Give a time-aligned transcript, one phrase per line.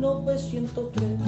[0.00, 1.20] 1903.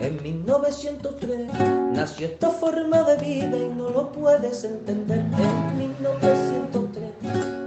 [0.00, 1.52] En 1903
[1.92, 5.18] nació esta forma de vida y no lo puedes entender.
[5.18, 7.12] En 1903,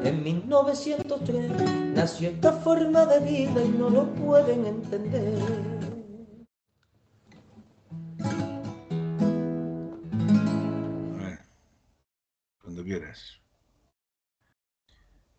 [0.06, 1.52] en 1903
[1.94, 5.38] nació esta forma de vida y no lo pueden entender.
[12.62, 13.44] Cuando quieras.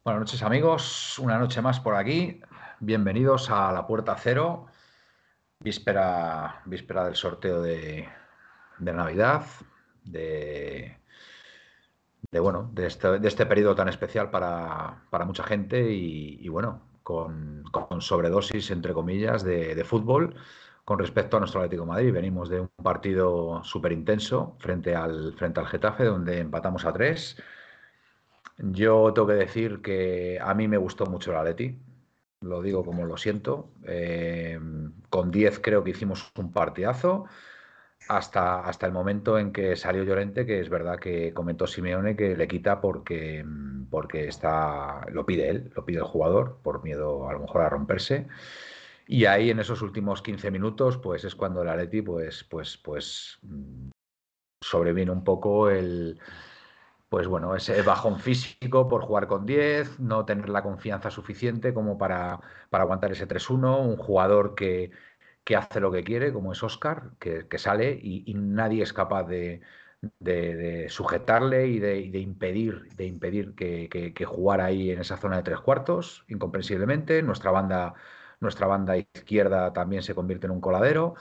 [0.04, 2.42] Buenas noches amigos, una noche más por aquí.
[2.80, 4.66] Bienvenidos a la Puerta Cero,
[5.60, 8.08] víspera, víspera del sorteo de,
[8.78, 9.44] de Navidad,
[10.04, 10.96] de,
[12.40, 17.64] bueno, de este, de este, periodo tan especial para, para mucha gente y, bueno, con,
[18.00, 20.34] sobredosis, entre comillas, de, fútbol
[20.84, 22.12] con respecto a nuestro Atlético Madrid.
[22.12, 27.40] Venimos de un partido súper intenso frente al, frente al Getafe, donde empatamos a tres.
[28.58, 31.78] Yo tengo que decir que a mí me gustó mucho el Atleti,
[32.44, 33.70] lo digo como lo siento.
[33.84, 34.58] Eh,
[35.10, 37.26] con 10 creo que hicimos un partidazo
[38.08, 42.36] hasta, hasta el momento en que salió Llorente, que es verdad que comentó Simeone que
[42.36, 43.44] le quita porque,
[43.90, 47.68] porque está, lo pide él, lo pide el jugador, por miedo a lo mejor a
[47.68, 48.26] romperse.
[49.06, 53.38] Y ahí en esos últimos 15 minutos, pues es cuando el Atleti, pues, pues, pues
[54.62, 56.18] sobreviene un poco el,
[57.14, 61.96] pues bueno, ese bajón físico por jugar con 10, no tener la confianza suficiente como
[61.96, 64.90] para, para aguantar ese 3-1, un jugador que,
[65.44, 69.60] que, hace lo que quiere, como es Oscar, que, sale y, nadie es capaz de,
[70.18, 75.16] de, sujetarle y de, de, impedir, de impedir que, que, que jugara ahí en esa
[75.16, 77.22] zona de tres cuartos, incomprensiblemente.
[77.22, 77.94] Nuestra banda
[78.40, 81.14] nuestra banda izquierda también se convierte en un coladero.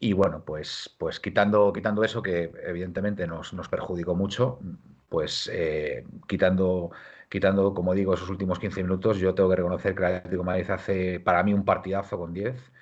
[0.00, 4.58] Y bueno, pues, pues quitando, quitando eso que evidentemente nos, nos perjudicó mucho,
[5.08, 6.90] pues eh, quitando,
[7.28, 10.46] quitando, como digo, esos últimos 15 minutos, yo tengo que reconocer que el Atlético de
[10.46, 12.72] Madrid hace para mí un partidazo con 10.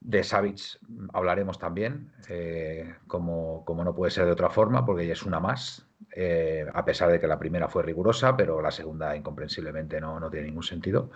[0.00, 0.78] De Savic
[1.14, 5.86] hablaremos también, eh, como, como, no puede ser de otra forma, porque es una más,
[6.14, 10.30] eh, a pesar de que la primera fue rigurosa, pero la segunda incomprensiblemente no, no
[10.30, 11.10] tiene ningún sentido.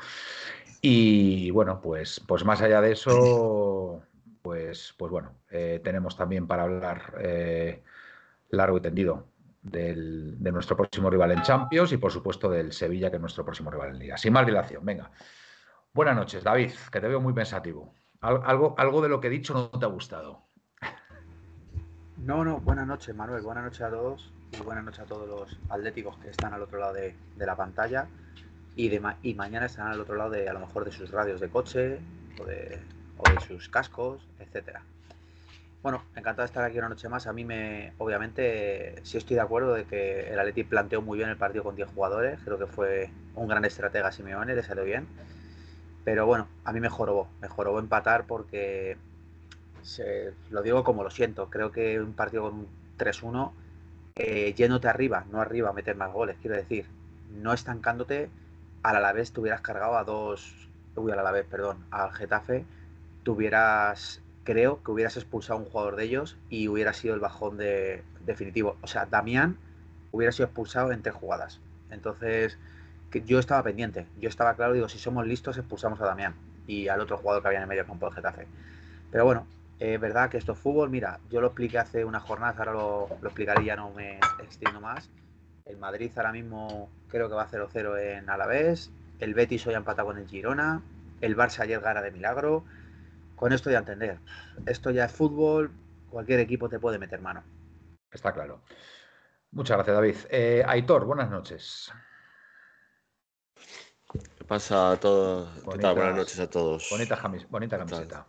[0.81, 4.03] Y bueno, pues, pues más allá de eso,
[4.41, 7.15] pues, pues bueno, eh, tenemos también para hablar
[8.51, 9.27] largo y tendido
[9.63, 13.45] del, de nuestro próximo rival en Champions y por supuesto del Sevilla, que es nuestro
[13.45, 14.17] próximo rival en Liga.
[14.17, 15.11] Sin más dilación, venga.
[15.93, 17.95] Buenas noches, David, que te veo muy pensativo.
[18.21, 20.49] Al, algo, algo de lo que he dicho no te ha gustado.
[22.19, 23.43] No, no, buenas noches, Manuel.
[23.43, 26.79] Buenas noches a todos y buenas noches a todos los atléticos que están al otro
[26.79, 28.09] lado de, de la pantalla
[28.79, 31.11] y, de ma y mañana estarán al otro lado de a lo mejor de sus
[31.11, 31.99] radios de coche
[32.41, 32.81] o de,
[33.17, 34.83] o de sus cascos, etcétera.
[35.83, 37.27] Bueno, encantado de estar aquí una noche más.
[37.27, 41.31] A mí me, obviamente, sí estoy de acuerdo de que el Atleti planteó muy bien
[41.31, 42.41] el partido con 10 jugadores.
[42.45, 45.07] Creo que fue un gran estratega Simeone, le salió bien.
[46.05, 48.97] Pero bueno, a mí me jorobó, me jorobó empatar porque,
[50.51, 53.53] lo digo como lo siento, creo que un partido con un 3-1,
[54.17, 56.87] eh, yéndote arriba, no arriba meter más goles, quiero decir,
[57.31, 58.31] no estancándote,
[58.83, 62.65] al Alavés te hubieras cargado a dos, uy, al Alavés, perdón, al Getafe,
[63.23, 67.59] tuvieras, creo que hubieras expulsado a un jugador de ellos y hubiera sido el bajón
[67.59, 68.79] de, definitivo.
[68.81, 69.59] O sea, Damián
[70.11, 71.61] hubiera sido expulsado en tres jugadas.
[71.91, 72.57] Entonces,
[73.27, 76.35] yo estaba pendiente, yo estaba claro, digo, si somos listos, expulsamos a Damián
[76.67, 78.47] y al otro jugador que había en el medio campo del Getafe.
[79.11, 79.47] Pero bueno,
[79.81, 83.09] es verdad que esto es fútbol, mira, yo lo expliqué hace unas jornadas, ahora lo,
[83.21, 85.11] lo explicaré, ya no me extiendo más.
[85.67, 88.91] El Madrid ahora mismo creo que va 0-0 en Alavés.
[89.21, 90.81] El Betis hoy ha empatado con el Girona.
[91.21, 92.65] El Barça ayer gana de milagro.
[93.39, 94.19] Con esto ya entender.
[94.67, 95.71] Esto ya es fútbol.
[96.11, 97.45] Cualquier equipo te puede meter mano.
[98.11, 98.63] Está claro.
[99.53, 100.17] Muchas gracias, David.
[100.31, 101.93] Eh, Aitor, buenas noches.
[104.11, 105.49] ¿Qué pasa a todos?
[105.63, 105.95] Bonitas, ¿Qué tal?
[105.95, 106.89] Buenas noches a todos.
[106.91, 108.27] Bonita, jamis, bonita camiseta.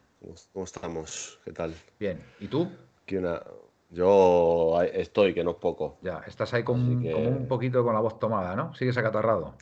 [0.53, 1.39] ¿Cómo estamos?
[1.43, 1.73] ¿Qué tal?
[1.99, 2.23] Bien.
[2.39, 2.69] ¿Y tú?
[3.11, 3.41] Una,
[3.89, 5.97] yo estoy, que no es poco.
[6.03, 7.11] Ya, estás ahí con, que...
[7.11, 8.75] con, un poquito con la voz tomada, ¿no?
[8.75, 9.55] ¿Sigues acatarrado?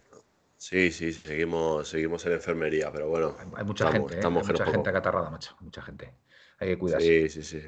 [0.57, 3.35] Sí, sí, seguimos, seguimos en enfermería, pero bueno.
[3.39, 4.17] Hay, hay mucha estamos, gente, ¿eh?
[4.17, 5.55] estamos hay mucha gente acatarrada, macho.
[5.61, 6.13] Mucha gente.
[6.59, 7.29] Hay que cuidarse.
[7.29, 7.67] Sí, sí, sí.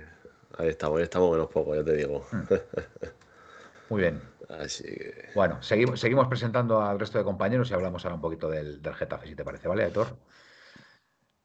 [0.57, 2.25] Ahí estamos, ahí estamos menos poco, ya te digo.
[2.31, 2.43] Hmm.
[3.89, 4.21] Muy bien.
[4.49, 5.29] Así que...
[5.35, 8.95] Bueno, seguimos, seguimos presentando al resto de compañeros y hablamos ahora un poquito del, del
[8.95, 10.17] Getafe, si te parece, ¿vale, Héctor?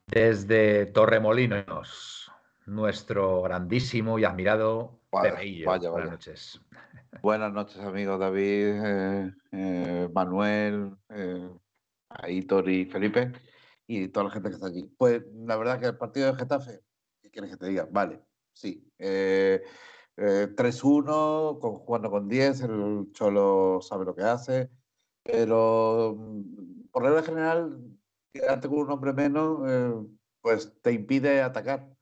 [0.07, 2.31] Desde Torremolinos,
[2.67, 6.61] nuestro grandísimo y admirado vaya, Buenas noches.
[7.23, 11.49] Buenas noches, amigos David, eh, eh, Manuel, eh,
[12.09, 13.33] Aitor y Felipe
[13.87, 14.85] y toda la gente que está allí.
[14.99, 16.81] Pues la verdad que el partido de Getafe,
[17.23, 17.89] ¿qué quieres que te diga?
[17.91, 18.23] Vale,
[18.53, 18.91] sí.
[18.99, 19.63] eh,
[20.17, 24.71] eh, 3-1, con, jugando con 10, el Cholo sabe lo que hace,
[25.23, 27.81] pero mm, por regla general,
[28.33, 30.09] quedarte con un hombre menos,
[30.41, 31.94] pues te impide atacar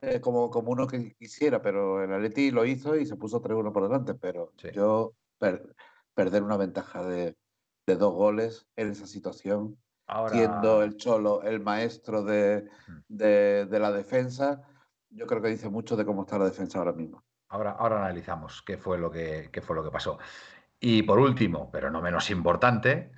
[0.00, 3.72] eh, como, como uno que quisiera, pero el Atleti lo hizo y se puso 3-1
[3.72, 4.70] por delante, pero Sí.
[4.72, 5.74] yo per-
[6.14, 7.36] perder una ventaja de,
[7.86, 9.76] de dos goles en esa situación,
[10.06, 12.98] Ahora, siendo el Cholo el maestro de, Mm.
[13.08, 14.62] de, de la defensa,
[15.10, 17.22] yo creo que dice mucho de cómo está la defensa ahora mismo.
[17.48, 20.18] ahora, ahora analizamos qué fue, lo que, qué fue lo que pasó.
[20.78, 23.12] Y por último, pero no menos importante,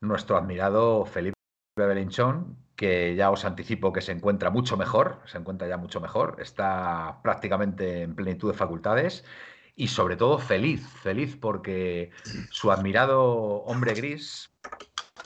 [0.00, 1.34] nuestro admirado Felipe
[1.76, 6.36] Belinchón, que ya os anticipo que se encuentra mucho mejor, se encuentra ya mucho mejor,
[6.38, 9.24] está prácticamente en plenitud de facultades
[9.74, 12.12] y sobre todo feliz, feliz porque
[12.50, 13.24] su admirado
[13.64, 14.52] hombre gris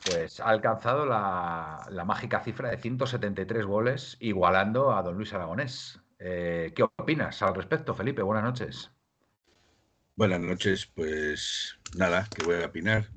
[0.06, 6.00] pues ha alcanzado la, la mágica cifra de 173 goles, igualando a don Luis Aragonés.
[6.18, 8.22] Eh, ¿Qué opinas al respecto, Felipe?
[8.22, 8.90] Buenas noches.
[10.16, 13.10] Buenas noches, pues nada, que voy a opinar.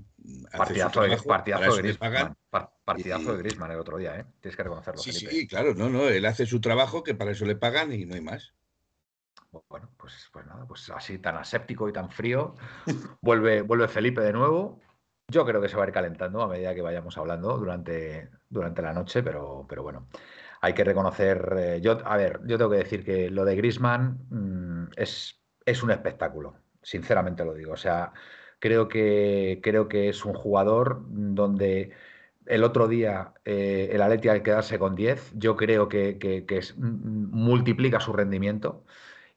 [0.47, 2.37] Hace Partidazo trabajo, para pagan.
[2.85, 4.25] Partidazo de Griezmann el otro día, ¿eh?
[4.41, 5.31] Tienes que reconocerlo, Sí, Felipe.
[5.31, 8.15] sí, claro, no, no, él hace su trabajo, que para eso le pagan y no
[8.15, 8.53] hay más.
[9.69, 12.55] Bueno, pues, pues nada, pues así tan aséptico y tan frío.
[13.21, 14.79] Vuelve, vuelve Felipe de nuevo.
[15.27, 18.81] Yo creo que se va a ir calentando a medida que vayamos hablando durante, durante
[18.83, 20.07] la noche, pero, pero bueno,
[20.61, 21.55] hay que reconocer.
[21.57, 25.81] eh, yo, a ver, yo tengo que decir que lo de Griezmann mm, es, es
[25.81, 27.73] un espectáculo, sinceramente lo digo.
[27.73, 28.13] O sea,
[28.59, 31.91] creo que, creo que es un jugador donde
[32.47, 36.75] el otro día eh, el Atleti al quedarse con 10, yo creo que, que- es-
[36.77, 38.85] mm, multiplica su rendimiento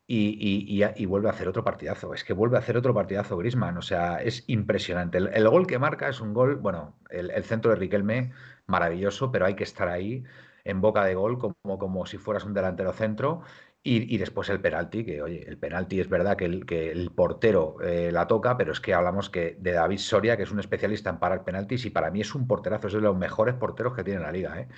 [0.06, 2.14] y, y- vuelve a hacer otro partidazo.
[2.14, 3.76] Es que vuelve a hacer otro partidazo Griezmann.
[3.78, 5.19] O sea, es impresionante.
[5.19, 8.32] El, el gol que marca es un gol, bueno, el, el centro de Riquelme,
[8.66, 10.25] maravilloso, pero hay que estar ahí
[10.64, 13.43] en boca de gol como, como si fueras un delantero centro.
[13.82, 17.10] Y, y después el penalti, que oye, el penalti es verdad que el, que el
[17.12, 20.58] portero eh, la toca, pero es que hablamos que de David Soria, que es un
[20.60, 23.94] especialista en parar penaltis, y para mí es un porterazo, es de los mejores porteros
[23.94, 24.60] que tiene la liga.
[24.60, 24.69] ¿eh?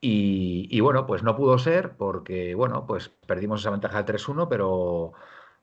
[0.00, 4.48] Y, y bueno, pues no pudo ser porque, bueno, pues perdimos esa ventaja del 3-1,
[4.48, 5.12] pero,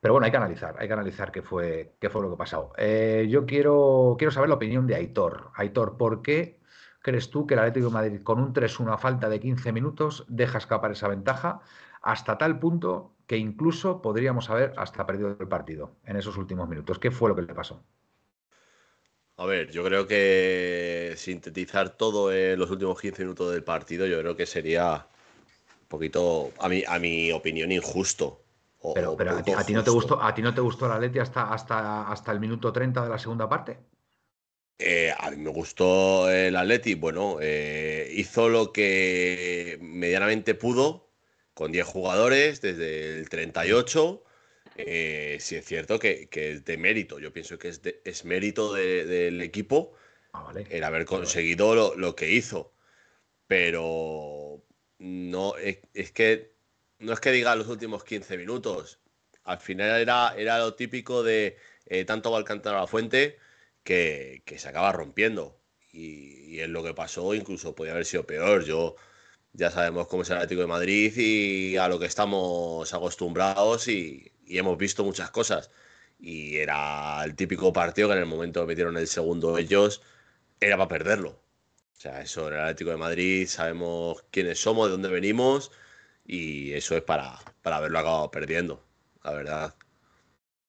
[0.01, 2.73] pero bueno, hay que analizar, hay que analizar qué fue, qué fue lo que pasó.
[2.77, 5.51] Eh, yo quiero, quiero saber la opinión de Aitor.
[5.55, 6.59] Aitor, ¿por qué
[7.01, 10.25] crees tú que el Atlético de Madrid con un 3-1 a falta de 15 minutos
[10.27, 11.61] deja escapar esa ventaja
[12.05, 16.99] hasta tal punto que incluso podríamos haber hasta perdido el partido en esos últimos minutos?
[16.99, 17.83] ¿Qué fue lo que le pasó?
[19.37, 24.19] A ver, yo creo que sintetizar todo en los últimos 15 minutos del partido, yo
[24.19, 25.07] creo que sería
[25.81, 28.43] un poquito, a mi, a mi opinión, injusto.
[28.81, 30.91] o- Pero, a, ti, a ti no te gustó, ¿a ti no te gustó el
[30.93, 33.79] Atleti hasta, hasta, hasta el minuto 30 de la segunda parte?
[34.77, 36.93] Eh, a mí me gustó el Atleti.
[36.93, 41.04] Bueno, eh, hizo lo que medianamente pudo
[41.55, 44.23] con 10 jugadores desde el 38.
[44.77, 47.19] Eh, sí es cierto que, que es de mérito.
[47.19, 49.93] Yo pienso que es, de- es mérito de- del equipo
[50.33, 50.67] Ah, vale.
[50.69, 51.05] el haber vale.
[51.05, 52.73] conseguido lo, lo que hizo.
[53.47, 54.63] Pero
[54.99, 56.55] no es, es que
[56.99, 58.99] no es que diga los últimos 15 minutos.
[59.43, 63.37] Al final era, era lo típico de eh, tanto va a la fuente
[63.83, 65.61] que, que se acaba rompiendo.
[65.91, 68.63] Y, y es lo que pasó, incluso podía haber sido peor.
[68.65, 68.95] Yo
[69.55, 74.31] ya sabemos cómo es el Atlético de Madrid y a lo que estamos acostumbrados y,
[74.47, 75.71] hemos visto muchas cosas.
[76.19, 80.01] Y era el típico partido que en el momento que metieron el segundo ellos
[80.59, 81.29] era para perderlo.
[81.97, 85.71] O sea, eso era el Atlético de Madrid, sabemos quiénes somos, de dónde venimos
[86.25, 88.83] y eso es para, para haberlo acabado perdiendo,
[89.23, 89.75] la verdad.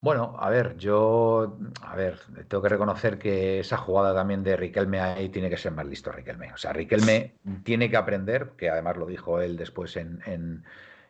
[0.01, 5.01] Bueno, a ver, yo, a ver, tengo que reconocer que esa jugada también de Riquelme
[5.01, 6.53] ahí tiene que ser más listo Riquelme.
[6.53, 7.35] O sea, Riquelme
[7.65, 10.65] tiene que aprender, que además lo dijo él después en, en-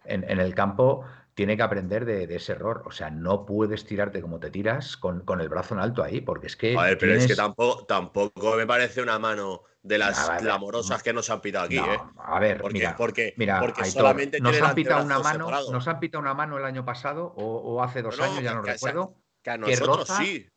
[0.04, 2.84] en- en el campo, tiene que aprender de, de ese error.
[2.86, 6.20] O sea, no puedes tirarte como te tiras con, con el brazo en alto ahí,
[6.22, 9.98] porque es que A ver, pero es que tampoco, tampoco me parece una mano de
[9.98, 10.40] las Ah, vale.
[10.42, 11.98] clamorosas que nos han pitado aquí, No, ¿eh?
[12.18, 15.86] a ver, Porque, mira, porque, mira, porque Aitor, solamente nos han pitado una mano, nos
[15.88, 18.62] han pitado una mano el año pasado o, o hace dos No, años, ya no
[18.62, 19.14] que recuerdo.
[19.42, 20.48] Que a que nosotros roza- sí,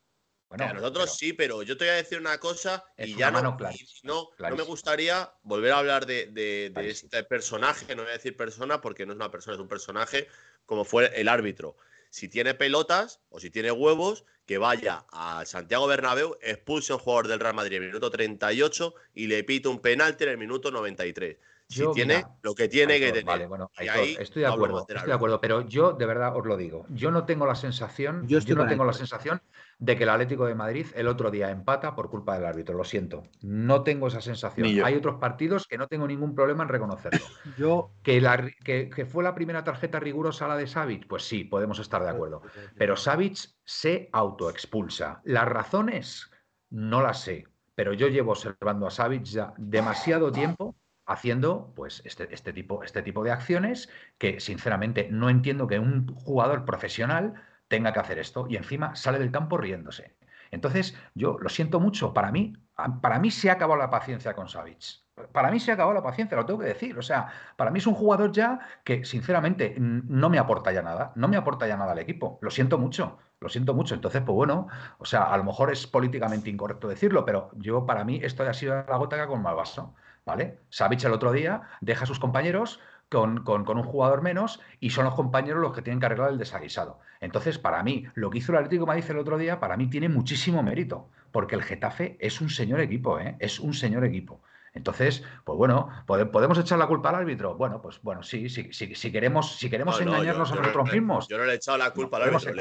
[0.49, 3.29] Bueno, a nosotros pero- sí, pero yo te voy a decir una cosa y ya
[3.29, 3.55] no, no,
[4.03, 8.35] no me gustaría volver a hablar de, de- de este personaje, no voy a decir
[8.35, 10.27] persona porque no es una persona, es un personaje
[10.65, 11.75] como fue el árbitro.
[12.09, 17.01] Si tiene pelotas o si tiene huevos, que vaya al Santiago Bernabéu, expulse a un
[17.01, 20.37] jugador del Real Madrid en el minuto 38 y le pite un penalti en el
[20.39, 21.37] minuto 93.
[21.69, 23.25] Si Yo, tiene mira, lo que tiene que tener.
[23.25, 26.43] Vale, bueno, Aitor, ahí estoy de acuerdo, estoy de acuerdo, pero yo de verdad os
[26.43, 29.39] lo digo, yo no tengo la sensación, Yo no tengo la sensación
[29.77, 32.83] de que el Atlético de Madrid el otro día empata por culpa del árbitro, lo
[32.83, 34.67] siento, no tengo esa sensación.
[34.83, 37.19] Hay otros partidos que no tengo ningún problema en reconocerlo.
[37.57, 37.91] Yo.
[38.01, 41.07] ¿Que, la ri- que, que fue la primera tarjeta rigurosa la de Savic?
[41.07, 42.41] Pues sí, podemos estar de acuerdo.
[42.77, 45.21] Pero Savic se autoexpulsa.
[45.23, 46.31] Las razones
[46.71, 47.45] no las sé,
[47.75, 50.75] pero yo llevo observando a Savic ya demasiado tiempo
[51.09, 56.07] haciendo pues este, este tipo, este tipo de acciones que sinceramente no entiendo que un
[56.15, 57.33] jugador profesional
[57.67, 60.15] tenga que hacer esto y encima sale del campo riéndose.
[60.51, 62.53] Entonces, yo lo siento mucho, para mí,
[63.01, 65.03] para mí se ha acabado la paciencia con Savic.
[65.31, 66.97] Para mí se ha acabado la paciencia, lo tengo que decir.
[66.97, 71.11] O sea, para mí es un jugador ya que, sinceramente, no me aporta ya nada.
[71.15, 72.39] No me aporta ya nada al equipo.
[72.41, 73.95] Lo siento mucho, lo siento mucho.
[73.95, 78.05] Entonces, pues bueno, o sea, a lo mejor es políticamente incorrecto decirlo, pero yo, para
[78.05, 79.93] mí, esto ha sido la gota que ha vaso.
[80.29, 80.59] ¿Vale?
[80.69, 84.91] Savic el otro día deja a sus compañeros con, con- con un jugador menos y
[84.91, 86.99] son los compañeros los que tienen que arreglar el desaguisado.
[87.19, 89.89] Entonces, para mí, lo que hizo el Atlético de Madrid el otro día, para mí
[89.89, 93.37] tiene muchísimo mérito, porque el Getafe es un señor equipo, ¿eh?
[93.39, 94.43] Es un señor equipo.
[94.75, 97.55] Entonces, pues bueno, ¿pode- ¿podemos echar la culpa al árbitro?
[97.55, 100.53] Bueno, pues bueno, sí, sí, sí, si queremos, si queremos No, no, yo- engañarnos yo
[100.53, 101.27] a no nosotros le- mismos.
[101.27, 102.53] Yo no le he echado la culpa al árbitro,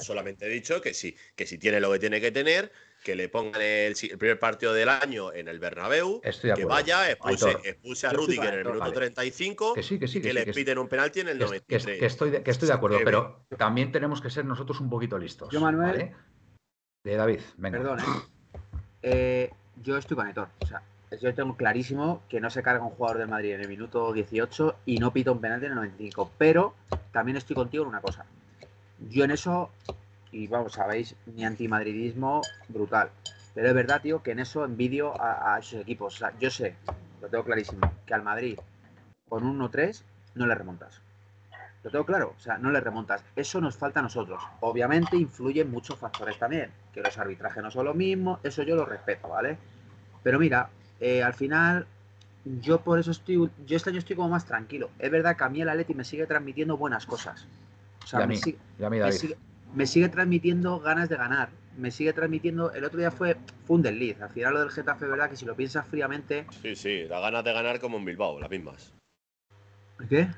[0.00, 2.72] solamente he dicho que sí, que si tiene lo que tiene que tener,
[3.06, 7.52] que le pongan el, primer partido del año en el Bernabéu, Estoy que vaya, expulse,
[7.62, 9.10] expulse a Rudiger en el minuto Aitor, vale.
[9.12, 10.58] 35 Que sí, que sí, que que sí, le que sí.
[10.58, 11.86] piten un penalti en el Que, 93.
[11.86, 14.90] que- que estoy de, que estoy de acuerdo, pero también tenemos que ser nosotros un
[14.90, 15.50] poquito listos.
[15.52, 16.16] Yo, Manuel- ¿vale?
[17.04, 17.78] De David, venga.
[17.78, 18.60] Perdón, ¿eh?
[19.02, 19.50] Eh,
[19.84, 20.48] yo estoy con Aitor.
[20.58, 20.82] O sea,
[21.20, 24.74] yo tengo clarísimo que no se carga un jugador del Madrid en el minuto 18
[24.84, 26.32] y no pita un penalti en el 95.
[26.38, 26.74] Pero
[27.12, 28.26] también estoy contigo en una cosa.
[28.98, 29.70] Yo en eso,
[30.32, 33.10] y vamos, sabéis, mi antimadridismo brutal.
[33.54, 36.14] Pero es verdad, tío, que en eso envidio a, a esos equipos.
[36.14, 36.76] O sea, yo sé,
[37.20, 38.58] lo tengo clarísimo, que al Madrid
[39.28, 40.02] con un 1-3
[40.34, 41.00] no le remontas.
[41.82, 43.22] Lo tengo claro, o sea, no le remontas.
[43.36, 44.42] Eso nos falta a nosotros.
[44.60, 48.84] Obviamente influyen muchos factores también, que los arbitrajes no son lo mismo, eso yo lo
[48.84, 49.56] respeto, ¿vale?
[50.22, 50.68] Pero mira,
[51.00, 51.86] eh, al final,
[52.44, 54.90] yo por eso estoy, yo este año estoy como más tranquilo.
[54.98, 57.46] Es verdad que a mí el Atleti me sigue transmitiendo buenas cosas.
[58.02, 59.16] O sea, Y a me mí, sigue, y a mí, me David.
[59.16, 59.36] sigue-
[59.76, 61.50] me sigue transmitiendo ganas de ganar.
[61.76, 62.72] Me sigue transmitiendo.
[62.72, 64.20] El otro día fue, fue un desliz.
[64.22, 65.28] Al final, lo del Getafe, ¿verdad?
[65.28, 66.46] Que si lo piensas fríamente.
[66.62, 68.94] Sí, sí, da ganas de ganar como en Bilbao, las mismas.
[70.08, 70.28] ¿Qué?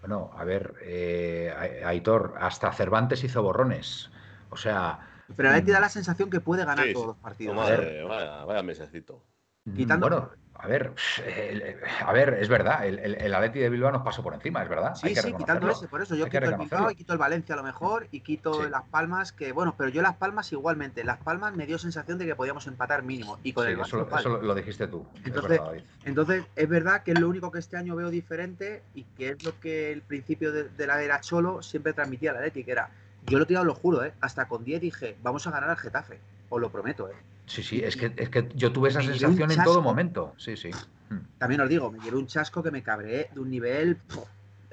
[0.00, 4.10] Bueno, a ver, eh, A- Aitor, hasta Cervantes hizo borrones.
[4.50, 5.74] O sea, Pero el Atleti Mm.
[5.74, 7.54] da la sensación que puede ganar Sí, todos los partidos.
[7.54, 9.22] No, a madre, vaya, vaya mesecito.
[9.66, 10.30] mm, Quitando- bueno,
[10.64, 10.92] a ver,
[11.26, 14.62] el- a ver, es verdad, el, el, el Atleti de Bilbao nos pasó por encima,
[14.62, 14.92] es verdad.
[15.02, 17.18] hay Sí, que sí, quitando ese, por eso yo quito el Bilbao y quito el
[17.18, 18.70] Valencia a lo mejor y quito Sí.
[18.70, 21.04] Las Palmas, que bueno, pero yo Las Palmas igualmente.
[21.04, 23.98] Las Palmas me dio sensación de que podíamos empatar mínimo y con Sí, el eso,
[24.00, 24.20] igual.
[24.20, 25.06] eso lo- lo dijiste tú.
[25.16, 25.82] es Entonces, verdad, David.
[26.04, 29.42] Entonces, es verdad que es lo único que este año veo diferente y que es
[29.42, 32.88] lo que el principio de, de la era Cholo siempre transmitía la Atleti, que era,
[33.26, 34.12] yo lo he tirado, lo juro, ¿eh?
[34.20, 36.18] hasta con 10 dije, vamos a ganar al Getafe,
[36.48, 37.08] os lo prometo.
[37.10, 37.14] ¿eh?
[37.46, 40.34] Sí, sí, es que, es que yo tuve esa sensación en todo momento.
[40.38, 40.70] Sí, sí.
[41.10, 41.38] Mm.
[41.38, 43.98] También os digo, me llevé un chasco que me cabré de un nivel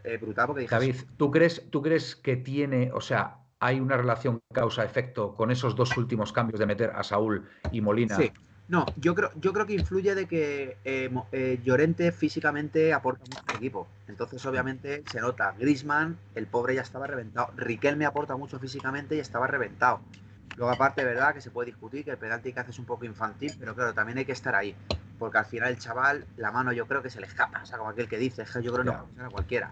[0.04, 3.98] eh, brutal porque dije, David, ¿tú crees, ¿tú crees que tiene, o sea, hay una
[3.98, 8.16] relación causa-efecto con esos dos últimos cambios de meter a Saúl y Molina?
[8.16, 8.32] Sí.
[8.68, 13.44] No, yo creo, yo creo que influye de que eh, eh, Llorente físicamente aporta mucho
[13.48, 13.90] al equipo.
[14.08, 15.54] Entonces, obviamente, se nota.
[15.60, 17.52] Grisman, el pobre ya estaba reventado.
[17.58, 20.00] Riquelme aporta mucho físicamente y estaba reventado.
[20.58, 23.06] Luego, aparte, verdad que se puede discutir que el penalti que hace es un poco
[23.06, 24.76] infantil, pero claro, también hay que estar ahí.
[25.18, 27.62] Porque al final el chaval, la mano yo creo que se le escapa.
[27.62, 29.72] O sea, como aquel que dice, yo creo que no a cualquiera.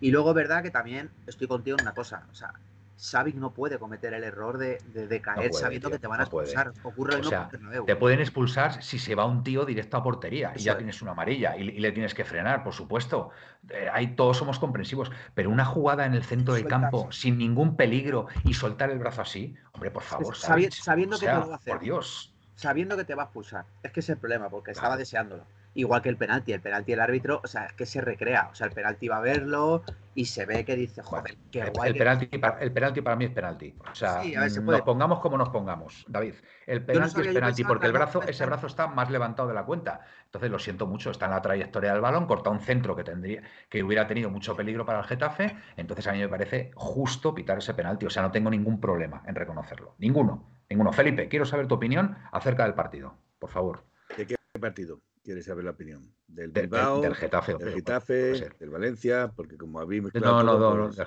[0.00, 2.26] Y luego, verdad que también estoy contigo en una cosa.
[2.30, 2.52] O sea,
[2.96, 6.06] Savic no puede cometer el error de, de, de caer puede, sabiendo tío, que te
[6.06, 6.46] van a no puede.
[6.48, 6.72] expulsar.
[6.84, 7.84] Ocurre O sea, Bernabéu.
[7.86, 10.78] Te pueden expulsar si se va un tío directo a portería y ya es.
[10.78, 13.30] tienes una amarilla y, y le tienes que frenar, por supuesto.
[13.68, 17.76] Eh, ahí todos somos comprensivos, pero una jugada en el centro del campo sin ningún
[17.76, 21.38] peligro y soltar el brazo así, hombre, por favor, Sabi- sabiendo o que te va
[21.52, 21.72] a hacer.
[21.74, 22.32] Por Dios.
[22.54, 23.64] sabiendo que te va a expulsar.
[23.82, 25.44] Es que es el problema, porque estaba deseándolo.
[25.74, 26.52] Igual que el penalti.
[26.52, 28.48] El penalti el árbitro, o sea, es que se recrea.
[28.50, 29.82] O sea, el penalti va a verlo
[30.14, 31.88] y se ve que dice, joder, qué El, guay.
[31.88, 33.74] el que- penalti, para, el penalti para mí es penalti.
[33.90, 36.34] O sea, Sí, a ver, se nos pongamos como nos pongamos, David.
[36.66, 40.00] El penalti es penalti porque el brazo, ese brazo está más levantado de la cuenta.
[40.26, 43.42] Entonces lo siento mucho, está en la trayectoria del balón, corta un centro que tendría,
[43.68, 45.56] que hubiera tenido mucho peligro para el Getafe.
[45.76, 48.06] Entonces a mí me parece justo pitar ese penalti.
[48.06, 49.96] O sea, no tengo ningún problema en reconocerlo.
[49.98, 50.50] Ninguno.
[50.70, 50.92] Ninguno.
[50.92, 53.84] Felipe, quiero saber tu opinión acerca del partido, por favor.
[54.16, 56.02] ¿De qué partido quieres saber la opinión?
[56.28, 57.00] ¿Del Del- del- Bilbao?
[57.00, 58.50] del Getafe, ¿Del Getafe?
[58.60, 59.32] ¿Del Valencia?
[59.34, 61.04] Porque como habéis mezclado no, no, no, no.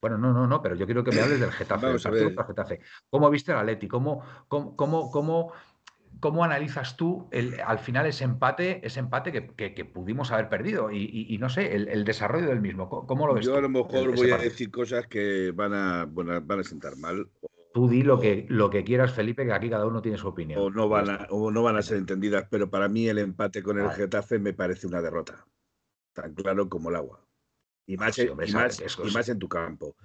[0.00, 2.10] Bueno, no, no, no, pero yo quiero que me hables del Getafe, del Vamos a
[2.10, 2.46] partido ver.
[2.46, 2.80] Getafe.
[3.10, 3.88] ¿Cómo viste el Atleti?
[3.88, 5.52] ¿Cómo, cómo, cómo, cómo
[6.20, 10.90] cómo analizas tú el, al final ese empate, ese empate que, pudimos haber perdido?
[10.90, 12.88] Y, no sé, el, desarrollo del mismo.
[12.88, 13.46] ¿Cómo lo ves?
[13.46, 17.28] Yo a lo mejor voy a decir cosas que van a, van a sentar mal.
[17.72, 20.60] Tú di lo que, lo que quieras, Felipe, que aquí cada uno tiene su opinión.
[20.60, 23.62] O no van a, o no van a ser entendidas, pero para mí el empate
[23.62, 25.46] con el Getafe me parece una derrota.
[26.12, 27.24] Tan claro como el agua.
[27.86, 29.96] Y ah, más, y más en tu campo.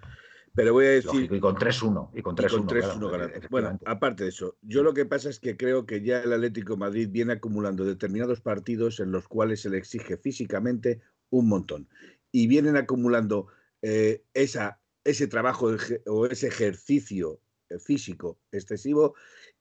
[0.55, 1.33] Pero voy a decir.
[1.33, 2.11] y con 3-1.
[2.13, 3.49] Y con 3-1.
[3.49, 6.77] bueno, aparte de eso, yo lo que pasa es que creo que ya el Atlético
[6.77, 11.89] Madrid viene acumulando determinados partidos en los cuales se le exige físicamente un montón.
[12.31, 13.47] Y vienen acumulando
[13.81, 17.39] eh, esa, ese trabajo o ese ejercicio
[17.79, 19.15] físico excesivo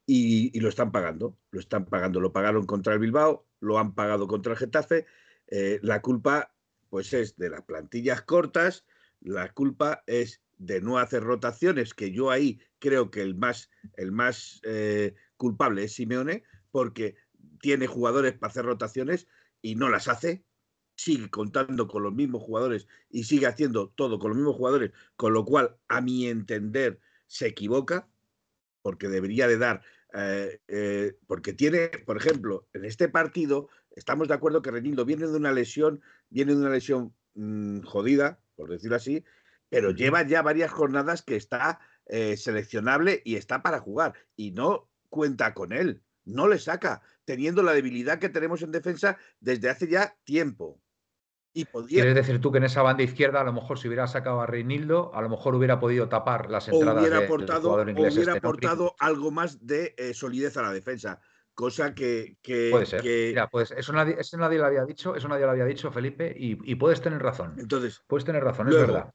[0.06, 1.38] y, lo están pagando.
[1.50, 2.20] Lo están pagando.
[2.20, 5.06] Lo pagaron contra el Bilbao, lo han pagado contra el Getafe.
[5.48, 6.54] Eh, la culpa,
[6.88, 8.84] pues, es de las plantillas cortas.
[9.20, 14.12] La culpa es de no hacer rotaciones, que yo ahí creo que el más, el
[14.12, 17.16] más eh, culpable es Simeone, porque
[17.60, 19.26] tiene jugadores para hacer rotaciones
[19.60, 20.44] y no las hace,
[20.96, 25.32] sigue contando con los mismos jugadores y sigue haciendo todo con los mismos jugadores, con
[25.32, 27.00] lo cual, a mi entender,
[27.32, 28.06] se equivoca,
[28.82, 34.34] porque debería de dar, eh, eh, porque tiene, por ejemplo, en este partido, estamos de
[34.34, 38.96] acuerdo que Renildo viene de una lesión, viene de una lesión mm, jodida, por decirlo
[38.96, 39.24] así,
[39.70, 44.90] pero lleva ya varias jornadas que está eh, seleccionable y está para jugar y no
[45.08, 49.88] cuenta con él, no le saca, teniendo la debilidad que tenemos en defensa desde hace
[49.88, 50.78] ya tiempo.
[51.54, 54.40] Y ¿Quieres decir tú que en esa banda izquierda, a lo mejor si hubiera sacado
[54.40, 58.94] a Reinildo, a lo mejor hubiera podido tapar las entradas hubiera aportado, hubiera este, aportado
[58.98, 61.20] algo más de eh, solidez a la defensa.
[61.54, 62.38] Cosa que.
[62.70, 63.04] puede ser.
[63.04, 66.34] Mira, pues eso nadie, eso nadie lo había dicho, eso nadie lo había dicho, Felipe,
[66.34, 67.54] y, puedes tener razón.
[67.58, 68.02] Entonces.
[68.06, 69.12] Puedes tener razón, es verdad.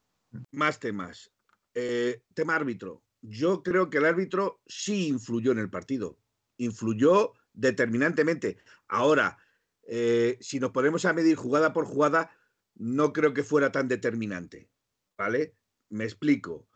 [0.52, 1.32] Más temas.
[1.74, 3.02] Eh, tema árbitro.
[3.22, 6.20] Yo creo que el árbitro sí influyó en el partido.
[6.58, 8.58] Influyó determinantemente.
[8.88, 9.40] Ahora,
[9.88, 12.30] eh, si nos ponemos a medir jugada por jugada,
[12.78, 14.70] no creo que fuera tan determinante.
[15.18, 15.56] ¿Vale?
[15.90, 16.68] Me explico.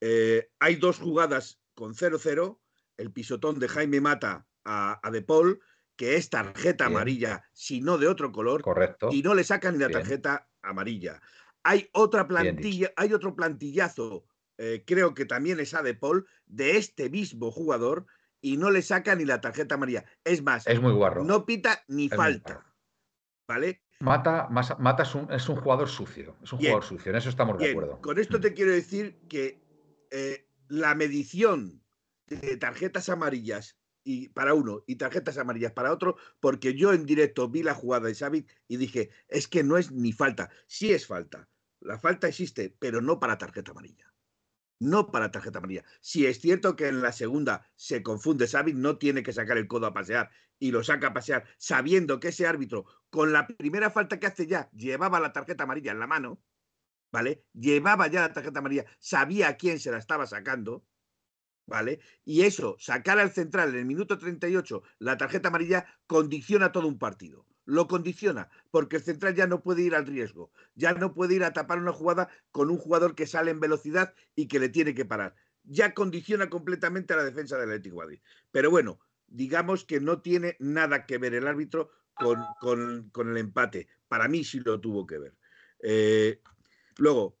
[0.00, 2.58] Eh, hay dos jugadas con 0-0.
[2.96, 5.60] El pisotón de Jaime Mata a, De Paul,
[5.96, 8.62] que es tarjeta amarilla, si no de otro color.
[8.62, 9.10] Correcto.
[9.12, 11.20] Y no le sacan ni la tarjeta amarilla.
[11.62, 14.26] Hay otra plantilla, hay otro plantillazo,
[14.58, 18.06] eh, creo que también es a De Paul, de este mismo jugador,
[18.40, 20.04] y no le saca ni la tarjeta amarilla.
[20.24, 21.24] Es más, es muy guarro.
[21.24, 22.66] no pita ni falta.
[23.48, 23.81] ¿Vale?
[24.02, 27.56] Mata, Mata es, un, es, un, jugador sucio, es un jugador sucio, en eso estamos
[27.56, 28.00] de acuerdo.
[28.00, 29.62] Con esto te quiero decir que
[30.10, 31.80] eh, la medición
[32.26, 37.48] de tarjetas amarillas y para uno y tarjetas amarillas para otro, porque yo en directo
[37.48, 41.06] vi la jugada de Xavi y dije, es que no es ni falta, sí es
[41.06, 41.48] falta.
[41.78, 44.11] La falta existe, pero no para tarjeta amarilla.
[44.82, 45.84] No para tarjeta amarilla.
[46.00, 49.68] Si es cierto que en la segunda se confunde Xavi, no tiene que sacar el
[49.68, 53.90] codo a pasear y lo saca a pasear sabiendo que ese árbitro, con la primera
[53.90, 56.42] falta que hace ya, llevaba la tarjeta amarilla en la mano,
[57.12, 57.44] ¿vale?
[57.52, 60.84] Llevaba ya la tarjeta amarilla, sabía a quién se la estaba sacando,
[61.64, 62.00] ¿vale?
[62.24, 66.98] Y eso, sacar al central en el minuto 38 la tarjeta amarilla, condiciona todo un
[66.98, 67.46] partido.
[67.64, 71.44] Lo condiciona, porque el central ya no puede ir al riesgo, ya no puede ir
[71.44, 74.94] a tapar una jugada con un jugador que sale en velocidad y que le tiene
[74.94, 75.34] que parar.
[75.64, 78.20] Ya condiciona completamente a la defensa del Atlético Madrid.
[78.50, 78.98] Pero bueno,
[79.28, 81.90] digamos que no tiene nada que ver el árbitro
[82.60, 83.88] con, el empate.
[84.08, 85.34] Para mí sí lo tuvo que ver.
[85.84, 86.40] Eh,
[86.98, 87.38] luego,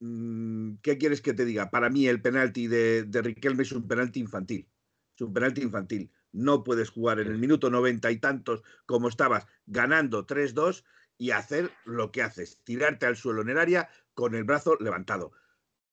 [0.00, 1.70] Mm, ¿qué quieres que te diga?
[1.70, 4.68] Para mí el penalti de, de Riquelme es un penalti infantil.
[5.14, 6.10] Es un penalti infantil.
[6.34, 10.84] No puedes jugar en el minuto noventa y tantos como estabas ganando 3-2
[11.16, 15.30] y hacer lo que haces, tirarte al suelo en el área con el brazo levantado.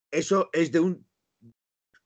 [0.10, 1.08] Eso es de un,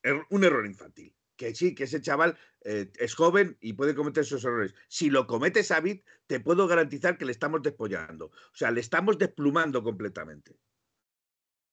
[0.04, 1.16] er, un error infantil.
[1.38, 4.76] Que sí, que ese chaval eh, es joven y puede cometer esos errores.
[4.90, 8.26] Si lo comete Sabit, te puedo garantizar que le estamos despollando.
[8.28, 10.60] O sea, le estamos desplumando completamente.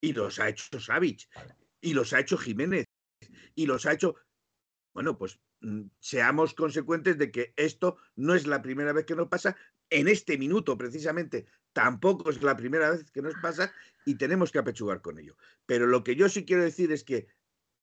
[0.01, 1.29] Y los ha hecho Savic.
[1.81, 2.87] Y los ha hecho Jiménez.
[3.57, 4.15] Y los ha hecho.
[4.95, 5.41] Bueno, pues
[6.01, 9.57] seamos consecuentes de que esto no es la primera vez que nos pasa.
[9.91, 13.73] En este minuto, precisamente, tampoco es la primera vez que nos pasa
[14.05, 15.37] y tenemos que apechugar con ello.
[15.67, 17.29] Pero lo que yo sí quiero decir es que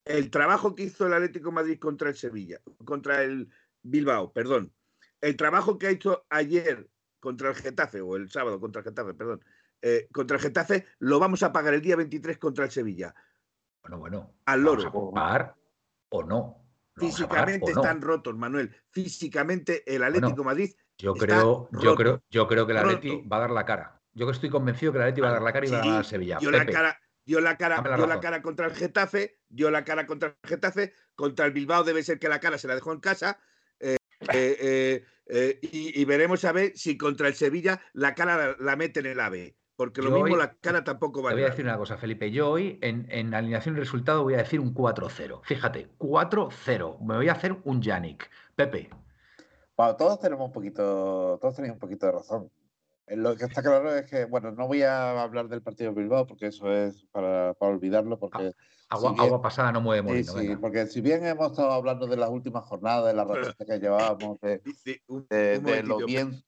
[0.05, 3.49] el trabajo que hizo el Atlético Madrid contra el Sevilla, contra el
[3.83, 4.73] Bilbao, perdón,
[5.21, 6.89] el trabajo que ha hecho ayer
[7.19, 9.43] contra el Getafe, o el sábado contra el Getafe, perdón,
[9.81, 13.13] eh, contra el Getafe, lo vamos a pagar el día 23 contra el Sevilla.
[13.81, 14.33] Bueno, bueno.
[14.45, 14.83] Al loro.
[14.91, 15.55] ¿Vamos a
[16.09, 16.58] o no?
[16.99, 18.75] Físicamente están rotos, Manuel.
[18.91, 20.71] Físicamente el Atlético Madrid.
[20.97, 24.01] Yo creo, yo creo, yo creo que el Atlético va a dar la cara.
[24.13, 26.01] Yo estoy convencido que el Atlético va a dar la cara y va a ganar
[26.01, 26.37] a Sevilla.
[26.39, 30.05] Dio la cara, dio la cara, dio la cara contra el Getafe, dio la cara
[30.05, 32.99] contra el Getafe, contra el Bilbao debe ser que la cara se la dejó en
[32.99, 33.39] casa.
[33.79, 33.97] eh,
[34.33, 38.75] eh, eh, y, y veremos a ver si contra el Sevilla la cara la, la
[38.75, 39.55] mete en el AVE.
[39.79, 41.77] Porque lo Yo mismo hoy- la cara tampoco va Te a voy a decir una
[41.77, 42.29] cosa, Felipe.
[42.31, 45.39] Yo hoy en, en alineación y resultado voy a decir un 4-0.
[45.45, 46.97] Fíjate, 4-0.
[46.99, 48.29] Me voy a hacer un Yannick.
[48.57, 48.89] Pepe,
[49.77, 52.51] Bueno, todos tenemos un poquito, todos tenéis un poquito de razón.
[53.07, 56.01] Eh, Lo que está claro es que, bueno, no voy a hablar del partido de
[56.01, 58.51] Bilbao porque eso es para, para olvidarlo, porque,
[58.89, 60.31] agua, Si bien- agua pasada no mueve sí, molino.
[60.33, 60.59] sí, venga.
[60.59, 64.41] porque si bien hemos estado hablando de las últimas jornadas, de la rachita que llevábamos,
[64.41, 66.43] de, Dice, un, de- un de lo bien,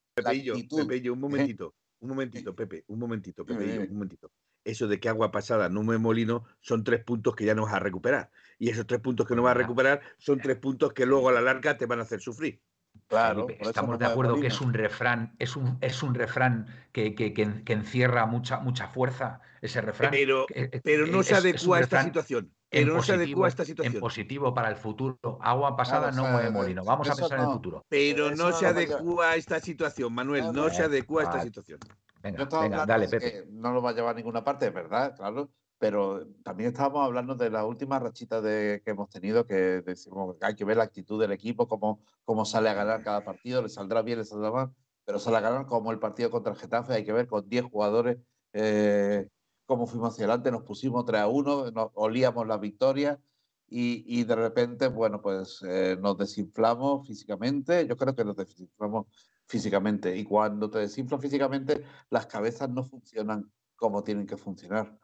[1.13, 3.79] un momentito, un momentito, Pepe, un momentito, dime.
[3.79, 4.31] un momentito.
[4.63, 7.73] Eso de que agua pasada no me molino son tres puntos que ya no vas
[7.73, 8.31] a recuperar.
[8.59, 9.67] Y esos tres puntos que no vas a Venga.
[9.67, 12.61] recuperar son tres puntos que luego a la larga te van a hacer sufrir.
[13.07, 16.67] Claro, Felipe, estamos no de acuerdo que es un refrán, es un, es un refrán
[16.91, 20.11] que, que- que- que encierra mucha, mucha fuerza, ese refrán.
[20.11, 22.53] Pero, eh, pero no es- se es adecua a esta refrán situación.
[22.73, 23.99] En Pero no se positivo- adecua a esta En situación.
[23.99, 25.19] positivo para el futuro.
[25.41, 26.83] Agua pasada Claro, no mueve molino.
[26.85, 27.85] Vamos a pensar en el futuro.
[27.89, 30.53] Pero no se adecua a esta situación, Manuel.
[30.53, 31.79] No, se adecua a esta situación.
[31.83, 33.31] Yo Venga, estaba venga, hablando dale, de Pepe.
[33.45, 35.49] que no lo va a llevar a ninguna parte, es verdad, claro.
[35.79, 40.45] Pero también estábamos hablando de las últimas rachitas de, que hemos tenido, que decimos que
[40.45, 43.69] hay que ver la actitud del equipo, cómo, cómo sale a ganar cada partido, le
[43.69, 44.69] saldrá bien, le saldrá mal,
[45.03, 47.65] pero sale a ganar como el partido contra el Getafe, hay que ver con 10
[47.65, 48.19] jugadores
[48.53, 49.27] eh,
[49.71, 53.21] cómo fuimos hacia adelante, nos pusimos 3 a 1, nos olíamos la victoria
[53.67, 59.07] y, y de repente, bueno, pues eh, nos desinflamos físicamente, yo creo que nos desinflamos
[59.47, 64.99] físicamente y cuando te desinflas físicamente las cabezas no funcionan como tienen que funcionar.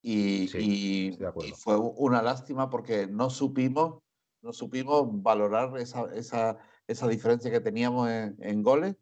[0.00, 4.00] Y, Sí, y- y fue una lástima porque no supimos,
[4.42, 8.96] no supimos valorar esa, esa, esa diferencia que teníamos en, en goles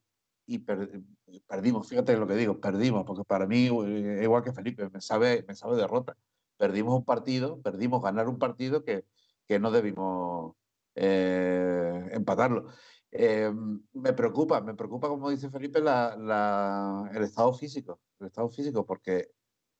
[0.46, 1.02] y per-
[1.46, 1.88] perdimos.
[1.88, 5.54] Fíjate lo que digo, perdimos, porque para mí, eh, igual que Felipe, me sabe, me
[5.54, 6.16] sabe derrota.
[6.56, 9.04] Perdimos un partido, perdimos ganar un partido que,
[9.46, 10.54] que no debimos
[10.94, 12.66] eh, empatarlo.
[13.10, 13.52] Eh,
[13.92, 18.84] me preocupa, me preocupa, como dice Felipe, la, la- el estado físico, el estado físico,
[18.86, 19.30] porque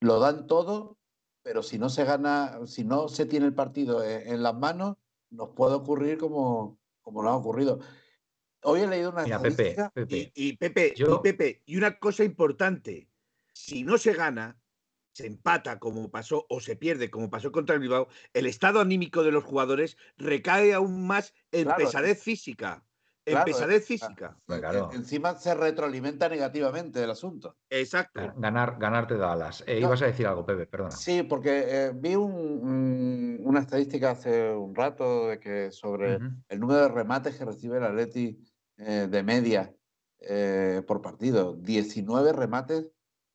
[0.01, 0.99] lo dan todo,
[1.43, 4.97] pero si no se gana, si no se tiene el partido en, en las manos,
[5.31, 7.81] nos puede ocurrir como, como nos ha ocurrido.
[8.69, 9.91] Hoy he leído una Mira, Pepe, estadística.
[9.91, 10.33] Pepe.
[10.35, 13.09] Y, y Pepe, Yo- y Pepe, y una cosa importante,
[13.53, 14.59] si no se gana,
[15.13, 19.23] se empata como pasó o se pierde como pasó contra el Bilbao, el estado anímico
[19.23, 22.83] de los jugadores recae aún más en Claro, pesadez física.
[23.25, 24.37] En claro, pesadez es- física.
[24.47, 24.91] Pues claro.
[24.93, 27.57] Encima se retroalimenta negativamente el asunto.
[27.71, 28.21] Exacto.
[28.21, 29.65] Ga- Ganar, ganarte da alas.
[29.67, 29.89] Eh, No.
[29.89, 30.91] ibas a decir algo, Pepe, perdona.
[30.93, 36.61] Sí, porque eh, vi un- un- una estadística hace un rato de que sobre el
[36.61, 38.39] número de remates que recibe el Atleti
[38.79, 39.75] eh, de media
[40.21, 41.55] eh, por partido.
[41.55, 42.87] 19 remates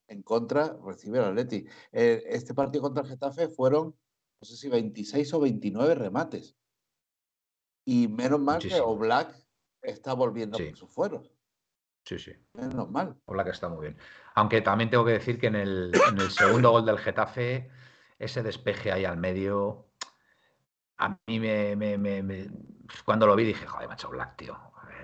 [0.08, 1.65] en contra recibe el Atleti.
[1.91, 3.88] Eh, este partido contra el Getafe fueron,
[4.41, 6.56] no sé si 26 o 29 remates.
[7.86, 8.80] Y menos mal que.
[8.80, 9.36] Oblak
[9.82, 10.65] está volviendo Sí.
[10.65, 11.32] por sus fueros.
[12.06, 12.34] Sí, sí.
[12.54, 13.15] Menos mal.
[13.43, 13.97] Que está muy bien.
[14.36, 17.69] Aunque también tengo que decir que en el, en el segundo gol del Getafe,
[18.19, 19.88] ese despeje ahí al medio,
[20.97, 22.49] a mí me, me- me- me-
[23.06, 24.58] Cuando lo vi dije, joder, macho, Black, tío.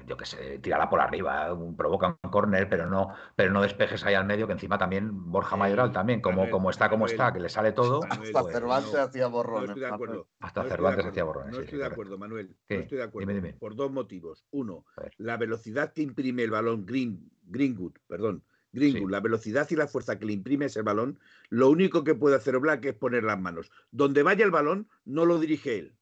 [0.08, 4.06] Eh, Yo qué sé, tírala por arriba, provoca un córner, pero no, pero no despejes
[4.06, 7.06] ahí al medio, que encima también Borja Eh, Mayoral también, como, Manuel, como está, como
[7.06, 8.02] Manuel, está, que le sale todo.
[8.04, 9.70] Hasta pues, Cervantes no, hacía No borrones.
[9.70, 10.28] estoy de acuerdo.
[10.40, 12.56] Hasta No estoy de Cervantes acuerdo, hacía borrones, No estoy de acuerdo, Manuel.
[12.68, 12.76] ¿Qué?
[12.76, 13.28] No estoy de acuerdo.
[13.28, 13.54] Dime, dime.
[13.60, 14.46] Por dos motivos.
[14.52, 14.86] Uno,
[15.18, 18.44] la velocidad que imprime el balón Green, Greenwood, perdón.
[18.74, 19.12] Greenwood, Sí.
[19.12, 22.56] la velocidad y la fuerza que le imprime ese balón, lo único que puede hacer
[22.56, 23.72] Oblak es poner las manos.
[23.92, 25.98] Donde vaya el balón, no lo dirige él.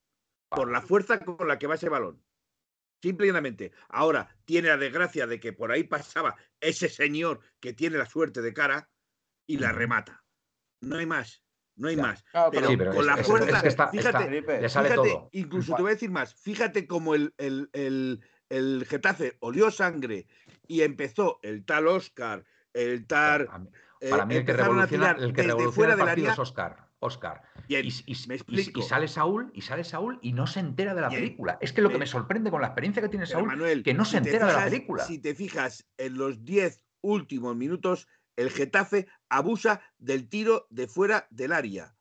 [0.49, 2.21] Por la fuerza con la que va ese balón.
[3.01, 3.71] Simple y llanamente.
[3.89, 8.41] Ahora, tiene la desgracia de que por ahí pasaba ese señor que tiene la suerte
[8.41, 8.89] de cara
[9.47, 10.23] y la remata.
[10.81, 11.43] No hay más.
[11.75, 12.01] No hay Ya.
[12.03, 12.23] más.
[12.31, 14.69] Claro, Pero, Sí, pero con es- la es fuerza, que está- fíjate, está- Felipe, le
[14.69, 15.29] sale fíjate, todo.
[15.33, 20.25] incluso te voy a decir más, fíjate cómo el, el, el, el Getafe olió sangre
[20.67, 23.49] y empezó el tal Oscar, el tal...
[23.59, 23.69] Mí-
[24.01, 25.97] eh, Para mí el que empezaron a revoluciona, tirar el que desde revoluciona fuera el
[25.97, 26.84] del partido área es Oscar.
[26.99, 27.43] Oscar.
[27.67, 28.79] Y, y- me y- explico.
[28.79, 31.57] y sale Saúl y sale Saúl y no se entera de la película.
[31.61, 34.05] Es que lo que me sorprende con la experiencia que tiene Saúl, Manuel, que no
[34.05, 35.03] si se te entera de la película.
[35.03, 41.27] Si te fijas, en los 10 últimos minutos, el Getafe abusa del tiro de fuera
[41.29, 41.95] del área.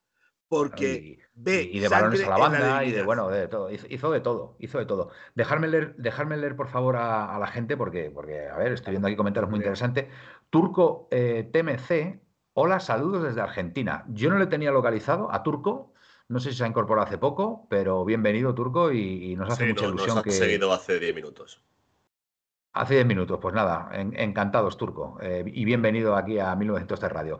[0.46, 3.70] Porque y, ve y- de balones a la banda y de bueno, de todo.
[3.70, 5.10] Hizo, hizo de todo, hizo de todo.
[5.34, 8.92] Dejarme leer, dejarme leer por favor a, a la gente, porque, porque, a ver, estoy
[8.92, 10.06] viendo aquí comentarios muy interesantes.
[10.50, 12.20] Turco eh, TMC,
[12.54, 14.04] hola, saludos desde Argentina.
[14.08, 15.92] Yo no le tenía localizado a Turco,
[16.28, 19.64] no sé si se ha incorporado hace poco, pero bienvenido Turco y, y nos hace
[19.64, 20.30] Sí, mucha no, nos ilusión ha que.
[20.30, 21.62] seguido hace 10 minutos.
[22.72, 27.38] Hace 10 minutos, pues nada, en- encantados, Turco, eh, y bienvenido aquí a 1903 Radio.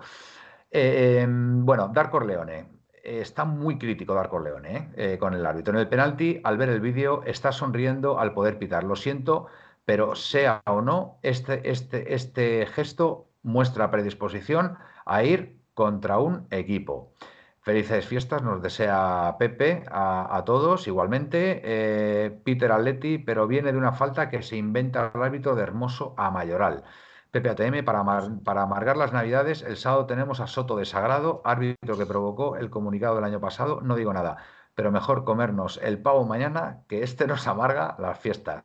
[0.70, 2.68] Eh, em, bueno, Dar Corleone,
[3.02, 5.18] está muy crítico Darko Leone ¿eh?
[5.18, 5.74] con el árbitro.
[5.74, 8.84] En el penalti, al ver el vídeo, está sonriendo al poder pitar.
[8.84, 9.46] Lo siento,
[9.84, 17.12] pero sea o no, este, este, este gesto muestra predisposición a ir contra un equipo.
[17.60, 21.62] Felices fiestas, nos desea Pepe a, todos igualmente.
[21.64, 26.14] Eh, Peter Atleti, pero viene de una falta que se inventa el árbitro de Hermoso
[26.18, 26.84] a Mayoral.
[27.30, 28.04] Pepe ATM, para,
[28.44, 32.70] para amargar las navidades, el sábado tenemos a Soto de Sagrado, árbitro que provocó el
[32.70, 33.80] comunicado del año pasado.
[33.80, 34.36] No digo nada
[34.74, 38.64] pero mejor comernos el pavo mañana que este nos amarga las fiestas.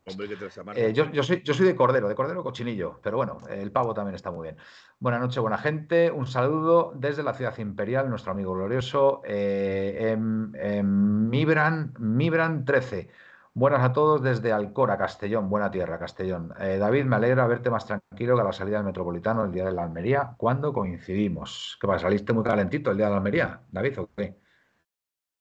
[0.76, 4.15] Eh, yo, soy, yo soy de cordero, de cordero cochinillo, pero bueno, el pavo también
[4.15, 4.58] está muy bien.
[5.00, 6.12] Buenas noches, buena gente.
[6.12, 13.10] Un saludo desde la ciudad imperial, nuestro amigo glorioso, eh, Mibran, Mibran 13.
[13.54, 16.54] Buenas a todos desde Alcora, Castellón, buena tierra, Castellón.
[16.60, 19.65] Eh, David, me alegra verte más tranquilo que a la salida del Metropolitano el día
[19.65, 20.36] de la Almería.
[20.38, 21.78] ¿Cuándo coincidimos?
[21.82, 22.04] ¿Qué pasa?
[22.04, 24.39] ¿Saliste muy calentito el día de la Almería, David, o qué?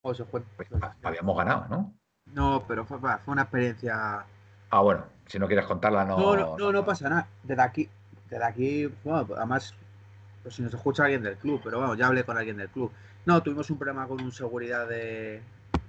[0.03, 0.23] Pues,
[1.03, 1.95] habíamos ganado, ¿no?
[2.27, 4.25] No, pero fue, una experiencia.
[4.71, 6.19] Ah, bueno, si no quieres contarla, no.
[6.19, 7.29] No, no, no, pasa nada.
[7.43, 7.89] Desde aquí,
[8.29, 9.75] desde aquí, bueno, además,
[10.43, 12.93] pues si nos escucha alguien del club, pero bueno, ya hablé con alguien del club.
[13.27, 15.43] No, tuvimos un problema con un seguridad de,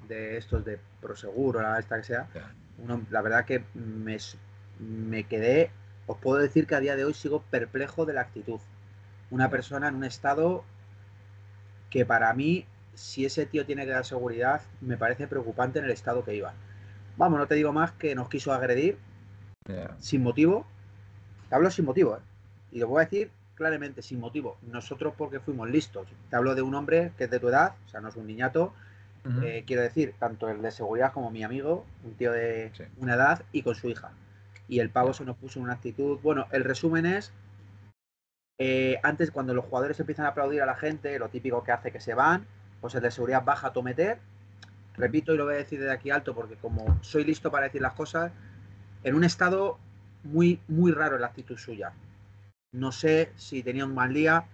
[0.08, 2.28] de estos de Proseguro, la esta que sea.
[3.12, 4.18] la verdad que me,
[4.80, 5.72] me quedé,
[6.08, 8.60] os puedo decir que a día de hoy sigo perplejo de la actitud.
[9.30, 10.64] Una persona en un estado
[11.90, 12.66] que para mí
[13.00, 16.54] si ese tío tiene que dar seguridad, me parece preocupante en el estado que iba.
[17.18, 18.98] Vamos, no te digo más que nos quiso agredir
[20.00, 20.66] sin motivo.
[21.48, 22.22] Te hablo sin motivo, ¿eh?
[22.72, 24.58] Y lo voy a decir claramente, sin motivo.
[24.64, 26.08] Nosotros porque fuimos listos.
[26.30, 28.28] Te hablo de un hombre que es de tu edad, o sea, no es un
[28.28, 28.74] niñato.
[29.44, 33.44] Eh, quiero decir, tanto el de seguridad como mi amigo, un tío de una edad
[33.52, 34.12] y con su hija.
[34.68, 36.20] Y el pavo se nos puso en una actitud.
[36.22, 37.32] Bueno, el resumen es
[38.62, 41.92] eh, antes, cuando los jugadores empiezan a aplaudir a la gente, lo típico que hace
[41.92, 42.46] que se van,
[42.82, 44.20] pues el de seguridad baja tometer.
[44.96, 47.82] Repito y lo voy a decir desde aquí alto porque como soy listo para decir
[47.82, 48.32] las cosas,
[49.04, 49.78] en un estado
[50.24, 51.94] muy, muy raro en la actitud suya.
[52.72, 54.46] No sé si tenía un mal día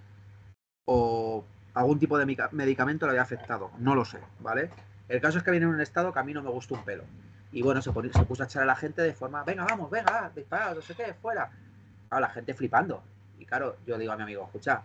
[0.85, 3.71] o algún tipo de medicamento le había afectado.
[3.79, 4.69] No lo sé, ¿vale?
[5.07, 6.83] El caso es que viene en un estado que a mí no me gusta un
[6.83, 7.03] pelo.
[7.51, 10.73] Y bueno, se, puso a echar a la gente de forma, venga, vamos, venga, dispara,
[10.73, 11.49] no sé qué, fuera.
[12.09, 13.03] A la gente flipando.
[13.39, 14.83] Y claro, yo digo a mi amigo, escucha,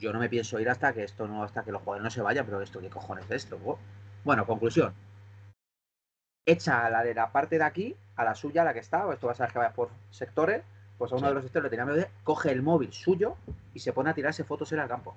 [0.00, 2.22] yo no me pienso ir hasta que esto no, hasta que los jugadores no se
[2.22, 3.58] vayan, pero esto, ¿qué cojones es esto?
[4.24, 4.94] Bueno, conclusión.
[6.46, 9.12] Echa a la de la parte de aquí, a la suya, a la que está,
[9.12, 10.64] esto va a ser que vaya por sectores,
[10.96, 13.36] pues a uno de los sectores le tenía miedo, coge el móvil suyo
[13.74, 15.14] y se pone a tirarse fotos en el campo.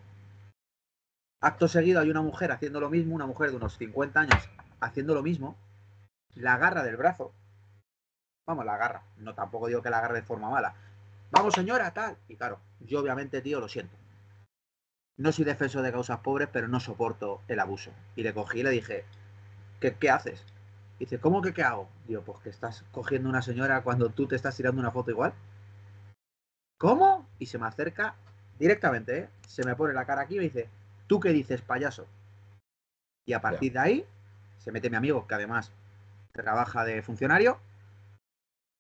[1.42, 4.50] Acto seguido hay una mujer haciendo lo mismo, una mujer de unos 50 años
[4.82, 5.56] haciendo lo mismo,
[6.36, 7.34] la agarra del brazo.
[8.46, 9.04] Vamos, la agarra.
[9.18, 10.76] No tampoco digo que la agarre de forma mala.
[11.32, 12.18] Vamos, señora, tal.
[12.28, 14.03] Y claro, yo obviamente, tío, lo siento
[15.18, 17.92] no soy defensor de causas pobres, pero no soporto el abuso.
[18.16, 19.06] Y le cogí y le dije,
[19.80, 20.44] ¿qué, qué haces?
[20.98, 21.90] Y dice, ¿cómo que qué hago?
[22.08, 25.34] Digo, pues que estás cogiendo una señora cuando tú te estás tirando una foto igual.
[26.80, 27.28] ¿Cómo?
[27.40, 28.16] Y se me acerca
[28.60, 29.30] directamente, ¿eh?
[29.48, 30.70] se me pone la cara aquí y me dice,
[31.08, 32.08] ¿tú qué dices, payaso?
[33.26, 34.06] Y a partir de ahí
[34.58, 35.72] se mete mi amigo, que además
[36.32, 37.60] trabaja de funcionario,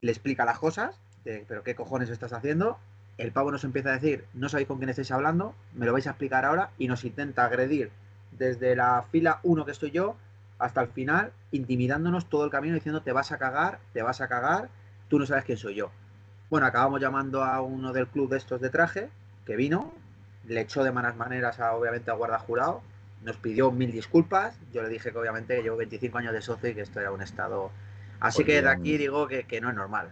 [0.02, 2.80] le explica las cosas, de, pero ¿qué cojones estás haciendo?
[3.18, 6.08] El pavo nos empieza a decir, no sabéis con quién estáis hablando, me lo vais
[6.08, 7.92] a explicar ahora, y nos intenta agredir
[8.32, 10.16] desde la fila 1 que estoy yo
[10.60, 14.28] hasta el final, intimidándonos todo el camino diciendo, te vas a cagar, te vas a
[14.28, 14.70] cagar,
[15.10, 15.92] tú no sabes quién soy yo.
[16.50, 19.10] Bueno, acabamos llamando a uno del club de estos de traje,
[19.46, 19.94] que vino,
[20.48, 22.82] le echó de malas maneras a, obviamente a guarda jurado,
[23.24, 26.76] nos pidió mil disculpas, yo le dije que obviamente llevo 25 años de socio y
[26.76, 27.72] que estoy en un estado
[28.24, 30.10] Así que de aquí digo que, no es normal.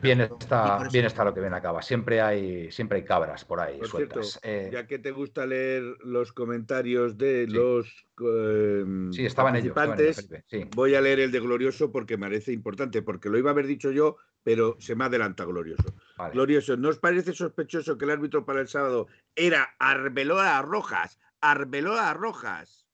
[0.00, 1.82] bien, está, bien está lo que viene acaba.
[1.82, 4.40] Siempre hay, siempre hay cabras por ahí sueltas.
[4.42, 7.86] Eh, ya que te gusta leer los comentarios de los
[8.18, 10.28] em, sí, estaban participantes,
[10.74, 13.66] voy a leer el de Glorioso porque me parece importante, porque lo iba a haber
[13.66, 15.94] dicho yo, pero se me adelanta Glorioso.
[16.32, 21.20] Glorioso, ¿no os parece sospechoso que el árbitro para el sábado era Arbeloa Rojas?
[21.42, 22.86] Arbeloa Rojas.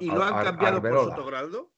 [0.00, 1.70] ¿Y lo han cambiado por Sotograldo?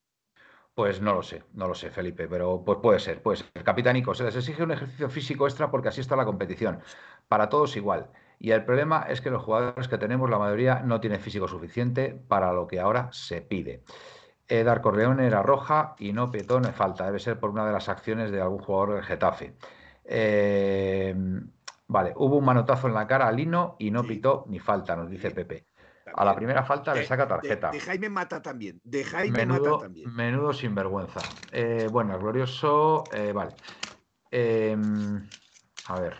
[0.80, 3.64] Pues no lo sé, no lo sé, Felipe, pero pues puede ser, pues ser.
[3.64, 6.80] Capitánico, se les exige un ejercicio físico extra porque así está la competición.
[7.28, 8.08] Para todos igual.
[8.38, 12.18] Y el problema es que los jugadores que tenemos, la mayoría, no tienen físico suficiente
[12.28, 13.82] para lo que ahora se pide.
[14.48, 17.04] Eh, Dar Corleone era roja y no petó, no falta.
[17.04, 19.56] Debe ser por una de las acciones de algún jugador del Getafe.
[20.04, 21.14] Eh,
[21.88, 25.10] vale, hubo un manotazo en la cara a Lino y no pitó ni falta, nos
[25.10, 25.69] dice Pepe.
[26.14, 27.70] A la primera falta le saca tarjeta.
[27.70, 28.80] De, Jaime Mata también.
[28.84, 30.14] De Jaime menudo, Mata también.
[30.14, 31.20] Menudo sinvergüenza.
[31.52, 33.04] Eh, bueno, glorioso.
[33.12, 33.54] Eh, vale.
[34.30, 35.28] Em,
[35.86, 36.16] a ver.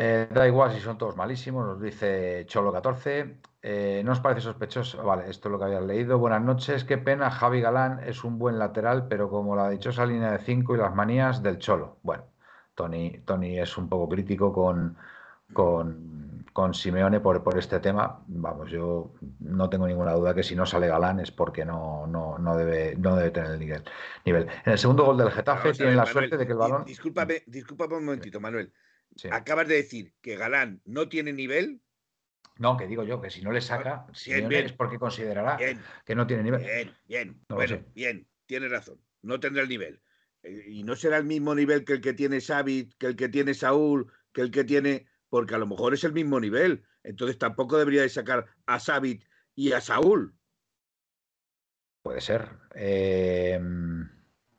[0.00, 3.40] Eh, da igual si son todos malísimos, nos dice Cholo14.
[3.60, 5.02] Eh, ¿No os parece sospechoso?
[5.02, 6.18] Vale, esto es lo que habías leído.
[6.18, 7.32] Buenas noches, qué pena.
[7.32, 10.94] Javi Galán es un buen lateral, pero como la dichosa línea de 5 y las
[10.94, 11.98] manías del Cholo.
[12.02, 12.26] Bueno,
[12.76, 14.96] Tony, Tony es un poco crítico con,
[15.52, 16.27] con,
[16.58, 18.24] con Simeone por, por este tema.
[18.26, 22.36] Vamos, yo no tengo ninguna duda que si no sale Galán es porque no, no,
[22.36, 23.84] no, debe, no debe tener el nivel,
[24.24, 24.48] nivel.
[24.64, 26.84] En el segundo gol del Getafe ver, la Manuel, suerte de que el balón.
[26.84, 28.72] Discúlpame, discúlpame un momentito, Manuel.
[29.14, 29.28] Sí.
[29.30, 31.80] Acabas de decir que Galán no tiene nivel.
[32.56, 34.66] No, que digo yo, que si no le saca, Simeone bien.
[34.66, 36.60] es porque considerará Bien, que no tiene nivel.
[36.60, 37.40] bien, bien.
[37.48, 39.00] No bueno, bien, tienes razón.
[39.22, 40.02] No tendrá el nivel.
[40.42, 43.28] Eh, Y no será el mismo nivel que el que tiene Xavi, que el que
[43.28, 45.06] tiene Saúl, que el que tiene.
[45.28, 46.84] Porque a lo mejor es el mismo nivel.
[47.02, 49.22] Entonces tampoco debería de sacar a Xavi
[49.54, 50.34] y a Saúl.
[52.02, 52.48] Puede ser.
[52.74, 53.60] Eh,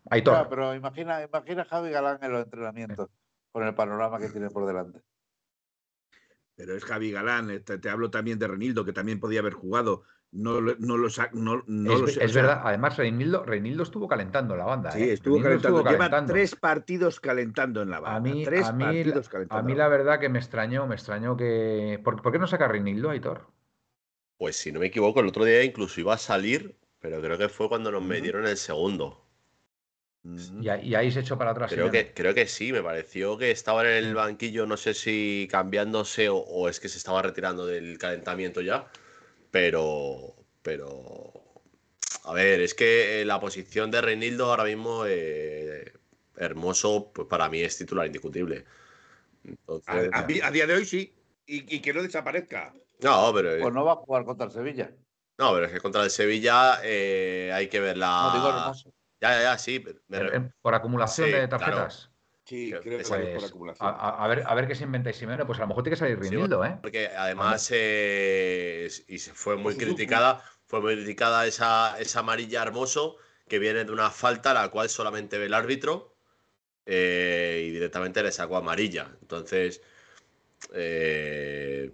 [0.10, 0.48] Aitor.
[0.50, 3.10] Pero imagina, imagina a Javi Galán en los entrenamientos
[3.52, 5.02] con el panorama que tiene por delante.
[6.56, 7.50] Pero es Javi Galán.
[7.50, 10.04] eh, Te, te hablo también de Renildo, que también podía haber jugado.
[10.32, 14.56] No, lo- no lo no, no es lo sé, verdad, además Reinildo, Reinildo estuvo calentando
[14.56, 14.92] la banda.
[14.92, 15.14] Sí, ¿eh?
[15.14, 15.80] estuvo calentando.
[15.80, 18.18] estuvo Lleva tres partidos calentando en la banda.
[18.32, 19.64] A mí, tres a mí, partidos a calentando.
[19.64, 22.00] mí en la verdad que me extrañó, me extrañó que.
[22.04, 23.48] ¿Por, por qué no saca Reinildo, Aitor?
[24.38, 27.50] Pues si no me equivoco, el otro día incluso iba a salir, pero creo que
[27.50, 29.26] fue cuando nos metieron el segundo.
[30.24, 30.62] Ujú.
[30.62, 31.72] Y, ahí- y ahí se echó para atrás.
[31.74, 35.48] Creo que, creo que sí, me pareció que estaba en el banquillo, no sé si
[35.50, 38.88] cambiándose o, o es que se estaba retirando del calentamiento ya,
[39.52, 41.34] pero, pero,
[42.26, 45.94] a ver, es que eh, la posición de Reinildo ahora mismo, eh,
[46.38, 48.66] hermoso, pues para mí es titular indiscutible.
[49.44, 51.14] Entonces, A, a mí- a día de hoy sí.
[51.46, 52.74] Y, y que no desaparezca.
[53.02, 54.92] no, pero, Pues no va a jugar contra el Sevilla.
[55.38, 58.22] no, pero es que contra el Sevilla eh, hay que ver la...
[58.24, 58.94] No digo hermoso.
[59.22, 59.84] Ya, ya, ya, sí.
[59.86, 61.88] Eh, eh, Por acumulación Sí, de claro.
[62.50, 63.90] Sí, Creo que sale por Pues, acumulación.
[63.90, 65.46] a, a- ver, a ver qué se inventa Simeone.
[65.46, 66.78] Pues a lo mejor tiene que salir Sí, Reinildo, ¿eh?
[66.82, 72.64] Porque además, eh, y se fue muy Pues criticada, fue muy criticada esa, esa amarilla
[72.64, 76.16] hermoso que viene de una falta la cual solamente ve el árbitro
[76.86, 79.12] eh, y directamente le sacó amarilla.
[79.22, 79.82] Entonces,
[80.74, 81.92] eh,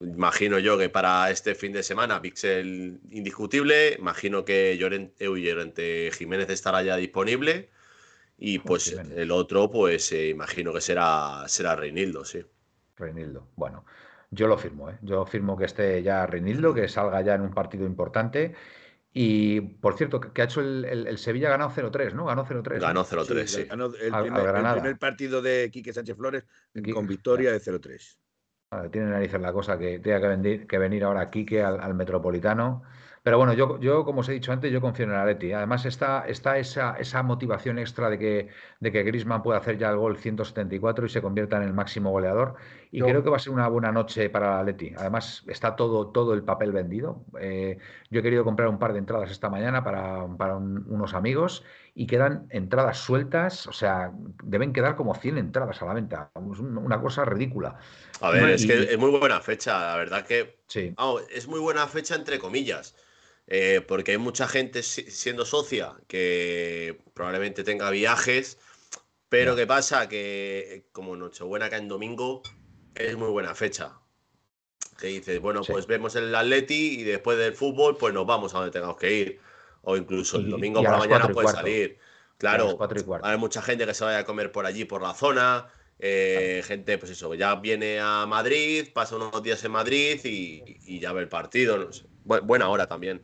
[0.00, 6.48] imagino yo que para este fin de semana Pixel indiscutible, imagino que Llorente, Llorente Jiménez
[6.50, 7.70] estará ya disponible
[8.38, 9.18] y pues Jiménez.
[9.18, 12.40] el otro, pues eh, imagino que será, será Reinildo, sí.
[12.96, 13.48] Reinildo.
[13.56, 13.84] Bueno,
[14.30, 14.98] yo lo firmo, ¿eh?
[15.02, 18.54] Yo firmo que esté ya Reinildo, que salga ya en un partido importante.
[19.12, 22.26] Y por cierto, que, ha hecho el, el- el Sevilla ha ganado 0-3, ¿no?
[22.26, 22.74] Ganó 0-3.
[22.74, 22.80] ¿no?
[22.80, 23.64] Ganó 0-3, Sí, sí.
[23.68, 24.74] ganó el, Al- al primer, el Granada.
[24.80, 28.18] primer partido de Quique Sánchez Flores Quique- con victoria de 0-3.
[28.70, 31.94] Vale, tiene narices la cosa que tenga que venir, que venir ahora Quique al, al
[31.94, 32.82] Metropolitano.
[33.28, 35.52] Pero bueno, yo, yo, como os he dicho antes, yo confío en el Atleti.
[35.52, 38.48] Además está, está esa, esa motivación extra de que,
[38.80, 42.10] de que Griezmann pueda hacer ya el gol 174 y se convierta en el máximo
[42.10, 42.54] goleador.
[42.90, 44.94] Y Yo- creo que va a ser una buena noche para el Atleti.
[44.96, 47.20] Además, está todo, todo el papel vendido.
[47.38, 47.76] Eh,
[48.08, 51.64] yo he querido comprar un par de entradas esta mañana para, para un- unos amigos
[51.94, 53.66] y quedan entradas sueltas.
[53.66, 54.10] O sea,
[54.42, 56.30] deben quedar como 100 entradas a la venta.
[56.50, 57.76] Es una cosa ridícula.
[58.22, 60.94] A ver, Y- es que es muy buena fecha, la verdad que Sí.
[61.34, 62.94] es muy buena fecha entre comillas,
[63.48, 68.58] eh, porque hay mucha gente si- siendo socia que probablemente tenga viajes,
[69.28, 69.56] pero.
[69.56, 70.08] ¿qué pasa?
[70.08, 72.42] Que como Nochebuena cae en domingo,
[72.94, 73.98] es muy buena fecha.
[75.00, 75.72] Que dices, bueno, Sí.
[75.72, 79.12] pues vemos el Atleti y después del fútbol, pues nos vamos a donde tengamos que
[79.12, 79.40] ir.
[79.82, 81.60] O incluso el domingo y por la mañana cuatro y puede cuarto.
[81.60, 81.98] salir.
[82.36, 82.78] Claro,
[83.22, 85.68] hay mucha gente que se vaya a comer por allí, por la zona.
[86.00, 91.00] eh, gente, pues eso, ya viene a Madrid, pasa unos días en Madrid y, y
[91.00, 91.76] ya ve el partido.
[91.76, 92.04] no sé.
[92.24, 93.20] Bu- buena hora también.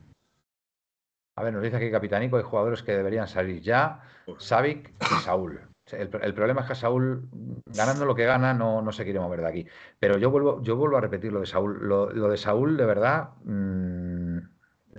[1.36, 4.00] A ver, nos dice aquí Capitánico, hay jugadores que deberían salir ya,
[4.38, 5.60] Savic y Saúl.
[5.90, 7.28] El, el problema es que Saúl,
[7.66, 9.66] ganando lo que gana, no, no se quiere mover de aquí.
[9.98, 11.78] Pero yo vuelvo, yo vuelvo a repetir lo de Saúl.
[11.88, 14.38] Lo, lo de Saúl, de verdad, mm,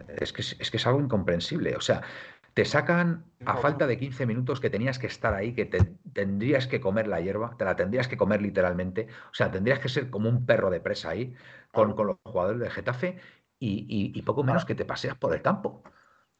[0.07, 1.75] es, que, es es que es algo incomprensible.
[1.75, 2.01] O sea,
[2.53, 5.79] te sacan a falta de 15 minutos que tenías que estar ahí, que te,
[6.13, 9.07] tendrías que comer la hierba, te la tendrías que comer literalmente.
[9.31, 11.33] O sea, tendrías que ser como un perro de presa ahí
[11.71, 13.19] con, con los jugadores del Getafe
[13.59, 15.83] y, y- y poco menos que te paseas por el campo.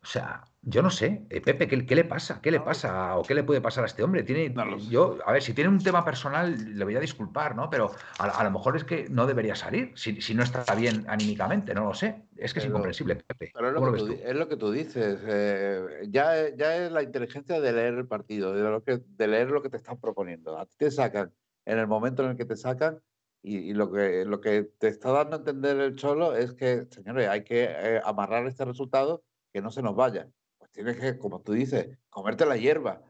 [0.06, 2.40] O sea, yo no sé, eh, Pepe, ¿qué, qué le pasa?
[2.40, 3.18] ¿Qué le pasa?
[3.18, 4.22] ¿O qué le puede pasar a este hombre?
[4.22, 7.72] Tiene, No yo, a ver, si tiene un tema personal, le voy a disculpar, ¿no?
[7.72, 7.90] Pero
[8.20, 11.74] a, a lo mejor es que no debería salir, si, si no está bien anímicamente,
[11.74, 12.22] no lo sé.
[12.38, 13.50] Es que es Pero- incomprensible, Pepe.
[13.52, 15.20] Pero es ¿Cómo lo, que tú, es lo que tú dices.
[15.26, 19.28] eh, ya, es- ya es la inteligencia de leer el partido, de, lo que, de
[19.28, 20.56] leer lo que te están proponiendo.
[20.60, 21.34] A ti te sacan
[21.66, 23.00] en el momento en el que te sacan
[23.42, 26.86] y, y lo, que, lo que te está dando a entender el Cholo es que,
[26.92, 29.24] señores, hay que eh, amarrar este resultado
[29.56, 30.28] que no se nos vaya.
[30.58, 33.02] Pues tienes que, como tú dices, comerte la hierba.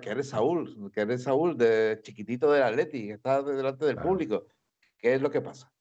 [0.00, 4.08] Que eres Saúl, que eres Saúl de chiquitito del Atleti, que está delante del Claro.
[4.08, 4.46] público.
[4.98, 5.72] ¿Qué es lo que pasa?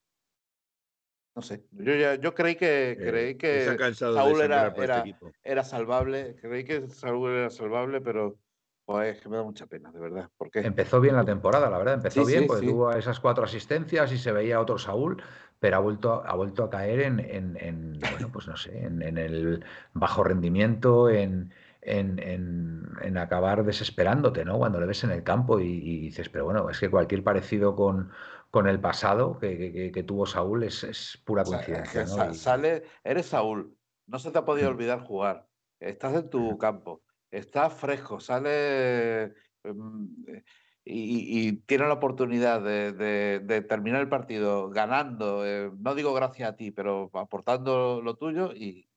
[1.35, 1.63] No sé.
[1.73, 5.31] Yo, ya, yo creí que, Eh, creí que Saúl era- era- este equipo.
[5.43, 6.35] era salvable.
[6.41, 8.39] Creí que Saúl era salvable, pero
[8.85, 10.27] pues, es que me da mucha pena, de verdad.
[10.37, 12.71] Porque Empezó bien la temporada, la verdad, empezó Sí, bien, sí, porque sí.
[12.71, 15.21] tuvo esas cuatro asistencias y se veía otro Saúl,
[15.59, 19.01] pero ha vuelto, ha vuelto a caer en, en- en, bueno, pues no sé, en,
[19.01, 24.57] en el bajo rendimiento, en, en, en- en acabar desesperándote, ¿no?
[24.57, 27.75] Cuando le ves en el campo y, y dices, pero bueno, es que cualquier parecido
[27.75, 28.11] con,
[28.51, 32.33] con el pasado que, que- tuvo Saúl es, es pura O sea, es coincidencia, Y-
[32.33, 34.73] sale, eres Saúl, no se te ha podido Mm.
[34.73, 35.47] olvidar jugar,
[35.79, 39.33] estás en tu campo, estás fresco, sale
[39.63, 40.43] mm, eh,
[40.85, 46.13] y, y tienes la oportunidad de, de- de terminar el partido ganando, eh, no digo
[46.13, 48.87] gracias a ti, pero aportando lo tuyo y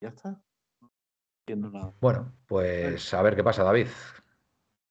[0.00, 0.40] y ya está.
[0.80, 0.90] No
[1.42, 1.92] entiendo nada.
[2.00, 3.86] Bueno, pues a ver qué pasa, David.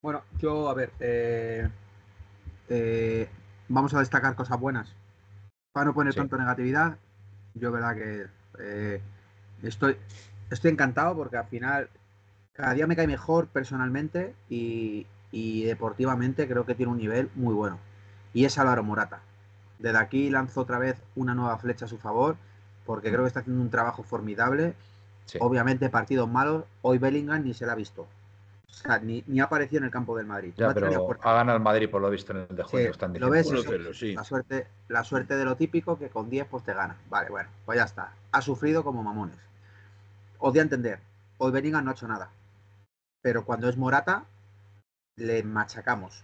[0.02, 1.68] Bueno, yo, a ver, eh,
[2.70, 3.28] eh,
[3.68, 4.96] vamos a destacar cosas buenas.
[5.74, 6.20] Para no poner Sí.
[6.20, 6.98] tanto negatividad,
[7.54, 8.26] yo verdad que
[8.60, 9.02] eh,
[9.64, 9.98] estoy,
[10.50, 11.90] estoy encantado porque al final
[12.54, 17.54] cada día me cae mejor personalmente y, y deportivamente creo que tiene un nivel muy
[17.54, 17.80] bueno.
[18.34, 19.22] Y es Álvaro Morata.
[19.80, 22.36] Desde aquí lanzo otra vez una nueva flecha a su favor
[22.86, 24.74] porque creo que está haciendo un trabajo formidable.
[25.26, 25.38] Sí.
[25.42, 28.02] Obviamente partidos malos, hoy Bellingham ni se la ha visto.
[28.70, 30.54] O sea, ni, ni ha aparecido en el campo del Madrid.
[30.58, 30.90] Ya, ha pero
[31.24, 32.92] ganado el Madrid por lo visto en el de Sí, juego.
[32.92, 33.78] están lo ves, por eso- ahí.
[33.80, 34.14] 1-0, sí.
[34.16, 36.96] La suerte, la suerte de lo típico que con 10 pues te gana.
[37.10, 38.14] Vale, bueno, pues ya está.
[38.32, 39.38] Ha sufrido como mamones.
[40.40, 41.00] Os di a entender.
[41.38, 42.30] Hoy Bellingham no ha hecho nada.
[43.22, 44.24] Pero cuando es Morata,
[45.22, 46.24] le machacamos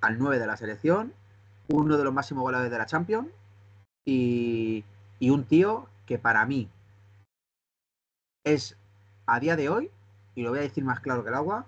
[0.00, 1.12] al 9 de la selección,
[1.68, 3.28] uno de los máximos goleadores de la Champions
[4.04, 4.84] y,
[5.18, 6.68] y un tío que para mí
[8.44, 8.76] es
[9.26, 9.90] a día de hoy,
[10.34, 11.64] y lo voy a decir más claro que el agua,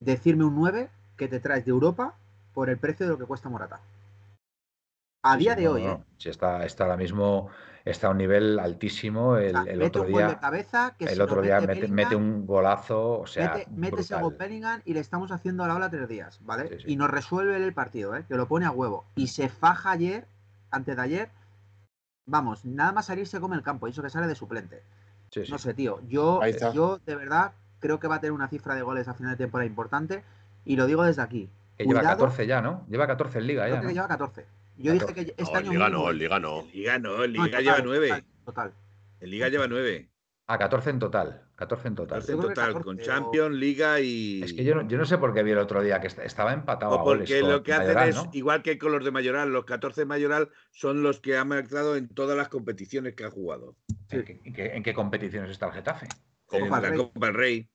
[0.00, 2.14] decirme un 9 que te traes de Europa
[2.52, 3.80] por el precio de lo que cuesta Morata.
[5.32, 6.04] A día sí, de no, hoy, no, ¿eh?
[6.18, 7.48] Sí, está, está ahora mismo,
[7.84, 9.36] está a un nivel altísimo.
[9.36, 11.60] El, O sea, el otro un gol de día, cabeza que si el otro día
[11.60, 14.22] mete mete, Bellingham, mete un golazo, o sea, mete, mete ese brutal.
[14.22, 16.68] gol Bellingham y le estamos haciendo a la ola tres días, ¿vale?
[16.68, 16.92] Sí, sí.
[16.92, 18.24] Y nos resuelve el partido, ¿eh?
[18.28, 19.04] Que lo pone a huevo.
[19.14, 20.26] Y se faja ayer,
[20.70, 21.30] antes de ayer,
[22.26, 24.82] vamos, nada más salir se come el campo, y eso que sale de suplente.
[25.30, 25.42] Sí.
[25.50, 26.00] No sé, tío.
[26.08, 26.40] Yo,
[26.72, 29.38] yo de verdad creo que va a tener una cifra de goles a final de
[29.44, 30.22] temporada importante.
[30.64, 31.48] Y lo digo desde aquí.
[31.76, 32.84] Que lleva Cuidado, 14 ya, ¿no?
[32.88, 33.92] Lleva 14 en Liga Creo ya, que ¿no?
[33.92, 34.46] lleva 14.
[34.76, 35.14] Yo dije 14.
[35.34, 36.60] que este No, año en Liga no, en Liga no.
[36.60, 38.24] En Liga no, en No, Liga total, lleva total, 9.
[38.44, 38.74] Total.
[39.20, 40.10] En Liga lleva 9.
[40.48, 41.42] Ah, 14 en total.
[41.56, 42.20] 14 en total.
[42.20, 44.42] En Yo creo que total, 14 con o- Champions, Liga y.
[44.42, 46.18] Es que yo no, yo no sé por qué vi el otro día que est-
[46.20, 48.30] estaba empatado O a goles porque lo que hacen Mayoral, es, ¿no?
[48.32, 51.96] igual que con los de Mayoral, los 14 de Mayoral son los que han marcado
[51.96, 53.74] en todas las competiciones que ha jugado.
[54.10, 56.06] ¿En, qué, en qué- en qué competiciones está el Getafe?
[56.52, 56.98] En Copa del la Rey.
[56.98, 57.68] Copa del Rey.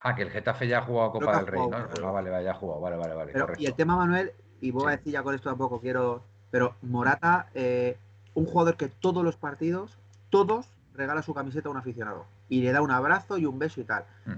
[0.00, 1.88] Ah, que el Getafe ya ha jugado Copa ha del Rey, jugado, ¿no?
[1.90, 2.08] claro.
[2.08, 2.80] Ah, vale, vale, ya ha jugado.
[2.80, 3.32] Vale, vale, vale.
[3.32, 3.62] Pero, correcto.
[3.62, 4.30] y el tema, Manuel,
[4.60, 6.22] y voy a decir ya con esto tampoco quiero.
[6.50, 7.96] Pero Morata, eh,
[8.34, 9.98] un jugador que todos los partidos,
[10.30, 12.26] todos regala su camiseta a un aficionado.
[12.48, 14.04] Y le da un abrazo y un beso y tal.
[14.26, 14.32] Mm.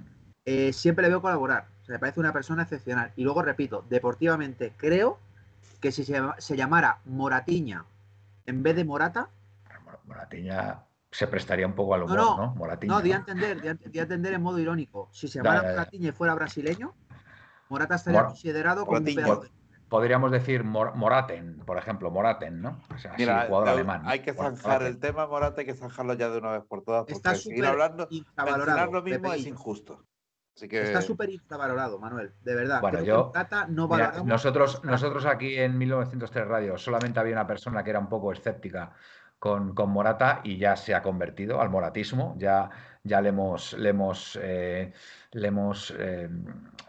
[0.45, 1.67] Eh, siempre le veo colaborar.
[1.83, 3.13] O sea, me parece una persona excepcional.
[3.17, 5.19] Y luego repito, deportivamente creo
[5.81, 7.85] que si se, se llamara Moratiña
[8.47, 9.29] en vez de Morata,
[9.85, 12.55] Mor- Moratiña se prestaría un poco al humor, no, ¿no?
[12.55, 12.95] Moratiña.
[12.95, 13.21] no, di a ¿no?
[13.21, 15.09] entender, di a, di a entender en modo irónico.
[15.13, 15.63] Si se llamara.
[15.63, 16.95] Moratiña y fuera brasileño,
[17.69, 19.25] Morata estaría Mor- considerado como un Moratiña.
[19.25, 19.51] pedazo de-
[19.93, 22.81] Podríamos decir Mor- Moraten, por ejemplo, Moraten, ¿no?
[22.95, 24.03] O sea, Mira, sí, jugador hay- alemán.
[24.05, 24.09] ¿no?
[24.09, 24.87] hay que zanjar Moraten.
[24.87, 27.59] el tema, Morata, hay que zanjarlo ya de una vez por todas, porque Está seguir
[27.59, 30.05] súper hablando, mencionar lo mismo es injusto.
[30.57, 32.81] Así que Está súper infravalorado, Manuel, de verdad.
[32.81, 37.47] Bueno, Creo yo- Morata no Mira, nosotros, nosotros aquí en 1903 Radio solamente había una
[37.47, 38.93] persona que era un poco escéptica
[39.43, 42.37] con, con Morata y ya se ha convertido al moratismo.
[42.39, 42.71] Ya,
[43.03, 44.93] ya le hemos, le hemos, eh,
[45.33, 46.29] le hemos, eh,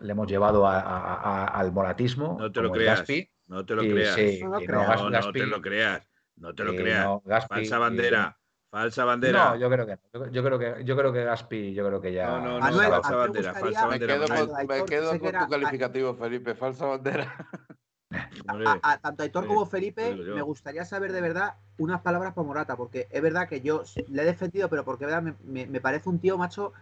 [0.02, 2.38] le hemos llevado a- a- a- al moratismo.
[2.40, 3.00] No te lo creas.
[3.00, 3.28] Gaspi.
[3.48, 4.14] No te lo Y creas.
[4.14, 6.08] sí, No y te lo creas.
[6.36, 7.06] No te lo creas.
[7.06, 8.38] no, Gaspi- Falsa y- bandera.
[8.70, 9.50] Falsa bandera.
[9.50, 10.26] No, yo creo que no.
[10.26, 12.28] Yo, yo creo que yo creo que Gaspi, yo creo que ya.
[12.28, 14.14] No, no, no, Manuel, falsa bandera, falsa me bandera.
[14.14, 16.54] quedo con, me que quedo con tu calificativo, Felipe.
[16.54, 17.34] Falsa bandera.
[18.48, 22.48] A, a- tanto Aitor Sí, como Felipe, me gustaría saber de verdad unas palabras para
[22.48, 25.82] Morata, porque es verdad que yo le he defendido, pero porque verdad, me, me- me
[25.82, 26.74] parece un tío macho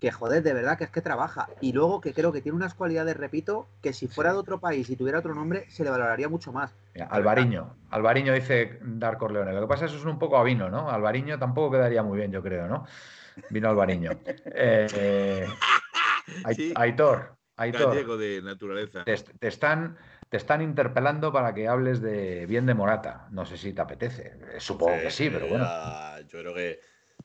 [0.00, 1.48] que joder, de verdad que es que trabaja.
[1.60, 4.90] Y luego que creo que tiene unas cualidades, repito, que si fuera de otro país
[4.90, 6.74] y tuviera otro nombre, se le valoraría mucho más.
[6.94, 9.52] Mira, Alvariño, Alvariño dice Dar Corleone.
[9.52, 10.90] Lo que pasa es que eso es un poco a vino, ¿no?
[10.90, 12.84] Alvariño tampoco quedaría muy bien, yo creo, ¿no?
[13.48, 14.10] Vino Alvariño.
[14.54, 15.46] Eh, eh.
[16.74, 19.04] Aitor, Aitor, gallego de naturaleza.
[19.04, 19.96] te, te están,
[20.32, 23.28] te están interpelando para que hables de bien de Morata.
[23.32, 24.32] No sé si te apetece.
[24.60, 25.68] Supongo que sí, pero bueno.
[26.26, 26.80] yo creo que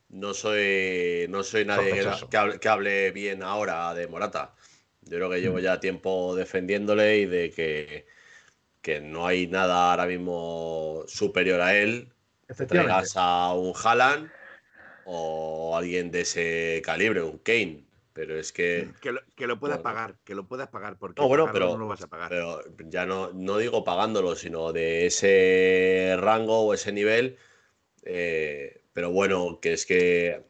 [0.10, 4.56] no soy, no soy nadie que, hable, que hable bien ahora de Morata.
[5.04, 8.08] Yo creo que llevo ya tiempo defendiéndole y de que,
[8.82, 12.12] que no hay nada ahora mismo superior a él.
[12.68, 14.30] Traigas a un Haaland
[15.06, 17.87] o alguien de ese calibre, un Kane.
[18.18, 19.96] Pero es que, Que lo, que lo puedas Bueno.
[19.96, 22.30] pagar, que lo puedas pagar, porque No, bueno, pero- no lo vas a pagar.
[22.30, 27.38] pero ya no, no digo pagándolo, sino de ese rango o ese nivel.
[28.10, 30.42] eh, pero bueno, que es que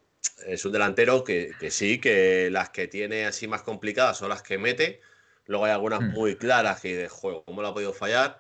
[0.46, 4.42] es un delantero que, que sí, que las que tiene así más complicadas son las
[4.44, 5.02] que mete.
[5.46, 6.12] Luego hay algunas Hmm.
[6.12, 8.40] muy claras que de juego, ¿cómo lo ha podido fallar?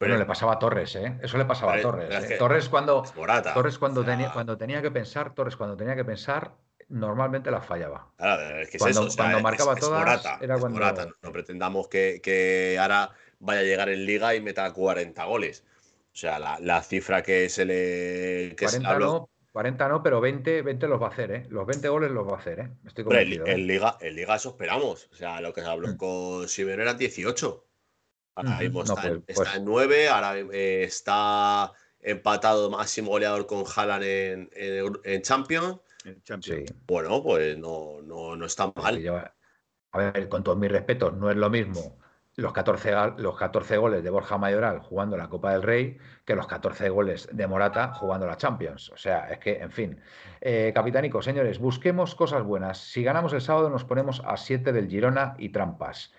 [0.00, 1.16] Bueno, Pero le pasaba a Torres, ¿eh?
[1.22, 2.24] Eso le pasaba a Torres.
[2.24, 2.26] ¿eh?
[2.26, 3.54] que- Torres cuando, es Morata.
[3.54, 6.54] Torres cuando O sea, tenía, cuando tenía que pensar, Torres cuando tenía que pensar,
[6.88, 8.10] normalmente la fallaba.
[8.16, 11.06] Claro, es que es Cuando- eso, o sea, marcaba es todas, Morata, era cuando- Morata.
[11.06, 13.10] No, no pretendamos que, que ahora
[13.40, 15.64] vaya a llegar en liga y meta 40 goles.
[16.12, 20.02] O sea, la, la cifra que se le que se 40 habló- no, 40 no,
[20.02, 21.46] pero 20, 20 los va a hacer, ¿eh?
[21.48, 22.70] Los 20 goles los va a hacer, ¿eh?
[22.86, 23.46] Estoy convencido.
[23.46, 23.56] en ¿eh?
[23.58, 25.08] liga, en liga eso esperamos.
[25.12, 25.96] O sea, lo que se habló Mm.
[25.96, 27.64] con Simeone eran 18.
[28.34, 32.70] Ahora Ujú, mismo no, está, en- pues- está pues- en 9, ahora eh, está empatado
[32.70, 35.78] máximo goleador con Haaland en, en en Champions.
[36.22, 36.68] Champions.
[36.68, 36.74] Sí.
[36.86, 39.00] Bueno, pues no, no, no está mal.
[39.00, 39.34] lleva-
[39.92, 41.98] A ver, con todos mis respetos, no es lo mismo
[42.36, 46.36] los 14, gal- los 14 goles de Borja Mayoral jugando la Copa del Rey que
[46.36, 48.90] los 14 goles de Morata jugando la Champions.
[48.90, 50.00] O sea, es que, en fin.
[50.40, 52.78] Eh, Capitánico, señores, busquemos cosas buenas.
[52.78, 56.12] Si ganamos el sábado, nos ponemos a 7 del Girona y trampas.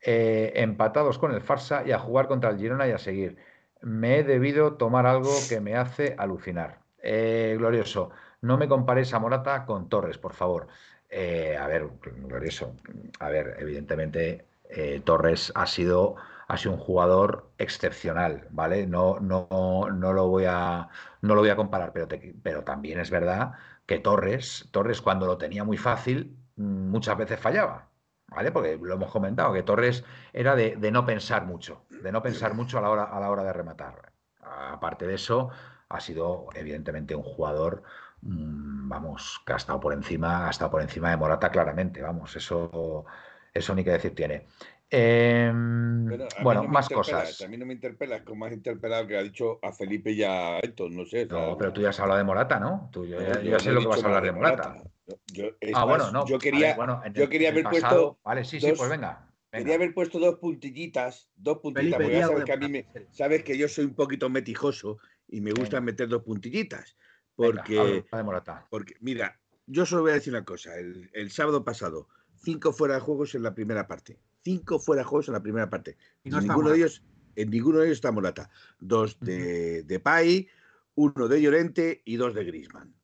[0.00, 3.38] Eh, empatados con el Farsa y a jugar contra el Girona y a seguir.
[3.80, 6.82] Me he debido tomar algo que me hace alucinar.
[7.02, 8.10] Eh, glorioso,
[8.44, 10.68] no me compares a Morata con Torres, por favor.
[11.08, 12.74] Eh, a ver, glorioso.
[13.20, 16.16] A ver, evidentemente eh, Torres ha sido,
[16.48, 18.86] ha sido un jugador excepcional, ¿vale?
[18.86, 19.48] No, no,
[19.92, 20.88] no lo voy a,
[21.22, 23.52] no lo voy a comparar, pero, te- pero también es verdad
[23.86, 27.88] que Torres, Torres cuando lo tenía muy fácil, mm, muchas veces fallaba,
[28.28, 28.50] ¿vale?
[28.52, 32.54] Porque lo hemos comentado, que Torres era de, de no pensar mucho, de no pensar
[32.54, 34.12] mucho a la hora, a la hora de rematar.
[34.42, 35.50] Aparte de eso,
[35.88, 37.82] ha sido evidentemente un jugador,
[38.24, 43.04] vamos, que ha estado por encima, ha estado por encima de Morata claramente, vamos, eso,
[43.52, 44.46] eso ni que decir tiene.
[44.90, 46.06] Em,
[46.42, 47.40] bueno, no más cosas.
[47.40, 50.58] A mí no me interpelas como has interpelado que ha dicho a Felipe y a
[50.58, 51.26] Héctor, no sé.
[51.26, 52.88] No, pero tú ya has hablado de Morata, ¿no?
[52.92, 54.82] Tú, yo, no, ya, yo yo ya sé lo que vas a hablar de Morata.
[55.26, 56.26] Yo- Ah, más, bueno, no.
[56.26, 59.30] yo quería, ver, bueno, yo haber puesto Vale, sí, sí, pues venga.
[59.50, 62.86] quería haber puesto dos puntillitas, dos puntillitas, Felipe, porque ya sabes que a mí me,
[63.10, 64.98] sabes que yo soy un poquito metijoso
[65.28, 65.86] y me gusta Venga.
[65.92, 66.96] meter dos puntillitas.
[67.36, 68.66] Porque, habla de Morata.
[68.70, 70.76] porque mira, yo solo voy a decir una cosa.
[70.76, 74.18] El, el sábado pasado, cinco fuera de juegos en la primera parte.
[74.42, 75.96] Cinco fuera de juegos en la primera parte.
[76.22, 77.02] Y no ninguno de ellos,
[77.36, 78.50] en ninguno de ellos está Morata.
[78.78, 80.48] Dos de, de Pai,
[80.94, 82.94] uno de Llorente y dos de Grisman.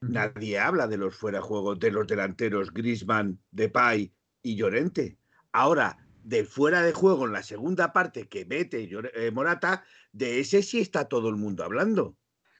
[0.00, 4.12] Nadie habla de los fuera de juego de los delanteros Grisman, Depay
[4.42, 5.16] y Llorente.
[5.52, 10.62] Ahora, de fuera de juego en la segunda parte que mete eh, Morata, de ese
[10.62, 12.16] sí está todo el mundo hablando.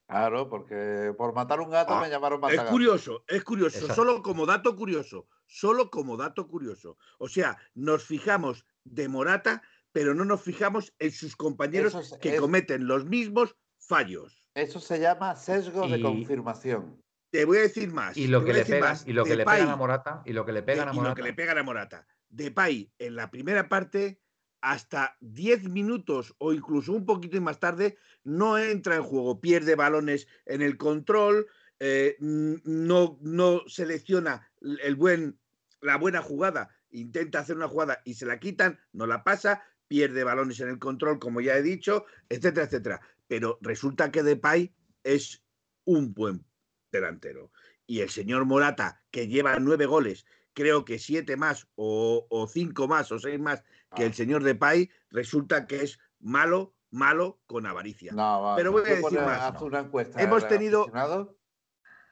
[0.07, 3.95] Claro, porque por matar un gato Ah, me llamaron Es curioso, es curioso, Exacto.
[3.95, 6.99] solo como dato curioso, solo como dato curioso.
[7.19, 12.35] O sea, nos fijamos de Morata, pero no nos fijamos en sus compañeros es- que
[12.35, 14.51] es- cometen los mismos fallos.
[14.55, 17.01] Eso se llama sesgo de confirmación.
[17.33, 18.17] Te voy a decir más.
[18.17, 19.07] Y lo que le pegan, más.
[19.09, 21.01] y lo que le pegan a Morata, y lo que le pegan a y lo
[21.01, 21.15] Morata.
[21.17, 22.07] que le pegan a Morata.
[22.29, 24.21] Depay en la primera parte,
[24.65, 30.27] hasta 10 minutos o incluso un poquito más tarde, no entra en juego, pierde balones
[30.47, 31.47] en el control,
[31.81, 35.39] eh, no, no selecciona el buen,
[35.83, 40.25] la buena jugada, intenta hacer una jugada y se la quitan, no la pasa, pierde
[40.25, 43.01] balones en el control, como ya he dicho, etcétera, etcétera.
[43.27, 45.45] Pero resulta que Depay es
[45.85, 46.43] un buen
[46.91, 47.53] delantero.
[47.87, 53.13] Y el señor Morata, que lleva nueve goles, creo que siete más o cinco más
[53.13, 53.63] o seis más
[53.95, 58.13] que el señor Depay, resulta que es malo, malo con avaricia.
[58.13, 60.87] No, Pero voy a decir más, una encuesta Hemos tenido-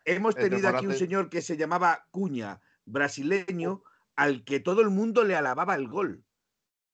[0.04, 3.82] Hemos tenido aquí un señor que se llamaba Cuña, brasileño,
[4.16, 6.24] al que todo el mundo le alababa el gol.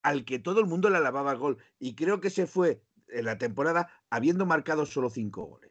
[0.02, 1.58] Al que todo el mundo le alababa el gol.
[1.78, 5.67] Y creo que se fue en la temporada habiendo marcado solo cinco goles.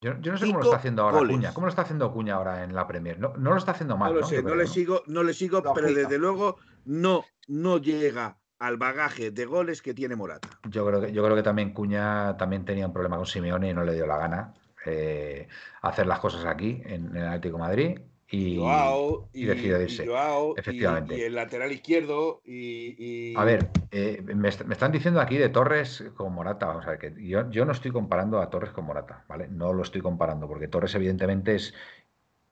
[0.00, 1.36] Yo, yo no sé cómo lo está haciendo ahora goles.
[1.36, 1.54] Cuña.
[1.54, 3.18] ¿Cómo lo está haciendo Cuña ahora en la Premier?
[3.18, 4.26] No, no lo está haciendo mal, No lo ¿no?
[4.26, 9.30] sé, no le sigo, no le sigo, pero desde luego no, no llega al bagaje
[9.30, 10.48] de goles que tiene Morata.
[10.68, 13.74] Yo creo que, yo creo que también Cuña también tenía un problema con Simeone y
[13.74, 15.48] no le dio la gana eh,
[15.82, 17.98] hacer las cosas aquí en, en el Atlético de Madrid.
[18.28, 20.06] Y, Joao y decidió irse.
[20.06, 21.16] Joao, y- Efectivamente.
[21.16, 25.48] y el lateral izquierdo y, A ver, eh, me, est- me están diciendo aquí de
[25.48, 26.66] Torres con Morata.
[26.66, 29.46] Vamos a ver, que yo, yo no estoy comparando a Torres con Morata, ¿vale?
[29.48, 31.72] No lo estoy comparando, porque Torres, evidentemente, es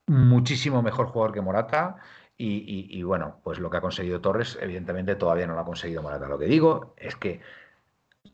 [0.07, 1.97] muchísimo mejor jugador que Morata
[2.37, 6.27] y, bueno, pues lo que ha conseguido Torres, evidentemente todavía no lo ha conseguido Morata.
[6.27, 7.41] Lo que digo es que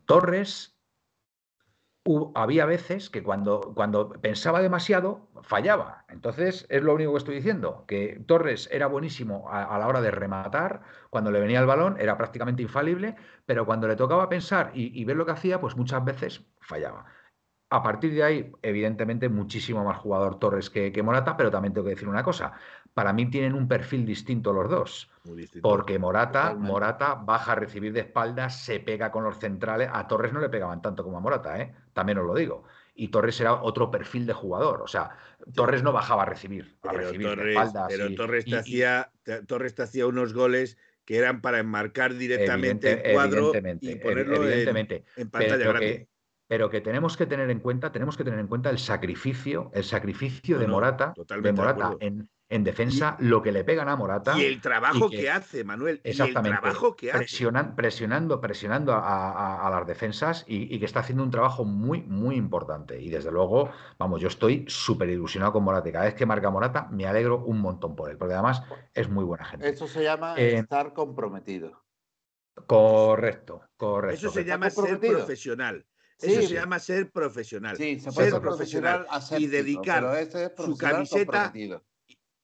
[0.06, 0.76] Torres
[2.34, 6.06] había veces que cuando, cuando pensaba demasiado fallaba.
[6.10, 10.12] Entonces, es lo único que estoy diciendo, que Torres era buenísimo a, la hora de
[10.12, 15.04] rematar, cuando le venía el balón era prácticamente infalible, pero cuando le tocaba pensar y,
[15.06, 17.06] ver lo que hacía, pues muchas veces fallaba.
[17.74, 21.86] A partir de ahí, evidentemente, muchísimo más jugador Torres que, que Morata, pero también tengo
[21.86, 22.52] que decir una cosa,
[22.94, 25.10] para mí tienen un perfil distinto los dos.
[25.62, 29.90] Porque Morata, Morata baja a recibir de espaldas, se pega con los centrales.
[29.92, 31.74] A Torres no le pegaban tanto como a Morata, ¿eh?
[31.94, 32.66] también os lo digo.
[32.94, 34.82] Y Torres era otro perfil de jugador.
[34.82, 35.12] O sea,
[35.56, 37.86] Torres no bajaba a recibir, a recibir de espaldas.
[37.88, 39.12] Pero Torres, te hacía,
[39.48, 45.30] Torres te hacía unos goles que eran para enmarcar directamente el cuadro y ponerlo En,
[45.30, 46.11] pantalla grande
[46.52, 49.86] pero que tenemos que tener en cuenta, tenemos que tener en cuenta el sacrificio, el
[49.86, 54.38] sacrificio de Morata, de Morata en, en defensa, lo que le pegan a Morata.
[54.38, 56.02] Y el trabajo que, hace, Manuel.
[56.04, 56.50] Exactamente.
[56.50, 61.64] el trabajo que presionando, Presionando, presionando a, las defensas y, que está haciendo un trabajo
[61.64, 63.02] muy, muy importante.
[63.02, 65.90] Y desde luego, vamos, yo estoy súper ilusionado con Morata.
[65.90, 68.62] Cada vez que marca Morata, me alegro un montón por él, porque además
[68.94, 69.70] es muy buena gente.
[69.70, 71.82] Eso se llama eh, estar comprometido.
[72.68, 74.28] Correcto, correcto.
[74.28, 75.86] Eso se llama ser profesional.
[76.22, 77.78] Eso se llama ser profesional.
[77.78, 79.08] Sí, se puede ser, profesional,
[79.38, 81.54] y dedicar su camiseta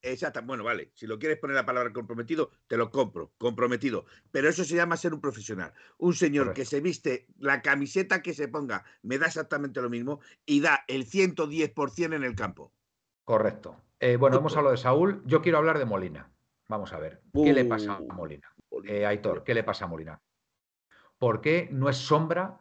[0.01, 0.91] Exacto, bueno, vale.
[0.93, 4.05] Si lo quieres poner la palabra comprometido, te lo compro, comprometido.
[4.31, 5.73] Pero eso se llama ser un profesional.
[5.97, 10.19] Un señor que se viste, la camiseta que se ponga, me da exactamente lo mismo
[10.45, 12.71] y da el 110% en el campo.
[13.23, 13.81] Correcto.
[13.99, 15.23] Eh, bueno, hemos hablado de Saúl.
[15.25, 16.31] Yo quiero hablar de Molina.
[16.69, 17.21] Vamos a ver.
[17.33, 18.53] ¿Qué le pasa a uh, Molina?
[18.85, 20.21] Eh, Aitor, ¿qué le pasa a Molina?
[21.17, 22.59] ¿Por qué no es sombra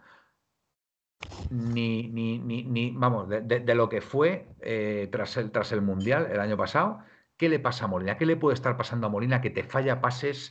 [1.51, 6.41] ni, ni, ni, vamos, de, lo que fue eh, tras, el, tras el Mundial el
[6.41, 7.01] año pasado?
[7.37, 8.17] ¿Qué le pasa a Molina?
[8.17, 10.51] ¿Qué le puede estar pasando a Molina que te falla pases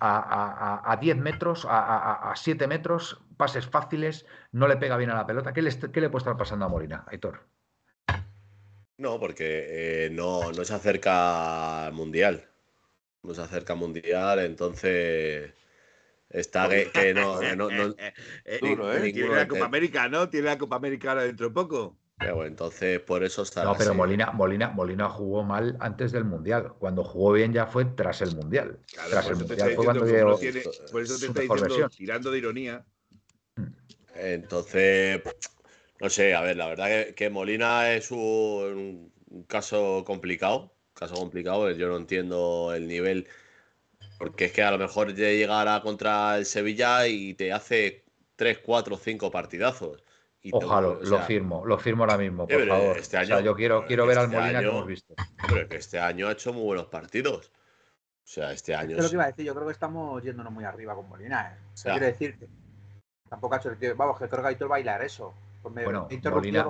[0.00, 5.52] a, 10 metros, a, 7 metros, pases fáciles, no le pega bien a la pelota?
[5.52, 7.46] ¿Qué le, le puede estar pasando a Molina, Aitor?
[8.98, 12.48] No, porque eh, no, no se acerca al Mundial.
[13.22, 15.52] No se acerca al Mundial, entonces
[16.40, 17.70] está que, no, no,
[18.44, 20.28] eh, Tiene la Copa América, ¿no?
[20.28, 21.96] Tiene la Copa América ahora dentro de poco.
[22.18, 23.64] Pero entonces por eso está.
[23.64, 26.72] No, pero Molina, Molina, Molina jugó mal antes del Mundial.
[26.78, 28.78] Cuando jugó bien ya fue tras el Mundial.
[29.10, 30.38] tras el Mundial fue cuando llegó.
[30.90, 32.86] por eso te estoy diciendo, tirando de ironía.
[34.14, 35.20] Entonces,
[36.00, 39.12] no sé, a ver, la verdad que, Molina es un,
[39.46, 40.72] caso complicado.
[40.94, 43.28] Caso complicado, yo no entiendo el nivel.
[44.18, 48.04] Porque es que a lo mejor llegará contra el Sevilla y te hace
[48.36, 50.02] 3, 4, 5 partidazos.
[50.52, 52.98] Ojalá, lo firmo, lo firmo ahora mismo, por favor.
[52.98, 55.14] Este año, yo quiero, quiero ver al este Molina que hemos visto.
[55.48, 57.50] Pero que este año ha hecho muy buenos partidos.
[58.26, 58.96] O sea, este año.
[58.96, 61.52] Es lo que iba a decir, yo creo que estamos yéndonos muy arriba con Molina.
[61.52, 61.80] ¿eh?
[61.82, 62.48] quiero decirte.
[63.28, 65.34] Tampoco ha hecho el Vamos, que creo que Aitor bailar eso.
[65.70, 66.08] Bueno,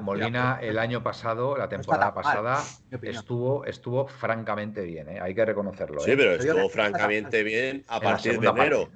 [0.01, 2.63] Molina, el año pasado, la temporada pasada,
[3.03, 5.21] estuvo, estuvo francamente bien, ¿eh?
[5.21, 6.01] hay que reconocerlo.
[6.01, 6.17] Sí, ¿eh?
[6.17, 8.91] pero estuvo francamente bien a partir de enero.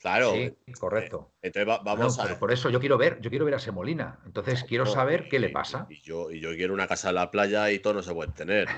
[0.00, 0.32] Claro.
[0.32, 1.32] Sí, correcto.
[1.42, 2.38] Eh, entonces vamos a.
[2.38, 4.20] Por eso yo quiero ver, yo quiero ver a ese Molina.
[4.26, 5.86] Entonces quiero saber qué le pasa.
[5.88, 8.32] Y yo, y yo quiero una casa en la playa y todo no se puede
[8.32, 8.68] tener.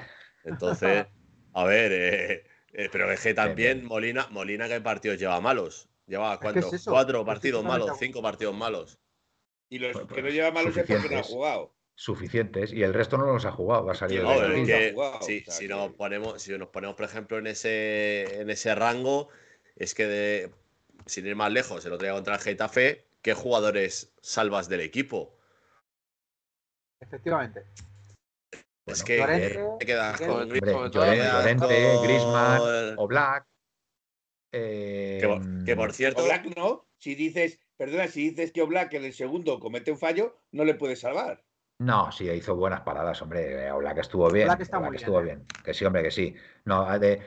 [0.45, 1.07] Entonces,
[1.55, 2.45] a ver,
[2.93, 5.89] pero es que también Molina, Molina, ¿qué partidos lleva malos?
[6.07, 9.01] Lleva cuatro partidos malos, cinco partidos malos.
[9.69, 11.75] Y los pues, que no lleva malos es porque no ha jugado.
[11.95, 12.73] Suficientes.
[12.73, 13.91] Y el resto no los ha jugado.
[13.91, 14.29] Ha salido
[15.23, 19.29] si, nos ponemos, si nos ponemos, por ejemplo, en ese, en ese rango,
[19.77, 20.53] es que de,
[21.07, 25.39] sin ir más lejos, el otro día contra el Getafe, ¿qué jugadores salvas del equipo?
[27.01, 27.65] Efectivamente.
[28.85, 33.47] Es que te quedas con Llorente, Griezmann o Black.
[34.53, 36.23] que, que, por cierto.
[36.23, 39.99] O Black no, si dices Perdona, si dices que Oblak en el segundo comete un
[39.99, 41.45] fallo, no le puede salvar.
[41.79, 43.71] No, sí, hizo buenas paradas, hombre.
[43.71, 44.49] Oblak estuvo bien.
[44.49, 45.25] Oblak, estuvo ¿eh?
[45.25, 46.35] bien, Que sí, hombre, que sí.
[46.65, 47.21] No, de,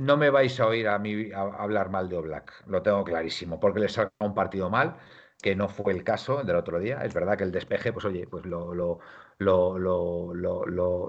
[0.00, 3.80] no me vais a oír a mí hablar mal de Oblak, lo tengo clarísimo, porque
[3.80, 4.96] le salga un partido mal,
[5.42, 7.04] que no fue el caso del otro día.
[7.04, 8.98] Es verdad que el despeje, pues oye, pues lo, lo,
[9.38, 10.32] lo,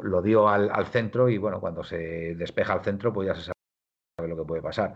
[0.03, 3.43] lo dio al, al, centro y bueno, cuando se despeja al centro, pues ya se
[3.43, 4.95] sabe lo que puede pasar.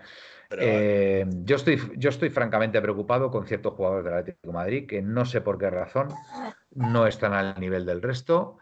[0.52, 5.02] Eh, yo, estoy, yo estoy francamente preocupado con ciertos jugadores del Atlético de Madrid que
[5.02, 6.10] no sé por qué razón
[6.72, 8.58] no están al nivel del resto.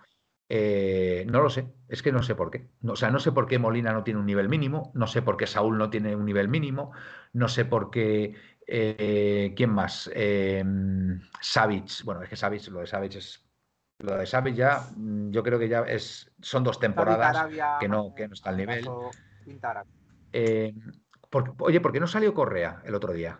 [0.49, 2.69] Eh, no lo sé, es que no sé por qué.
[2.85, 5.35] o sea, no sé por qué Molina no tiene un nivel mínimo, no sé por
[5.35, 6.91] qué Saúl no tiene un nivel mínimo,
[7.33, 8.33] no sé por qué.
[8.65, 10.09] Eh, ¿Quién más?
[10.13, 13.43] Eh, bueno, es que Savic, lo de Savic es.
[13.99, 17.47] Lo de Savic ya, mm, yo creo que ya es, son dos temporadas
[17.79, 18.87] que no, que no está al nivel.
[20.33, 20.73] Eh,
[21.29, 23.39] por- oye, ¿por qué no salió Correa el otro día?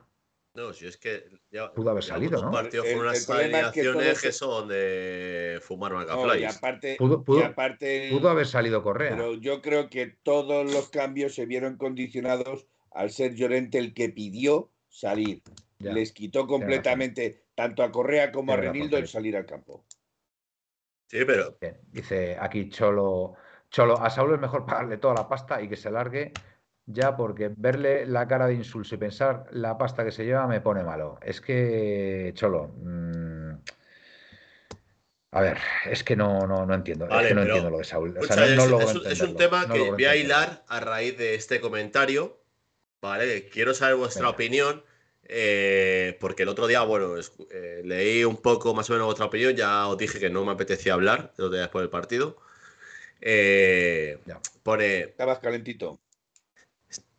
[0.54, 2.50] No, si es que ya, Pudo haber salido, ¿no?
[2.52, 6.06] partidos El- con el unas problema es que alineaciones que son de fumar No, y
[6.08, 6.58] macaflies.
[6.58, 9.12] aparte, Pudo- pudo- y aparte Pudo haber salido Correa.
[9.12, 14.10] pero yo creo que todos los cambios se vieron condicionados al ser Llorente el que
[14.10, 15.44] pidió salir.
[15.78, 15.94] Ya.
[15.94, 19.86] Les quitó completamente tanto a Correa como a Renildo el salir al campo.
[21.06, 23.36] Sí, pero Bien, Dice aquí Cholo,
[23.70, 26.34] Cholo, a Saúl es mejor pagarle toda la pasta y que se largue
[26.88, 30.62] ya porque verle la cara de insulso y pensar la pasta que se lleva me
[30.62, 31.20] pone malo.
[31.22, 33.52] Es que, Cholo, mm,
[35.32, 37.78] a ver, es que no, no, no entiendo, es Vale, que no pero, entiendo lo
[37.80, 38.10] de Saúl.
[38.18, 40.64] O escucha, sea, no, no es, es un- es tema no que voy a hilar
[40.68, 42.38] a raíz de este comentario.
[43.00, 43.48] ¿Vale?
[43.50, 44.34] Quiero saber vuestra Venga.
[44.34, 44.84] opinión.
[45.30, 49.26] eh, porque el otro día, bueno, es- eh, leí un poco más o menos vuestra
[49.26, 49.54] opinión.
[49.58, 52.38] Ya os dije que no me apetecía hablar el otro día después del partido.
[53.20, 54.40] Eh, Ya.
[54.64, 56.00] pone, Estabas calentito.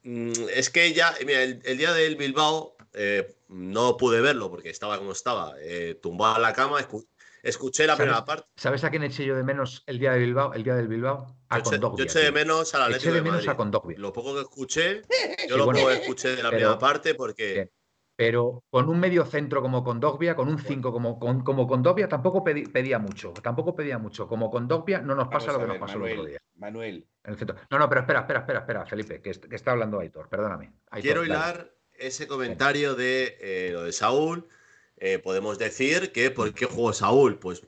[0.09, 4.71] Mm, Es que ya, mira, el, el día del Bilbao eh, no pude verlo porque
[4.71, 7.07] estaba como estaba, eh, tumbado en la cama, escu-
[7.43, 8.49] escuché la primera parte.
[8.57, 10.55] ¿Sabes a quién eché yo de menos el día de Bilbao?
[10.55, 11.37] El día del Bilbao?
[11.51, 13.47] A Yo eché, Kondogbia, yo eché de menos al Eché Atlético de de menos a
[13.47, 13.57] Madrid.
[13.59, 13.99] Kondogbia.
[13.99, 15.03] Lo poco que escuché,
[15.49, 17.71] yo Sí, lo bueno, poco que escuché de la pero- primera parte porque Bien.
[18.19, 22.43] Pero con un medio centro como Kondogbia, con un 5 como, con, como Kondogbia, tampoco
[22.43, 23.33] pedía mucho.
[23.33, 24.27] Tampoco pedía mucho.
[24.27, 26.39] Como Kondogbia no nos pasa Vamos lo que ver, nos pasó el otro Manuel, día.
[26.57, 27.57] Manuel, en el centro.
[27.71, 30.73] No, no, pero espera, espera, espera, espera, Felipe, que, est- que está hablando Aitor, perdóname.
[30.91, 31.33] Aitor, quiero dale.
[31.33, 34.49] hilar ese comentario de eh, lo de Saúl.
[34.97, 37.39] Eh, podemos decir que ¿por qué jugó Saúl?
[37.39, 37.65] Pues,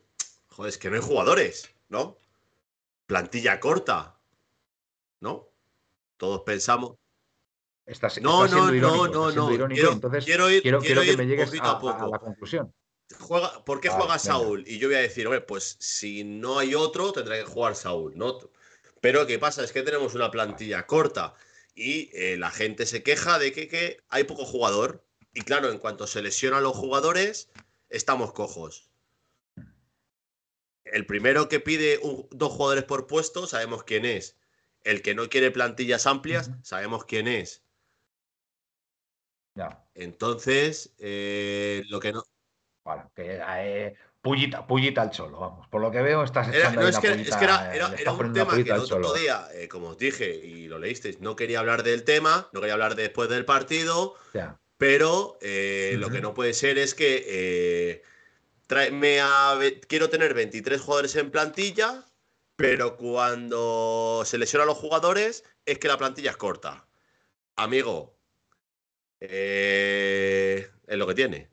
[0.49, 2.17] joder, es que no hay jugadores, ¿no?
[3.07, 4.17] Plantilla corta,
[5.21, 5.47] ¿no?
[6.17, 6.97] Todos pensamos.
[7.91, 9.53] Estás, No, estás no, siendo no, irónico, no, no.
[9.53, 12.73] irónico, Quiero, entonces quiero ir, quiero, quiero que me llegues a, a la conclusión.
[13.19, 14.19] Juega, ¿Por qué Vale, juega venga.
[14.25, 14.65] Saúl?
[14.69, 18.13] Y yo voy a decir, hombre, pues si no hay otro, tendrá que jugar Saúl,
[18.17, 18.39] ¿no?
[19.01, 19.65] Pero ¿qué pasa?
[19.65, 21.35] Es que tenemos una plantilla corta
[21.75, 25.05] y eh, la gente se queja de que, que hay poco jugador.
[25.35, 27.51] Y claro, en cuanto se lesionan los jugadores,
[27.89, 28.89] estamos cojos.
[30.85, 34.37] El primero que pide un- dos jugadores por puesto, sabemos quién es.
[34.85, 37.63] El que no quiere plantillas amplias, sabemos quién es.
[39.55, 42.23] Ya, Entonces, eh, lo que no,
[42.85, 45.69] vale, que eh, pullita, pullita al cholo, vamos.
[45.69, 48.13] Por lo que veo, estás Era, no, es que, es que era, eh, era- era
[48.13, 49.13] un tema que el otro cholo.
[49.15, 52.75] día, eh, como os dije y lo leísteis, no quería hablar del tema, no quería
[52.75, 58.03] hablar después del partido, Ya, pero eh, lo que no puede ser es que eh,
[58.67, 62.05] tráeme a, quiero tener 23 jugadores en plantilla,
[62.57, 66.87] pero cuando se lesionan los jugadores es que la plantilla es corta.
[67.57, 68.20] Amigo,
[69.21, 71.49] eh, es lo que tiene.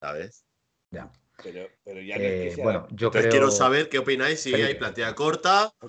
[0.00, 0.44] ¿Sabes?
[0.90, 1.10] ya.
[1.42, 3.30] pero, pero ya no es que Eh, sea- bueno, yo Entonces creo.
[3.30, 5.86] quiero saber qué opináis si hay plantilla corta o,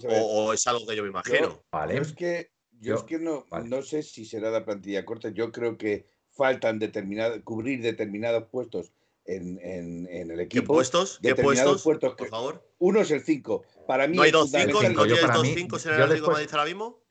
[0.47, 1.63] o es algo que yo me imagino.
[1.71, 1.95] Vale.
[1.97, 3.67] Yo es que, yo Yo- es que no, vale.
[3.69, 5.29] no sé si será la plantilla corta.
[5.29, 8.91] Yo creo que faltan determinados, cubrir determinados puestos
[9.25, 10.73] en, en- en el ¿Qué equipo.
[10.73, 11.19] puestos?
[11.21, 11.83] ¿Qué puestos?
[11.83, 12.67] Por favor.
[12.79, 13.63] Uno es el 5.
[13.87, 14.63] Para mí ¿No hay dos cinco?
[14.65, 15.09] cinco, ¿No fundamental.
[15.09, 17.04] yo tienes dos mí- cinco en yo el Atlético de después- Madrid ahora mismo?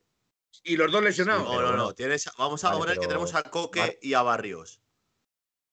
[0.62, 1.44] Y los dos lesionados.
[1.44, 1.92] No, no, no.
[1.94, 3.98] Tienes, vamos a Vale, poner que tenemos a Coque vale.
[4.02, 4.80] y a Barrios.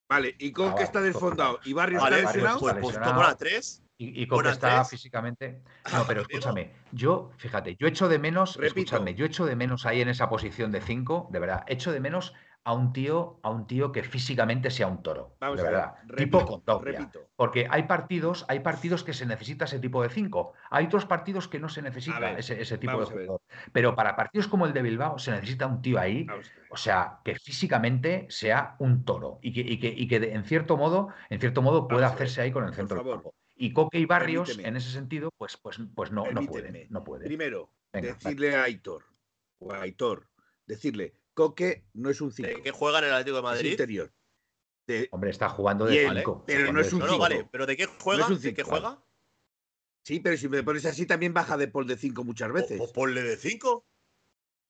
[0.08, 2.60] Vale, y con Ah, que está desfondado pues, y Barrios Vale, está Barrios lesionado.
[2.60, 3.14] pues, está pues lesionado.
[3.22, 3.82] pon a tres.
[3.96, 4.88] Y, y Coque está tres.
[4.90, 5.62] físicamente.
[5.92, 8.80] No, pero escúchame, yo, fíjate, yo echo de menos, Repito.
[8.80, 12.00] escuchadme, yo echo de menos ahí en esa posición de 5, de verdad, echo de
[12.00, 12.34] menos
[12.64, 15.72] a un tío, a un tío que físicamente sea un toro, Vamos de a ver,
[15.72, 17.20] verdad, repito, tipo repito.
[17.34, 20.52] Porque hay partidos, hay partidos que se necesita ese tipo de 5.
[20.70, 23.40] Hay otros partidos que no se necesita ver, ese, ese tipo de jugador.
[23.72, 26.26] Pero para partidos como el de Bilbao se necesita un tío ahí
[26.70, 30.44] o sea, que físicamente sea un toro y que, y que, y que de- en
[30.44, 33.34] cierto modo, en cierto modo pueda hacerse ahí con el centro del campo.
[33.56, 34.68] Y Coque y Barrios, Permíteme.
[34.70, 37.26] en ese sentido, pues, pues, pues no, no pueden, no pueden.
[37.26, 39.04] Primero, Venga, decirle a Aitor,
[39.58, 40.28] o a Aitor,
[40.66, 43.70] decirle, Coque no es un ¿De 5, qué juega en el Atlético de es Madrid?
[43.72, 44.12] interior.
[44.86, 46.44] De- Hombre, está jugando de él, cinco.
[46.46, 47.22] pero está no es un No, de no, cinco.
[47.22, 47.48] vale.
[47.50, 48.26] ¿Pero de qué juega?
[48.28, 49.04] un ¿De qué cinco, juega?
[50.04, 52.80] sí, pero si me pones así también baja de Paul de 5 muchas veces.
[52.80, 53.86] O, o ponle de cinco.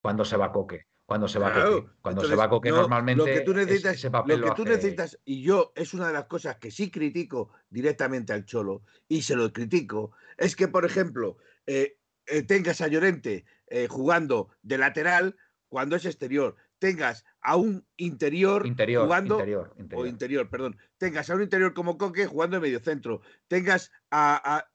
[0.01, 0.85] Cuando se va Coque.
[1.05, 1.91] Cuando se va Claro, Coque.
[2.01, 4.49] Cuando se va Coque no, normalmente lo que tú es- necesitas, ese papel lo que
[4.49, 8.31] lo tú hace- necesitas, y yo es una de las cosas que sí critico directamente
[8.31, 13.45] al Cholo, y se lo critico, es que, por ejemplo, eh, eh, tengas a Llorente
[13.67, 15.35] eh, jugando de lateral
[15.73, 20.47] cuando es exterior, tengas a un interior, Interior, jugando, interior, o interior.
[20.47, 24.71] perdón, tengas a un interior como Coque jugando de medio centro, tengas a, a-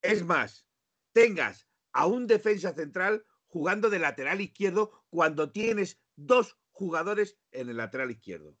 [0.00, 0.68] es más,
[1.12, 7.78] tengas a un defensa central jugando de lateral izquierdo cuando tienes dos jugadores en el
[7.78, 8.56] lateral izquierdo.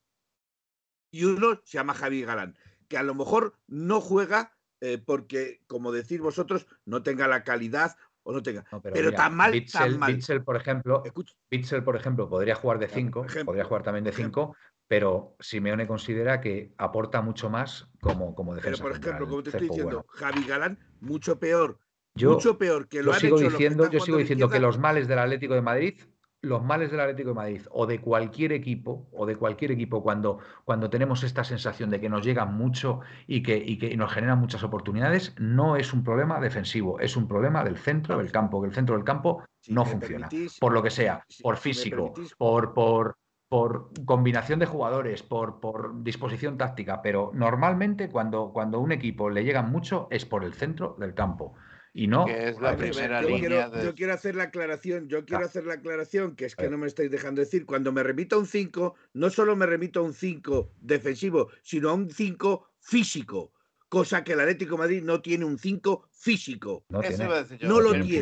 [1.12, 2.58] Y uno se llama Javi Galán,
[2.88, 7.96] que a lo mejor no juega eh, porque, como decís vosotros, no tenga la calidad
[8.28, 8.62] o no tenga.
[8.70, 10.12] No, pero mira, tan mal, Bitzel, tan mal.
[10.14, 11.02] Bitzel, por ejemplo,
[11.50, 14.42] Bitzel, por ejemplo, podría jugar de por 5, ejemplo, podría jugar también de por ejemplo.
[14.52, 14.56] 5,
[14.86, 18.82] pero Simeone considera que aporta mucho más como, como pero defensa.
[18.82, 21.78] por ejemplo, central, como te estoy diciendo, Bueno, Javi Galán, mucho peor.
[22.14, 24.78] yo, mucho peor que lo yo han sigo hecho diciendo, yo sigo diciendo que los
[24.78, 25.98] males del Atlético de Madrid,
[26.40, 30.38] los males del Atlético de Madrid o de cualquier equipo, o de cualquier equipo, cuando,
[30.64, 34.38] cuando tenemos esta sensación de que nos llegan mucho y que, y que nos generan
[34.38, 38.68] muchas oportunidades, no es un problema defensivo, es un problema del centro del campo, que
[38.68, 40.28] el centro del campo Si no funciona.
[40.28, 43.16] permitís, Por lo que sea, si- por físico, permitís, por, por,
[43.48, 49.42] por combinación de jugadores, por, por disposición táctica, pero normalmente cuando, cuando un equipo le
[49.42, 51.54] llegan mucho es por el centro del campo
[51.98, 55.08] y no Que es la primera yo línea quiero, de- yo quiero hacer la aclaración,
[55.08, 55.46] yo quiero Ah.
[55.46, 57.66] hacer la aclaración, que es que no me estáis dejando decir.
[57.66, 61.90] Cuando me remito a un 5, no solo me remito a un 5 defensivo, sino
[61.90, 63.52] a un 5 físico.
[63.88, 66.84] Cosa que el Atlético de Madrid no tiene un 5 físico.
[66.90, 68.18] No Eso tiene, iba a decir yo, No lo tiene.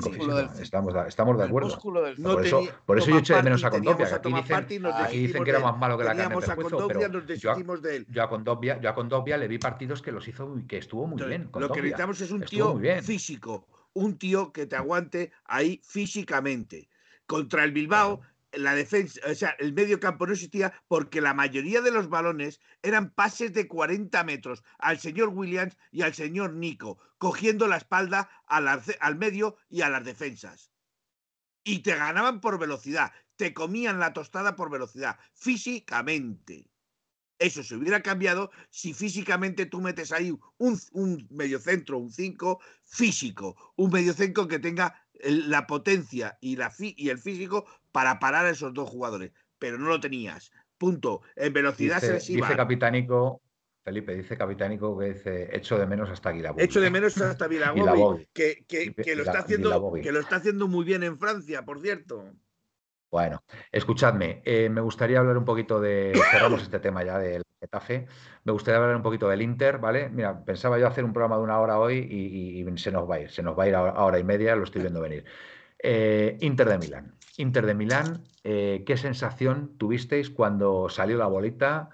[0.60, 1.68] Estamos, de- estamos de acuerdo.
[1.70, 4.20] músculo del No por eso, tenía- por eso yo eché de menos a Partey, Condovia,
[4.20, 4.58] teníamos que a
[5.04, 7.54] aquí dicen, aquí que de era más malo que la carne Condovia, pero nos yo,
[7.82, 8.06] de él.
[8.08, 11.14] yo a Condovia, yo a Condovia le vi partidos que los hizo que estuvo muy
[11.14, 11.50] Entonces, bien.
[11.60, 16.88] lo que necesitamos es un Estuvo tío físico, un tío que te aguante ahí físicamente.
[17.26, 18.20] Contra el Bilbao,
[18.56, 22.60] la defensa, o sea, el medio campo no existía porque la mayoría de los balones
[22.82, 28.30] eran pases de 40 metros al señor Williams y al señor Nico, cogiendo la espalda
[28.46, 30.72] al, al medio y a las defensas.
[31.64, 36.70] Y te ganaban por velocidad, te comían la tostada por velocidad, físicamente.
[37.38, 43.74] Eso se hubiera cambiado si físicamente tú metes ahí un, un mediocentro, un 5 físico,
[43.76, 47.66] un mediocentro que tenga la potencia y, la, fi- y el físico
[47.96, 49.32] para parar a esos dos jugadores.
[49.58, 50.50] Pero no lo tenías.
[50.76, 51.22] Punto.
[51.34, 53.40] En velocidad Dice, se dice Capitánico,
[53.82, 56.62] Felipe, dice Capitánico que dice, echo de menos hasta Guilabogui.
[56.62, 58.28] Echo de menos hasta Guilabogui.
[58.34, 60.02] que, que, que lo está haciendo, Guilabogui.
[60.02, 62.34] que lo está haciendo muy bien en Francia, por cierto.
[63.10, 63.42] Bueno,
[63.72, 68.08] escuchadme, eh, me gustaría hablar un poquito de, cerramos este tema ya del Getafe,
[68.44, 70.10] me gustaría hablar un poquito del Inter, ¿vale?
[70.10, 73.08] Mira, pensaba yo hacer un programa de una hora hoy y, y- y se nos
[73.08, 74.64] va a ir, se nos va a ir a hora, a hora y media, lo
[74.64, 75.24] estoy viendo venir.
[75.78, 77.15] Eh, Inter de Milán.
[77.38, 81.90] Inter de Milán, eh, ¿qué sensación tuvisteis cuando salió la bolita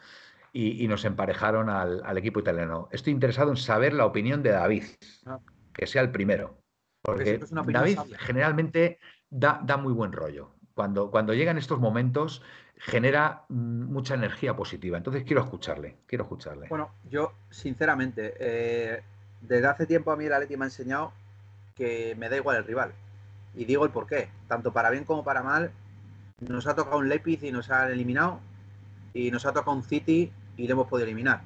[0.52, 2.88] y, y nos emparejaron al, al equipo italiano?
[2.92, 4.84] Estoy interesado en saber la opinión de David,
[5.26, 5.38] Ah.
[5.72, 6.58] que sea el primero.
[7.02, 8.18] Porque es David sabia.
[8.18, 8.98] generalmente
[9.30, 10.50] da, da muy buen rollo.
[10.74, 12.42] Cuando, cuando llegan estos momentos,
[12.76, 14.96] genera mm, mucha energía positiva.
[14.96, 16.68] Entonces quiero escucharle, quiero escucharle.
[16.68, 19.02] Bueno, yo, sinceramente, eh,
[19.40, 21.12] desde hace tiempo a mí el Atleti me ha enseñado
[21.74, 22.92] que me da igual el rival.
[23.54, 24.28] Y digo el por qué.
[24.48, 25.70] Tanto para bien como para mal,
[26.40, 28.40] nos ha tocado un Leipzig y nos han eliminado.
[29.14, 31.42] Y nos ha tocado un City y le hemos podido eliminar.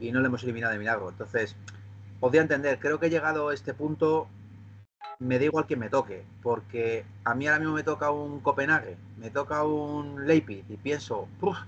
[0.00, 1.08] Y no le hemos eliminado de milagro.
[1.08, 1.56] Entonces,
[2.20, 2.78] podría entender.
[2.78, 4.28] Creo que he llegado a este punto,
[5.18, 6.24] me da igual que me toque.
[6.42, 10.64] Porque a mí ahora mismo me toca un Copenhague, me toca un Leipzig.
[10.68, 11.58] Y pienso, "Uf,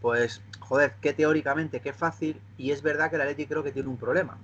[0.00, 3.88] pues joder, que teóricamente, qué fácil, y es verdad que el Atleti creo que tiene
[3.88, 4.38] un problema.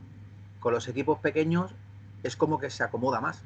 [0.61, 1.75] Con los equipos pequeños
[2.23, 3.43] es como que se acomoda más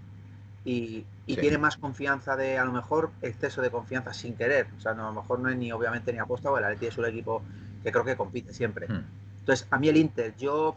[0.64, 1.40] y, y Sí.
[1.40, 4.68] tiene más confianza de, a lo mejor, exceso de confianza sin querer.
[4.76, 6.86] O sea, no, a lo mejor no es ni obviamente ni aposta, porque el Atleti
[6.86, 7.42] es un equipo
[7.82, 8.88] que creo que compite siempre.
[8.88, 9.04] Mm.
[9.40, 10.76] Entonces, a mí el Inter, yo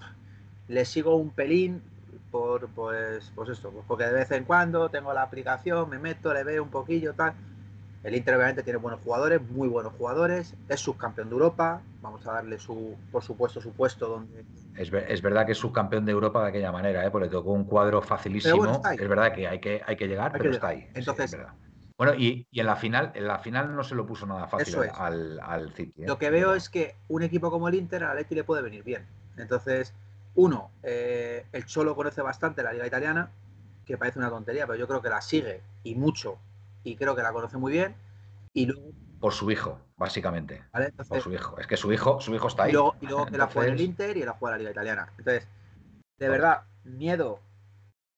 [0.68, 1.82] le sigo un pelín
[2.32, 6.34] por, pues, pues esto, pues porque de vez en cuando tengo la aplicación, me meto,
[6.34, 7.34] le veo un poquillo, tal.
[8.06, 12.34] El Inter obviamente tiene buenos jugadores, muy buenos jugadores, es subcampeón de Europa, vamos a
[12.34, 14.46] darle su, por supuesto, su puesto donde...
[14.76, 17.10] Es, ver- es verdad que es subcampeón de Europa de aquella manera, ¿eh?
[17.10, 18.58] porque tocó un cuadro facilísimo.
[18.58, 20.84] bueno, es verdad que hay que, hay que llegar, Hay pero que está llegar.
[20.84, 20.90] ahí.
[20.94, 21.40] sí, Entonces- es.
[21.98, 24.76] Bueno, y, y en la final, en la final no se lo puso nada fácil
[24.84, 24.92] es.
[25.00, 26.04] al, al City.
[26.04, 26.08] ¿eh?
[26.08, 28.84] Lo que veo es que un equipo como el Inter a Atleti le puede venir
[28.84, 29.04] bien.
[29.38, 29.94] Entonces,
[30.36, 33.30] uno, eh, el Cholo conoce bastante la liga italiana,
[33.86, 36.38] que parece una tontería, pero yo creo que la sigue y mucho,
[36.86, 37.96] y creo que la conoce muy bien.
[38.54, 40.64] Y luego, Por su hijo, básicamente.
[40.72, 40.92] ¿vale?
[40.92, 41.58] Por Entonces, su hijo.
[41.60, 42.70] Es que su hijo, su hijo está ahí.
[42.70, 44.70] y luego, y luego que la juega en el Inter y la juega en la
[44.70, 45.14] liga italiana.
[45.18, 45.48] Entonces,
[46.20, 47.42] de verdad, miedo,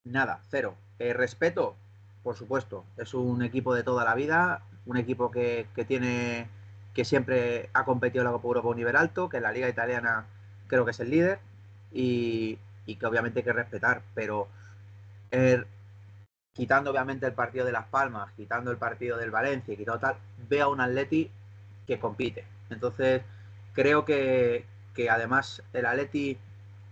[0.03, 0.75] nada, cero.
[0.99, 1.75] Eh, respeto,
[2.23, 6.49] por supuesto, es un equipo de toda la vida, un equipo que, que tiene
[6.93, 9.51] que siempre ha competido en la Copa Europa a un nivel alto, que en la
[9.51, 10.25] liga italiana
[10.67, 11.39] creo que es el líder
[11.93, 12.57] y,
[12.87, 14.47] y que obviamente hay que respetar, pero
[15.29, 15.63] eh,
[16.57, 20.15] quitando obviamente el partido de Las Palmas, quitando el partido del Valencia quitando tal,
[20.49, 21.29] veo a un Atleti
[21.85, 22.45] que compite.
[22.71, 23.21] Entonces,
[23.73, 26.35] creo que, que además el Atleti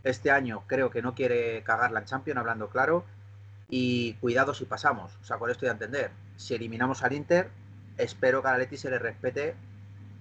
[0.03, 3.05] este año creo que no quiere cagarla en Champions, hablando claro,
[3.67, 5.17] y cuidado si pasamos.
[5.19, 7.49] O sea, con esto de entender, si eliminamos al Inter,
[7.97, 9.55] espero que al Atleti se le respete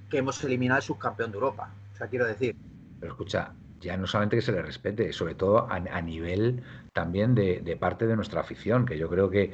[0.08, 1.68] que hemos eliminado al subcampeón de Europa.
[1.92, 2.56] O sea, quiero decir,
[2.98, 6.62] Pero escucha, ya no solamente que se le respete, sobre todo a, nivel
[6.92, 9.52] también de, parte de nuestra afición, que yo creo que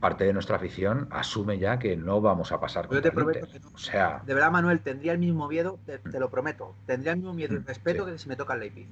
[0.00, 3.60] parte de nuestra afición asume ya que no vamos a pasar Yo te prometo que
[3.74, 7.34] O sea, de verdad, Manuel, tendría el mismo miedo, te, lo prometo, tendría el mismo
[7.34, 8.88] miedo y mm, respeto que si me toca el Leipzig.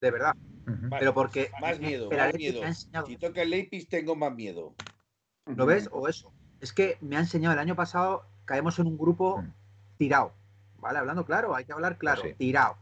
[0.00, 0.34] De verdad.
[0.98, 2.60] Pero porque más miedo, más miedo.
[3.06, 4.74] Si toca el Leipzig tengo más miedo.
[5.46, 5.88] ¿Lo ves?
[5.92, 6.32] O eso.
[6.60, 9.52] Es que me ha enseñado el año pasado, caemos en un grupo mm.
[9.98, 10.32] tirado.
[10.78, 10.98] ¿Vale?
[10.98, 12.76] Hablando claro, hay que hablar claro, tirado.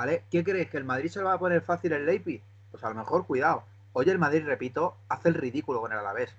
[0.00, 0.24] ¿Vale?
[0.30, 0.70] ¿Qué crees?
[0.70, 2.42] ¿Que el Madrid se lo va a poner fácil el Leipzig?
[2.70, 3.64] Pues a lo mejor, cuidado.
[3.92, 6.34] Oye, el Madrid, repito, hace el ridículo con el Alavés.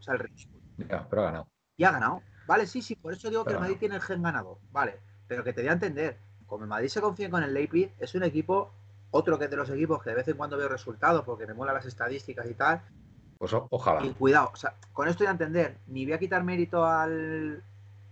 [0.00, 0.60] O sea, el ridículo.
[0.78, 1.46] Ya, pero ha ganado.
[1.76, 2.22] Y ha ganado.
[2.48, 4.58] Vale, sí, sí, por eso digo que el Madrid tiene el gen ganador.
[4.72, 4.98] Vale,
[5.28, 8.16] pero que te dé a entender, como el Madrid se confía con el Leipzig, es
[8.16, 8.72] un equipo,
[9.12, 11.54] otro que es de los equipos que de vez en cuando veo resultados porque me
[11.54, 12.82] mola las estadísticas y tal.
[13.38, 14.04] Pues ojalá.
[14.04, 17.62] Y cuidado, o sea, con esto voy a entender, ni voy a quitar mérito al,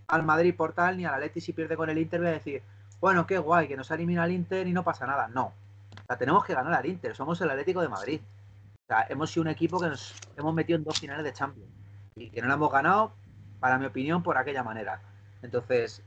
[0.07, 2.63] al Madrid por tal, ni al Atleti si pierde con el Inter, voy a decir,
[3.03, 5.27] bueno, qué guay, que nos ha eliminado el Inter y no pasa nada.
[5.27, 5.47] No.
[5.47, 8.21] O sea, tenemos que ganar al Inter, somos el Atlético de Madrid.
[8.23, 11.69] O sea, hemos sido un equipo que nos hemos metido en dos finales de Champions
[12.15, 13.11] y que no lo hemos ganado,
[13.59, 15.01] para mi opinión, por aquella manera.
[15.41, 16.01] Entonces,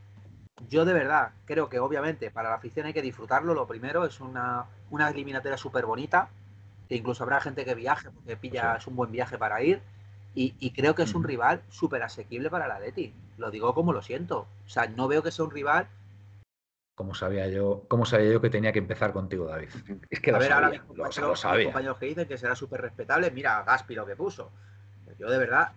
[0.71, 3.53] yo de verdad creo que obviamente para la afición hay que disfrutarlo.
[3.53, 6.31] Lo primero es una, una eliminatoria súper bonita,
[6.89, 9.83] que incluso habrá gente que viaje, porque pilla, es un buen viaje para ir.
[10.35, 13.13] Y, creo que es un rival súper asequible para la Atleti.
[13.37, 14.47] Lo digo como lo siento.
[14.65, 15.89] O sea, no veo que sea un rival
[16.97, 19.69] ¿Cómo sabía yo, cómo sabía yo que tenía que empezar contigo, David?
[20.09, 21.65] Es que a lo ver, sabía, ahora lo, sabía.
[21.67, 24.51] compañeros que dicen que será súper respetable, mira, Gaspi lo que puso.
[25.19, 25.73] Yo de verdad,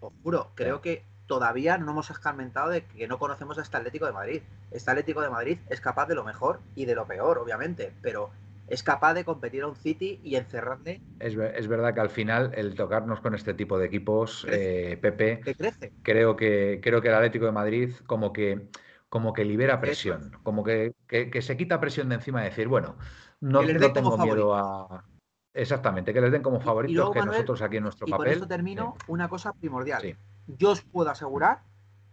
[0.00, 4.06] os juro, creo que todavía no hemos escarmentado de que no conocemos a este Atlético
[4.06, 4.42] de Madrid.
[4.70, 8.30] Este Atlético de Madrid es capaz de lo mejor y de lo peor, obviamente, pero
[8.66, 11.02] es capaz de competir a un City y encerrarle.
[11.20, 15.40] Es, es verdad que al final el tocarnos con este tipo de equipos, eh, Pepe,
[15.40, 15.92] crece.
[16.02, 18.68] creo que creo que el Atlético de Madrid como que
[19.12, 20.94] como que libera presión, como que,
[21.42, 22.96] se quita presión de encima de decir, bueno,
[23.40, 23.60] no,
[23.92, 25.04] tengo miedo a...
[25.52, 28.24] Exactamente, que les den como favoritos que nosotros aquí en nuestro y papel.
[28.24, 30.16] Por eso termino una cosa primordial.
[30.46, 31.62] Yo os puedo asegurar,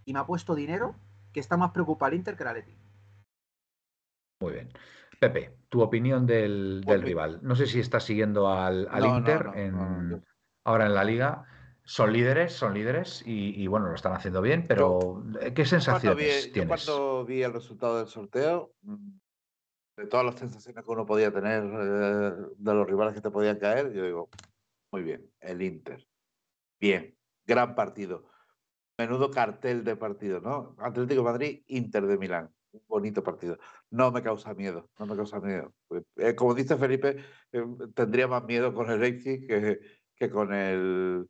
[0.04, 0.94] y me ha puesto dinero,
[1.32, 2.76] que está más preocupado el Inter que el Atleti.
[4.42, 4.70] Muy bien.
[5.22, 7.40] Pepe, tu opinión del, rival.
[7.42, 9.52] No sé si estás siguiendo al, Inter
[10.66, 11.46] ahora en la liga
[11.90, 16.86] son líderes, son líderes y, bueno, lo están haciendo bien, pero eh, ¿qué sensaciones tienes?
[16.86, 19.18] Yo cuando vi el resultado del sorteo, mm,
[19.98, 23.58] de todas las sensaciones que uno podía tener eh, de los rivales que te podían
[23.58, 24.30] caer, yo digo,
[24.92, 26.08] muy bien, el Inter.
[26.80, 27.18] Bien,
[27.48, 28.30] gran partido.
[28.96, 30.76] Menudo cartel de partido, ¿no?
[30.78, 32.52] Atlético de Madrid, Inter de Milán.
[32.72, 33.58] Un bonito partido.
[33.90, 35.74] No me causa miedo, no me causa miedo.
[36.18, 37.18] Eh, como dice Felipe,
[37.96, 39.80] tendría más miedo con el Leipzig que,
[40.16, 41.28] que con el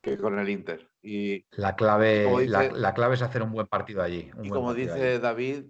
[0.00, 0.90] que con el Inter.
[1.02, 4.30] Y la clave, la, clave es hacer un buen partido allí.
[4.42, 5.64] y como dice David,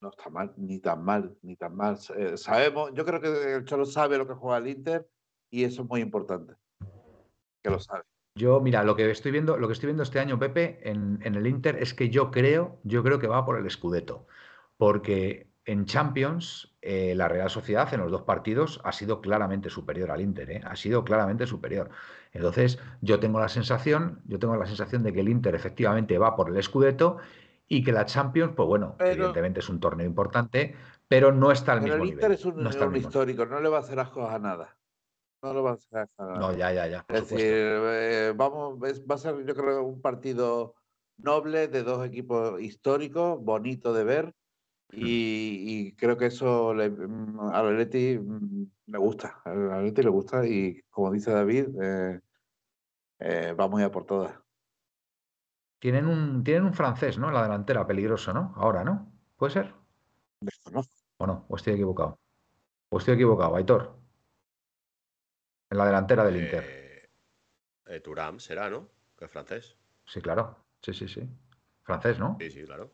[0.00, 1.98] no está mal, ni tan mal, ni tan mal.
[2.16, 5.08] Eh, sabemos, yo creo que el Cholo sabe lo que juega el Inter
[5.50, 6.54] y eso es muy importante.
[7.62, 8.02] Que lo sabe.
[8.34, 11.34] Yo, mira, lo que estoy viendo, lo que estoy viendo este año, Pepe, en, en
[11.34, 14.26] el Inter es que yo creo, yo creo que va por el Scudetto.
[14.78, 20.10] Porque en Champions, eh, la Real Sociedad en los dos partidos ha sido claramente superior
[20.10, 20.60] al Inter, ¿eh?
[20.64, 21.90] ha sido claramente superior.
[22.32, 26.34] Entonces, yo tengo la sensación, yo tengo la sensación de que el Inter efectivamente va
[26.34, 27.18] por el Scudetto
[27.68, 30.74] y que la Champions, pues bueno, evidentemente es un torneo importante,
[31.06, 32.08] pero no está al mismo nivel.
[32.08, 34.76] El Inter es un, no histórico, no le va a hacer asco a nada.
[35.40, 36.38] No le va a hacer asco a nada.
[36.40, 37.04] No, ya, ya, ya.
[37.08, 40.74] Es decir, eh, vamos, va a ser, yo creo, un partido
[41.16, 44.34] noble de dos equipos históricos, bonito de ver
[44.92, 50.46] y, creo que eso le, mm, a Atleti mm, le gusta, a Atleti le gusta
[50.46, 52.20] y como dice David, eh,
[53.20, 54.38] eh, va muy a por todas.
[55.78, 57.28] Tienen un, tienen un francés, ¿no?
[57.28, 58.52] En la delantera, peligroso, ¿no?
[58.56, 59.12] Ahora, ¿no?
[59.36, 59.74] ¿Puede ser?
[61.16, 61.46] ¿O no?
[61.48, 62.20] ¿O estoy equivocado?
[62.90, 63.98] ¿O estoy equivocado, Aitor?
[65.70, 67.08] En la delantera del Inter.
[67.86, 68.90] Eh, Turam será, ¿no?
[69.16, 69.76] Que es francés.
[70.06, 70.64] Sí, claro.
[70.82, 71.28] Sí, sí, sí.
[71.82, 72.36] Francés, ¿no?
[72.38, 72.92] Sí, sí, claro.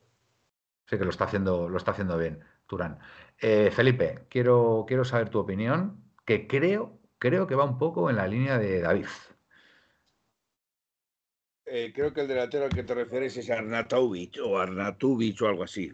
[0.88, 2.98] Sí que lo está haciendo, lo está haciendo bien, Turán.
[3.38, 8.16] Eh, Felipe, quiero, quiero saber tu opinión, que creo, creo que va un poco en
[8.16, 9.06] la línea de David.
[11.66, 15.64] Eh, creo que el delantero al que te refieres es Arnatovic o Arnatuvic o algo
[15.64, 15.92] así.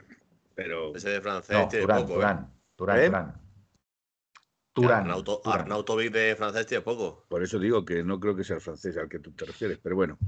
[0.54, 0.94] Pero...
[0.94, 2.12] Ese de francés tiene poco.
[2.12, 2.14] ¿eh?
[2.14, 3.34] Turán, Turán,
[4.72, 5.10] Turán.
[5.44, 7.24] Arnautovic de francés tiene poco.
[7.28, 9.80] Por eso digo que no creo que sea el francés al que tú te refieres,
[9.82, 10.18] pero bueno.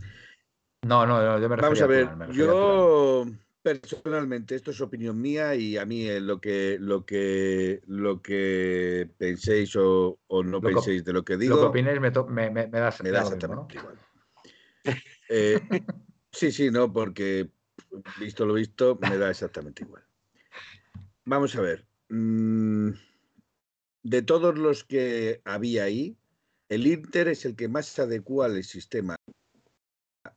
[0.83, 3.27] No, no, yo me Vamos a ver, yo
[3.67, 9.11] personalmente, esto es opinión mía y a mí eh, lo que lo que lo que
[9.19, 11.57] penséis o, no penséis de lo que digo.
[11.57, 13.99] Lo que opinéis me, me, da, exactamente igual.
[15.29, 15.61] Eh,
[16.31, 17.51] sí, sí, no, porque
[18.21, 20.05] visto lo visto, me da exactamente igual.
[21.25, 21.85] Vamos a ver.
[22.09, 22.91] Mm,
[24.05, 26.17] de todos los que había ahí,
[26.69, 29.17] el Inter es el que más se adecua al sistema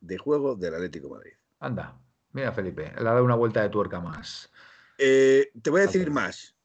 [0.02, 1.34] de juego del Atlético de Madrid.
[1.60, 2.02] Anda,
[2.34, 4.52] mira Felipe, le ha dado una vuelta de tuerca más.
[4.98, 6.56] Eh, te voy a decir más.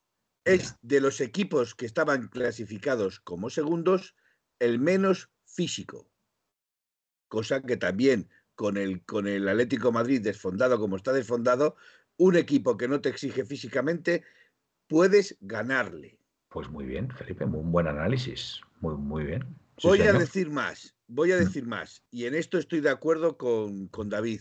[0.45, 4.15] Es de los equipos que estaban clasificados como segundos
[4.59, 6.11] el menos físico.
[7.29, 11.77] Cosa que también con el, con el Atlético de Madrid desfondado como está desfondado,
[12.17, 14.23] un equipo que no te exige físicamente,
[14.87, 16.19] puedes ganarle.
[16.51, 18.61] Pues muy bien, Felipe, un buen análisis.
[18.81, 19.43] Muy, muy bien.
[19.79, 21.41] Sí, voy a decir más, voy a Mm.
[21.41, 22.05] decir más.
[22.11, 24.41] Y en esto estoy de acuerdo con, con David.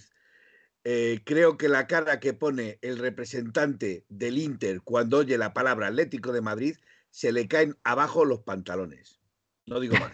[0.85, 5.87] Eh, creo que la cara que pone el representante del Inter cuando oye la palabra
[5.87, 6.75] Atlético de Madrid
[7.09, 9.21] se le caen abajo los pantalones.
[9.65, 10.11] No digo más.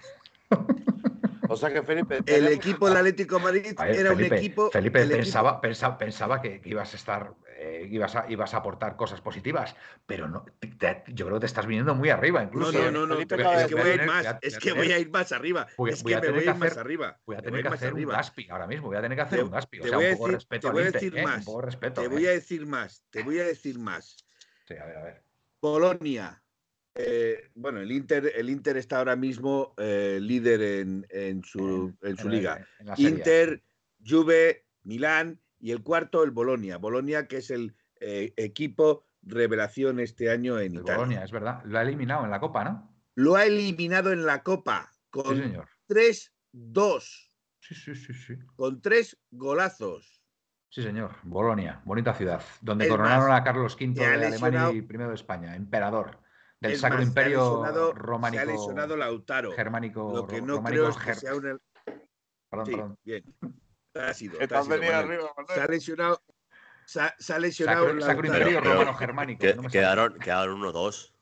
[1.49, 2.19] O sea que Felipe.
[2.25, 4.71] El equipo del Atlético de Madrid A ver, era Felipe, un equipo.
[4.71, 8.53] Felipe el equipo- pensaba, pensa- pensaba que, que ibas a estar, eh, ibas, a, ibas
[8.53, 9.75] a aportar cosas positivas,
[10.05, 12.41] pero no, te- te- yo creo que te estás viniendo muy arriba.
[12.41, 12.91] No, Incluso, no, ¿eh?
[12.91, 13.15] no, no.
[13.15, 14.25] Felipe acaba es que voy a ir más.
[14.41, 15.67] Es que voy a ir más arriba.
[15.77, 17.19] voy a- Es voy a que me tener voy a que ir más hacer- arriba.
[17.25, 18.05] Voy a tener que hacer un.
[18.05, 18.87] Gaspi ahora mismo.
[18.87, 19.79] Voy a tener que hacer Te- un Gaspi.
[19.79, 21.23] O te sea, voy a un poco respeto te voy a Inter, decir ¿eh?
[21.23, 22.01] más, Un poco de respeto.
[22.01, 22.09] Te ¿eh?
[22.09, 23.03] voy a decir más.
[23.09, 24.17] Te voy a decir más.
[24.67, 25.23] Sí, a ver, a ver.
[25.59, 26.41] Polonia.
[26.95, 32.17] Eh, bueno, el Inter, el Inter está ahora mismo eh, líder en, en su, en
[32.17, 32.67] su En liga.
[32.79, 32.95] la.
[32.97, 33.63] Inter,
[34.05, 36.77] Juve, Milán y el cuarto el Bolonia.
[36.77, 40.95] Bolonia que es el eh, equipo revelación este año en El Italia.
[40.97, 41.61] Bolonia, es verdad.
[41.65, 42.95] Lo ha eliminado en la Copa, ¿no?
[43.15, 45.67] Lo ha eliminado en la Copa Sí, con señor.
[45.89, 47.29] 3-2,
[47.61, 48.35] Sí, sí, sí, sí.
[48.55, 50.23] con tres golazos.
[50.69, 51.15] Sí, señor.
[51.23, 55.55] Bolonia, bonita ciudad, donde coronaron más, a Carlos V de Alemania y primero de España,
[55.55, 56.19] emperador
[56.61, 59.51] del Es Sacro más, se ha Imperio lesionado- románico, Se ha lesionado Lautaro.
[59.53, 61.41] germánico, Lo que no románico creo es que sea un...
[62.49, 62.97] perdón, Sí, perdón.
[63.03, 63.23] bien.
[63.95, 65.33] Ha sido, ha sido, arriba.
[65.53, 66.21] Se ha lesionado.
[66.85, 68.25] Se ha, se ha lesionado Sacro, Sacro.
[68.27, 69.39] Imperio Pero- romano germánico.
[69.41, 71.13] Que- no quedaron, quedaron 1-2.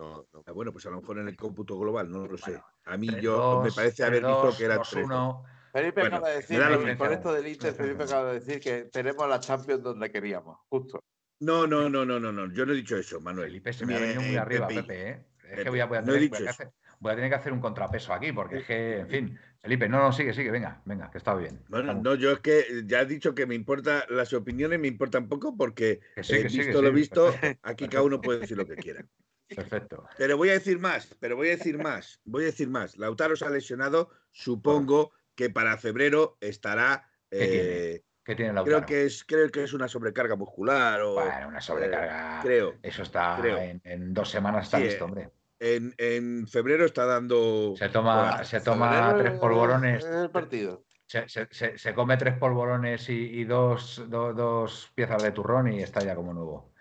[0.00, 0.42] No, no.
[0.46, 2.50] Ah, bueno, pues a lo mejor en el cómputo global, no lo sé.
[2.52, 5.44] Bueno, A mí 3-2, yo me parece haber visto 3-2, que era 2-1.
[5.72, 9.26] Felipe Bueno, acaba de decir, con esto del Inter, Felipe acaba de decir que tenemos
[9.28, 11.02] la Champions donde queríamos, justo.
[11.42, 12.52] No, no, no, no, no, no.
[12.52, 13.48] Yo no he dicho eso, Manuel.
[13.48, 14.82] Felipe se me ha Eh, venido muy arriba, Pepe.
[14.82, 15.10] Pepe.
[15.10, 15.26] ¿eh?
[15.42, 16.62] Es Pepe, que voy a, voy a no he tener, dicho voy a eso.
[16.62, 19.38] hacer- voy a tener que hacer un contrapeso aquí, porque es que, en fin.
[19.60, 21.60] Felipe, no, no, sigue, sigue, venga, venga, que está bien.
[21.68, 24.88] Bueno, Estamos- no, yo es que ya he dicho que me importa, las opiniones me
[24.88, 28.40] importan poco porque que sí, eh, visto lo sí, visto, perfecto, aquí cada uno puede
[28.40, 29.06] decir lo que quiera.
[29.48, 30.04] Perfecto.
[30.16, 32.96] Pero voy a decir más, pero voy a decir más, voy a decir más.
[32.96, 37.08] Lautaro se ha lesionado, supongo que para febrero estará.
[37.30, 38.76] ¿Qué eh, ¿Qué tiene Lautaro?
[38.78, 42.40] creo que es, creo que es una sobrecarga muscular o Bueno, una sobrecarga.
[42.42, 42.74] creo.
[42.82, 43.58] Eso está creo.
[43.58, 45.30] en, en dos semanas está Sí, listo, eh, hombre.
[45.58, 47.74] En, en febrero está dando.
[47.76, 50.04] Se toma, se toma tres es- polvorones.
[50.04, 50.84] es el partido.
[51.06, 55.72] Se, se- se- se come tres polvorones y, y dos, do- dos piezas de turrón
[55.72, 56.72] y está ya como nuevo.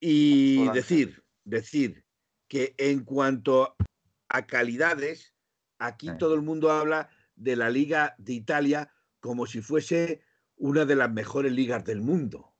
[0.00, 0.72] Y Hola.
[0.72, 2.04] decir, decir
[2.48, 3.76] que en cuanto
[4.28, 5.34] a calidades,
[5.78, 6.14] aquí Eh.
[6.18, 7.08] todo el mundo habla
[7.38, 10.22] de la Liga de Italia como si fuese
[10.56, 12.52] una de las mejores ligas del mundo.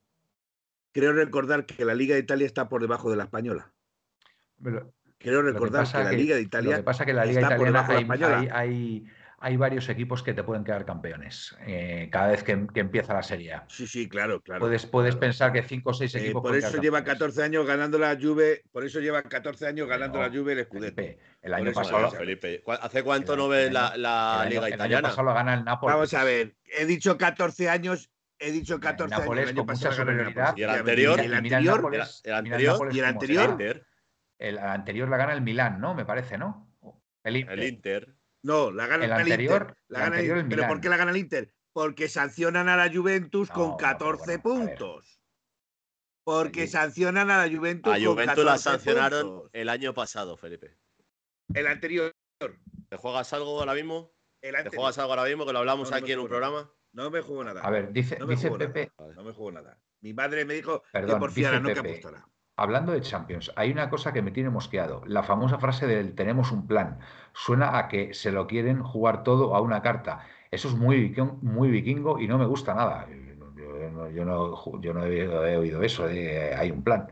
[0.92, 3.72] Creo recordar que la Liga de Italia está por debajo de la española.
[4.62, 7.24] Pero Creo lo que recordar que, la Liga de Lo Italia que pasa que la
[7.24, 8.38] Liga está por Italiana debajo de la hay, española.
[8.38, 9.06] hay- hay-
[9.40, 13.22] hay varios equipos que te pueden quedar campeones eh, cada vez que, que empieza la
[13.22, 13.52] serie.
[13.52, 13.66] A.
[13.68, 14.60] Sí, sí, claro, claro.
[14.60, 15.20] puedes puedes claro.
[15.20, 17.18] pensar que cinco o seis Eh, equipos por pueden eso lleva campeones.
[17.20, 20.64] 14 años ganando la Juve, por eso lleva 14 años ganando No, la Juve el
[20.64, 20.96] Scudetto.
[20.96, 23.96] Felipe, el Por año eso pasado, Felipe, ¿cu- ¿hace cuánto el no ves el la,
[23.96, 25.08] la el año- Liga el año Italiana?
[25.08, 25.92] pasado lo gana el Napoli.
[25.94, 28.10] Vamos a ver, he dicho 14 años,
[28.40, 29.20] he dicho 14 años.
[29.24, 30.44] Nápoles El año con mucha pasado ganó el superioridad.
[30.46, 30.60] Napoli.
[30.60, 31.94] Y el anterior, el anterior,
[32.24, 33.86] el anterior, y el anterior,
[34.38, 35.94] El anterior la gana el Milán, ¿no?
[35.94, 36.68] Me parece, ¿no?
[37.22, 37.58] El Inter.
[37.58, 38.17] el Inter.
[38.48, 39.76] No, la gana El el, anterior- Inter.
[39.88, 40.58] La el gana el anterior el Inter.
[40.58, 41.54] ¿Pero por qué la gana el Inter?
[41.72, 44.78] Porque sancionan a la Juventus No, con no, pero 14 bueno, a ver.
[44.78, 45.20] puntos.
[46.24, 49.50] Porque Allí- sancionan a la Juventus A con Juventus 14 la sancionaron puntos.
[49.52, 50.76] el año pasado, Felipe.
[51.54, 52.12] El anterior.
[52.88, 54.12] ¿Te juegas algo ahora mismo?
[54.42, 56.28] El ¿Te juegas algo ahora mismo que lo hablamos No, no me aquí en un
[56.28, 56.72] programa?
[56.92, 57.60] No me juego nada.
[57.62, 58.72] A ver, dice, No me dice juego nada.
[58.72, 59.78] Pepe, No me juego nada.
[60.00, 61.90] Mi madre me dijo que Perdón, por dice fiara, no que Pepe.
[61.90, 62.28] apostara.
[62.58, 65.02] Hablando de Champions, hay una cosa que me tiene mosqueado.
[65.06, 66.98] La famosa frase del tenemos un plan.
[67.32, 70.20] Suena a que se lo quieren jugar todo a una carta.
[70.50, 73.06] Eso es muy, muy vikingo y no me gusta nada.
[73.56, 77.08] Yo, no- yo no, ju- yo no he, he oído eso de hay un plan.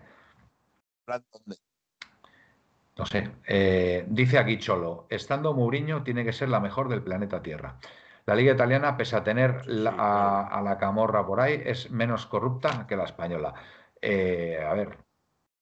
[2.99, 3.31] No sé.
[3.47, 7.77] Eh, dice aquí Cholo, estando Mourinho tiene que ser la mejor del planeta Tierra.
[8.25, 12.87] La liga italiana, pese a tener la- a la camorra por ahí, es menos corrupta
[12.89, 13.55] que la española.
[14.01, 14.99] Eh, a ver,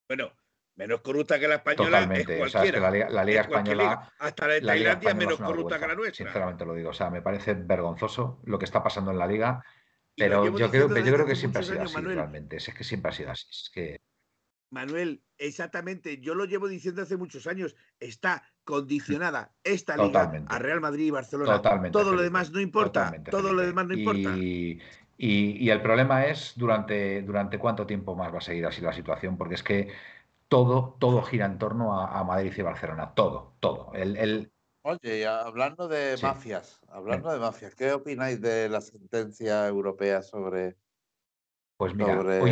[0.08, 0.32] Bueno,
[0.76, 2.36] menos corrupta que la española totalmente.
[2.36, 2.80] es O sea, es que cualquiera.
[2.80, 4.12] la liga, la liga es cualquier española, liga.
[4.18, 6.24] Hasta la de Tailandia es menos corrupta que la nuestra.
[6.24, 6.90] Sinceramente lo digo.
[6.90, 9.64] O sea, me parece vergonzoso lo que está pasando en la liga.
[10.16, 12.16] Pero yo creo, yo que siempre ha sido años, así, Manuel.
[12.16, 12.56] realmente.
[12.56, 13.46] Es que siempre ha sido así.
[13.50, 14.00] Es que
[14.74, 20.52] Manuel, exactamente, yo lo llevo diciendo hace muchos años, está condicionada esta liga Totalmente.
[20.52, 21.56] a Real Madrid y Barcelona.
[21.56, 21.92] Totalmente.
[21.92, 24.36] Todo lo demás no importa, totalmente, todo lo demás no importa.
[24.36, 24.80] Y,
[25.16, 28.92] y- y el problema es durante, durante cuánto tiempo más va a seguir así la
[28.92, 29.92] situación, porque es que
[30.48, 33.14] todo, todo gira en torno a, a Madrid y Barcelona.
[33.14, 33.92] Todo, todo.
[33.94, 34.52] El, el-
[34.86, 36.26] Oye, y hablando de Sí.
[36.26, 40.76] mafias, hablando de mafias, ¿qué opináis de la sentencia europea sobre,
[41.78, 42.50] pues mira, sobre hoy,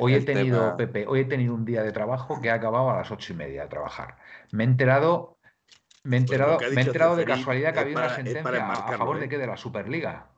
[0.00, 0.76] hoy he tenido, tema?
[0.78, 3.36] Pepe, hoy he tenido un día de trabajo que ha acabado a las ocho y
[3.36, 4.16] media de trabajar.
[4.52, 5.38] Me he enterado,
[6.02, 9.16] me he Pues enterado, me he enterado de casualidad que había una sentencia a- favor
[9.18, 9.20] ¿eh?
[9.20, 10.30] de qué, de la Superliga.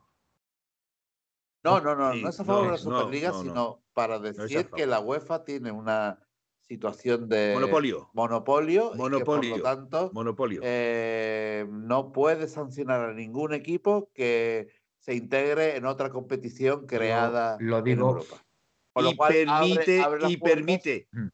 [1.63, 3.41] No, no, no, Sí, no es a favor de la Superliga, no, no.
[3.43, 6.19] sino para decir que la UEFA tiene una
[6.67, 10.61] situación de Monopolio, monopolio, y que por lo tanto monopolio.
[10.63, 14.69] eh, no puede sancionar a ningún equipo que
[14.99, 18.45] se integre en otra competición creada lo en digo- Europa.
[18.93, 21.27] Con lo y cual permite, abre y puertas- permite, Mm.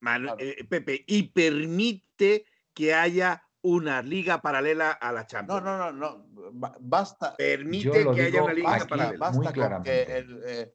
[0.00, 0.36] Manu- Claro.
[0.40, 2.44] eh, Pepe, y permite
[2.74, 5.62] que haya una liga paralela a la No, Champions.
[5.64, 6.26] no, no, no.
[6.52, 9.18] ba- Basta, Permite que haya una liga aquí paralela.
[9.18, 10.74] basta con que el, eh,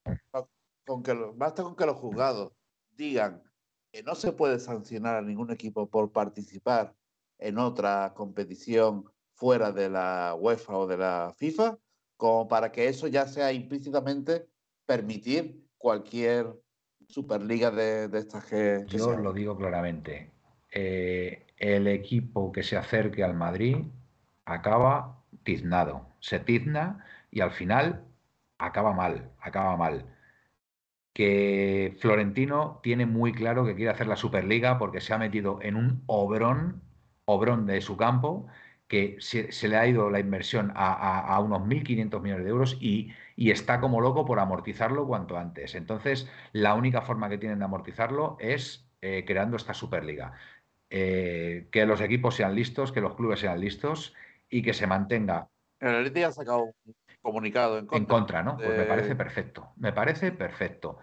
[0.85, 2.53] con que lo- basta con que los juzgados
[2.91, 3.43] digan
[3.91, 6.93] que no se puede sancionar a ningún equipo por participar
[7.39, 9.05] en otra competición
[9.35, 11.77] fuera de la UEFA o de la FIFA,
[12.15, 14.47] como para que eso ya sea implícitamente
[14.85, 16.59] permitir cualquier
[17.07, 20.31] superliga de, de estas que, que Yo lo digo claramente.
[20.71, 23.77] Eh, el equipo que se acerque al Madrid
[24.45, 26.07] acaba tiznado.
[26.19, 28.05] Se tizna y al final
[28.57, 30.05] acaba mal, acaba mal.
[31.13, 35.75] Que Florentino tiene muy claro que quiere hacer la Superliga porque se ha metido en
[35.75, 36.81] un obrón,
[37.25, 38.47] obrón de su campo,
[38.87, 43.51] que se, le ha ido la inversión a, unos 1.500 millones de euros y, y
[43.51, 45.75] está como loco por amortizarlo cuanto antes.
[45.75, 50.33] Entonces, la única forma que tienen de amortizarlo es eh, creando esta Superliga.
[50.89, 54.13] Eh, que los equipos sean listos, que los clubes sean listos
[54.49, 55.49] y que se mantenga
[55.79, 57.99] El Atleti ha sacado un comunicado en contra.
[57.99, 58.57] en contra, ¿no?
[58.57, 60.97] Pues me parece perfecto, me parece perfecto.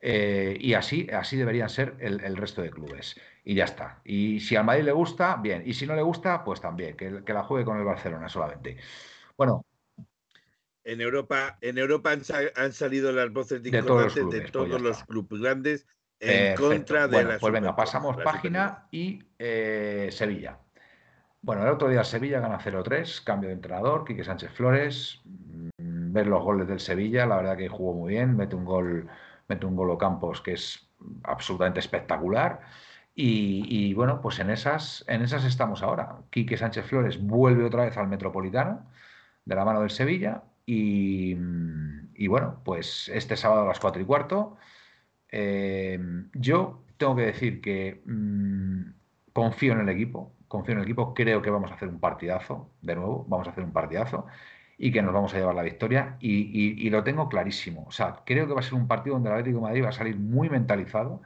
[0.00, 3.16] Eh, y así, así deberían ser el, el resto de clubes.
[3.44, 4.00] Y ya está.
[4.04, 5.62] Y si al Madrid le gusta, bien.
[5.66, 8.76] Y si no le gusta, pues también, que, que la juegue con el Barcelona solamente.
[9.36, 9.64] Bueno,
[10.84, 14.40] En Europa, en Europa han, sa- han salido las voces De todos los discordantes de
[14.40, 15.06] pues todos ya los está.
[15.06, 15.86] clubes grandes
[16.20, 16.68] en Perfecto.
[16.68, 20.58] contra de Bueno, la pues venga, pasamos la página y eh, Sevilla.
[21.42, 25.20] Bueno, el otro día Sevilla gana 0-3, cambio de entrenador, Quique Sánchez Flores.
[25.24, 29.06] mm, Ver los goles del Sevilla, la verdad que jugó muy bien, mete un gol,
[29.48, 30.88] mete un gol Ocampos que es
[31.24, 32.60] absolutamente espectacular.
[33.14, 36.18] Y, y, bueno, pues en esas, en esas estamos ahora.
[36.30, 38.86] Quique Sánchez Flores vuelve otra vez al Metropolitano
[39.44, 40.42] de la mano del Sevilla.
[40.66, 41.36] Y,
[42.14, 44.56] y bueno, pues este sábado a las 4 y cuarto.
[45.38, 45.98] Eh,
[46.32, 48.82] yo tengo que decir que mm,
[49.34, 52.70] confío en el equipo, confío en el equipo, creo que vamos a hacer un partidazo,
[52.80, 54.26] de nuevo, vamos a hacer un partidazo
[54.78, 57.84] y que nos vamos a llevar la victoria y, lo tengo clarísimo.
[57.86, 59.90] O sea, creo que va a ser un partido donde el Atlético de Madrid va
[59.90, 61.20] a salir muy mentalizado,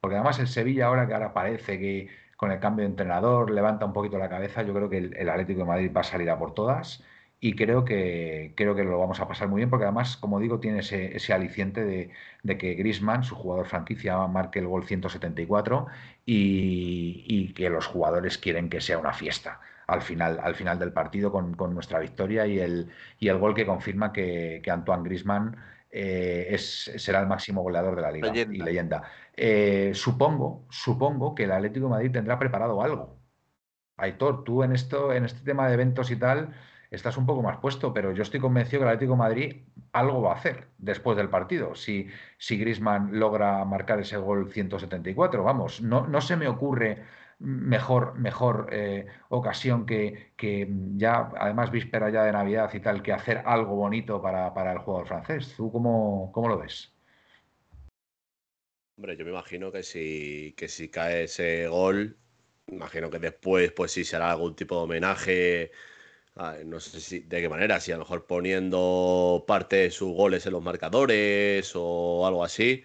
[0.00, 3.84] porque además el Sevilla ahora que ahora parece que con el cambio de entrenador levanta
[3.84, 6.30] un poquito la cabeza, yo creo que el, el Atlético de Madrid va a salir
[6.30, 7.04] a por todas
[7.40, 10.60] y creo que, creo que lo vamos a pasar muy bien, porque además, como digo,
[10.60, 12.10] tiene ese, ese aliciente de,
[12.42, 15.86] de que Griezmann, su jugador franquicia, marque el gol 174
[16.26, 19.60] y, y que los jugadores quieren que sea una fiesta
[19.90, 23.54] al final, al final del partido con, con nuestra victoria y el, y el gol
[23.54, 25.56] que confirma que, que Antoine Griezmann
[25.90, 28.54] eh, es, será el máximo goleador de la liga Leyenda.
[28.54, 29.02] y leyenda.
[29.36, 33.18] Eh, supongo, supongo que el Atlético de Madrid tendrá preparado algo.
[33.96, 36.54] Aitor, tú en esto, en este tema de eventos y tal,
[36.90, 39.56] estás un poco más puesto, pero yo estoy convencido que el Atlético Madrid
[39.92, 41.74] algo va a hacer después del partido.
[41.74, 42.08] Si,
[42.38, 47.04] si Griezmann logra marcar ese gol 174, vamos, no, no se me ocurre
[47.38, 53.12] mejor, mejor eh, ocasión que, que ya, además víspera ya de Navidad y tal, que
[53.12, 55.54] hacer algo bonito para, para el jugador francés.
[55.56, 56.92] ¿Tú cómo, cómo lo ves?
[58.96, 62.18] Hombre, yo me imagino que si, que si cae ese gol,
[62.66, 65.70] imagino que después, pues sí será algún tipo de homenaje.
[66.36, 70.12] A- no sé si de qué manera, si a lo mejor poniendo parte de sus
[70.14, 72.84] goles en los marcadores o algo así.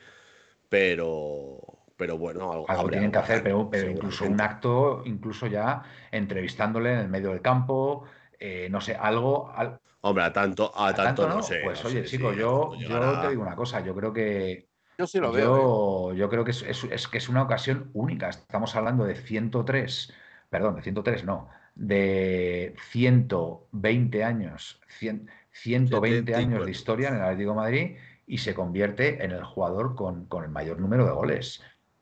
[0.69, 1.59] Pero,
[1.97, 6.99] pero bueno, algo, Algo tienen que hacer, pero, incluso un acto, incluso ya entrevistándole en
[6.99, 8.05] el medio del campo,
[8.39, 11.41] eh, no sé, algo, al- Hombre, a tanto, a a tanto, tanto no no.
[11.41, 11.59] sé.
[11.59, 15.07] Pues no oye, sé chico, yo, yo te digo una cosa, yo creo que Yo
[15.07, 15.57] sí lo veo.
[15.57, 15.71] ¿eh?
[15.71, 18.29] Yo, yo creo que es, es- es que es una ocasión única.
[18.29, 20.13] Estamos hablando de 103,
[20.49, 26.65] perdón, de 103 no, de 120 años, 100 120 años 74.
[26.65, 27.97] de historia en el Atlético de Madrid
[28.27, 31.61] y se convierte en el jugador con, con el mayor número de goles,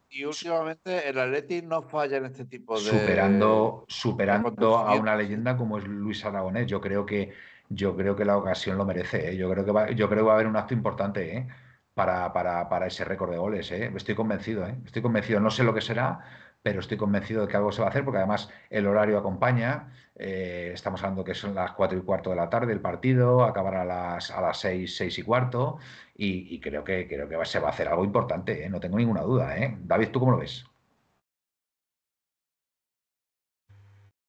[0.10, 2.82] Y últimamente el Atleti no falla en este tipo de.
[2.82, 6.68] superando, superando a una leyenda como es Luis Aragonés.
[6.68, 7.34] Yo creo que,
[7.70, 9.32] yo creo que la ocasión lo merece.
[9.32, 9.38] ¿eh?
[9.38, 11.48] Yo, creo que va, yo creo que va a haber un acto importante ¿eh?
[11.94, 13.72] para, para, para ese récord de goles.
[13.72, 13.92] ¿eh?
[13.96, 15.40] Estoy convencido, estoy convencido.
[15.40, 16.20] No sé lo que será,
[16.64, 19.92] pero estoy convencido de que algo se va a hacer porque además el horario acompaña.
[20.16, 23.82] eh, estamos hablando que son las 4 y cuarto de la tarde el partido, acabará
[23.82, 25.78] a las, a las 6, 6 y cuarto
[26.16, 28.70] y, creo que, creo que se va a hacer algo importante, ¿eh?
[28.70, 29.58] no tengo ninguna duda.
[29.58, 29.78] ¿eh?
[29.82, 30.66] David, ¿tú cómo lo ves?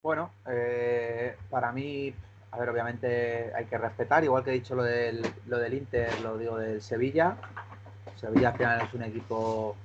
[0.01, 0.31] Bueno,
[1.49, 2.13] para mí,
[2.51, 6.19] a ver, obviamente hay que respetar, igual que he dicho lo del, lo del Inter,
[6.21, 7.37] lo digo del Sevilla.
[8.15, 9.75] Sevilla al final es un equipo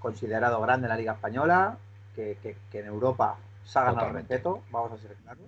[0.00, 1.78] considerado grande en la Liga Española,
[2.20, 4.34] que, que- que en Europa se ha ganado el Totalmente.
[4.34, 5.44] respeto, vamos a ser claros.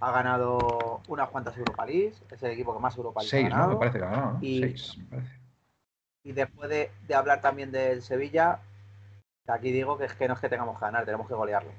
[0.00, 3.48] Ha ganado unas cuantas Europa League, es el equipo que más Europa League ha Seis,
[3.50, 3.54] ¿no?
[3.56, 3.72] ganado.
[3.74, 4.38] Me parece que ha ganado, ¿no?
[4.42, 5.40] Y- Seis, me parece.
[6.24, 8.58] Y después de, de hablar también del Sevilla,
[9.46, 11.70] aquí digo que es que no es que tengamos que ganar, tenemos que golearlo.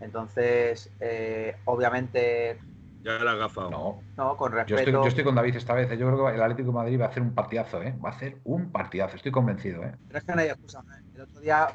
[0.00, 2.58] Entonces, eh, obviamente,
[3.02, 3.70] Ya la ha gafado.
[3.70, 5.02] No, no, con yo estoy, respeto.
[5.02, 5.88] yo estoy con David esta vez.
[5.98, 7.94] Yo creo que el Atlético de Madrid va a hacer un partidazo, ¿eh?
[8.04, 9.94] Va a hacer un partidazo, estoy convencido, ¿eh?
[10.06, 10.80] Pero es que no hay excusa.
[10.80, 11.02] ¿eh?
[11.14, 11.68] El otro día,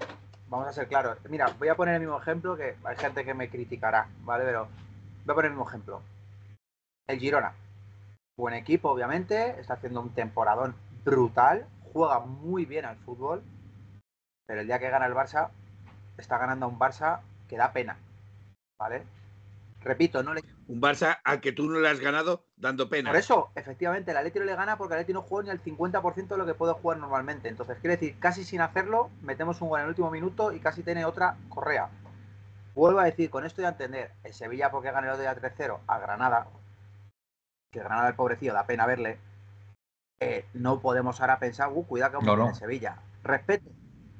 [0.54, 1.18] vamos a ser claros.
[1.30, 4.44] Mira, voy a poner el mismo ejemplo que hay gente que me criticará, ¿vale?
[4.46, 4.68] Pero
[5.26, 6.02] voy a poner el mismo ejemplo.
[7.08, 7.54] El Girona.
[8.38, 9.60] Buen equipo, obviamente.
[9.60, 11.66] Está haciendo un temporadón brutal.
[11.92, 13.42] Juega muy bien al fútbol.
[14.46, 15.50] Pero el día que gana el Barça,
[16.18, 17.98] está ganando a un Barça que da pena.
[18.78, 19.04] ¿Vale?
[19.82, 23.10] Repito, no le Un Barça al que tú no le has ganado dando pena.
[23.10, 25.62] por eso, efectivamente, el Atleti no le gana porque el Atleti no juega ni al
[25.62, 27.50] 50% de lo que puede jugar normalmente.
[27.50, 30.82] Entonces, quiere decir, casi sin hacerlo, metemos un gol en el último minuto y casi
[30.84, 31.90] tiene otra Correa.
[32.76, 35.80] Vuelvo a decir, con esto ya entender, el Sevilla porque gana el otro día 3-0
[35.86, 36.48] a Granada,
[37.72, 39.20] que Granada el pobrecillo da pena verle,
[40.20, 42.44] eh, no podemos ahora pensar, uh, cuidado que vamos No, a no.
[42.46, 42.98] tener Sevilla.
[43.24, 43.70] Respeto,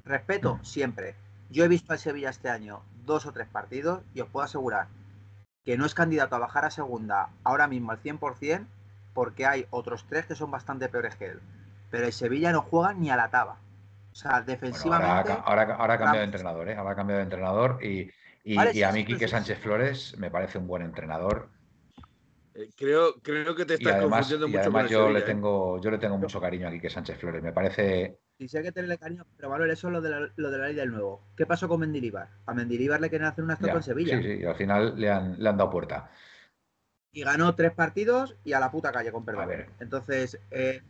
[0.04, 1.16] respeto siempre.
[1.50, 4.88] Yo he visto al Sevilla este año dos o tres partidos y os puedo asegurar
[5.66, 8.68] que no es candidato a bajar a segunda ahora mismo al 100%
[9.14, 11.42] porque hay otros tres que son bastante peores que él.
[11.92, 13.58] Pero el Sevilla no juega ni a la taba.
[14.12, 15.32] O sea, Bueno, ahora, defensivamente...
[15.46, 16.76] ahora, ahora ha cambiado de entrenador, ¿eh?
[16.76, 18.12] Ahora ha cambiado de entrenador y,
[18.44, 21.53] y- Vale, y sí, a mí Quique sí, Sánchez Flores me parece un buen entrenador
[22.76, 25.22] creo, creo que te y estás además, confundiendo y mucho además con el yo, le
[25.22, 25.42] Sevilla, ¿eh?
[25.42, 27.42] tengo, yo le tengo mucho cariño a Quique Sánchez Flores.
[27.44, 30.32] Me parece Y si hay que tenerle cariño, pero Manuel, eso es lo de la,
[30.36, 31.24] lo de la ley del nuevo.
[31.36, 32.30] ¿Qué pasó con Mendilibar?
[32.46, 34.18] A Mendilibar le quieren hacer una estatua en Sevilla.
[34.18, 36.12] Sí, sí, y al final le han, le han dado puerta.
[37.14, 39.44] Y ganó tres partidos y a la puta calle, con perdón.
[39.44, 39.70] A ver.
[39.80, 40.82] Entonces, eh,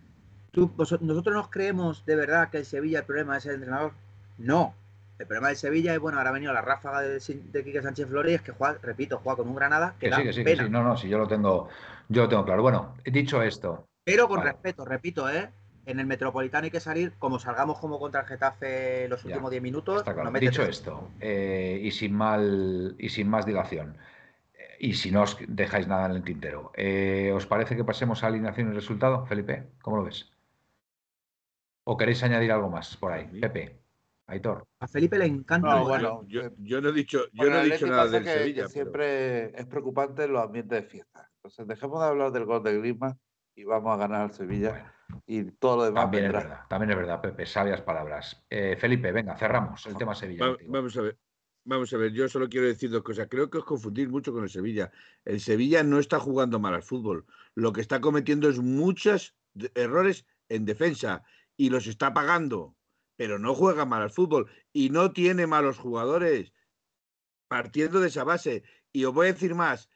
[0.51, 3.93] ¿tú, vos- ¿nosotros nos creemos de verdad que el Sevilla el problema es el entrenador?
[4.37, 4.73] No.
[5.23, 8.09] El problema del Sevilla es, bueno, ahora ha venido la ráfaga de, de Quique Sánchez
[8.09, 10.43] Flores que juega, repito, juega con un Granada que, Que da sí, que sí, que
[10.43, 10.63] pena.
[10.65, 10.69] sí.
[10.69, 11.69] No, no, si yo lo tengo,
[12.09, 12.61] yo lo tengo claro.
[12.61, 14.51] Bueno, dicho esto, Pero con Vale.
[14.51, 15.49] respeto, repito, ¿eh?
[15.85, 19.51] En el Metropolitano hay que salir, como salgamos como contra el Getafe los Ya, últimos
[19.51, 19.99] 10 minutos.
[19.99, 20.31] está claro.
[20.31, 20.77] Dicho tres.
[20.77, 23.97] esto, eh, y sin mal, y sin más dilación,
[24.53, 28.23] eh, y si no os dejáis nada en el tintero, eh, ¿os parece que pasemos
[28.23, 29.71] a alineación y resultado, Felipe?
[29.81, 30.31] ¿Cómo lo ves?
[31.85, 33.25] ¿O queréis añadir algo más por ahí?
[33.39, 33.82] Pepe,
[34.33, 34.67] Aitor.
[34.79, 37.87] A Felipe le encanta No, bueno, Yo, yo no he dicho, yo no he dicho
[37.87, 38.53] nada del que- Sevilla.
[38.53, 41.29] que pero- siempre es preocupante los ambientes de fiesta.
[41.37, 43.19] Entonces, dejemos de hablar del gol de Griezmann
[43.55, 44.69] y vamos a ganar al Sevilla
[45.07, 48.43] Bueno, y todo lo demás también es verdad, también es verdad, Pepe, sabias palabras.
[48.49, 50.47] Eh, Felipe, venga, cerramos el tema Sevilla.
[50.47, 51.17] Va- vamos a ver.
[51.65, 53.27] Vamos a ver, yo solo quiero decir dos cosas.
[53.29, 54.91] Creo que os confundís mucho con el Sevilla.
[55.23, 57.25] El Sevilla no está jugando mal al fútbol.
[57.55, 59.33] Lo que está cometiendo es muchos
[59.73, 61.23] errores en defensa
[61.55, 62.75] y los está pagando.
[63.15, 66.53] Pero no juega mal al fútbol y no tiene malos jugadores.
[67.47, 68.63] Partiendo de esa base.
[68.91, 69.89] Y os voy a decir más.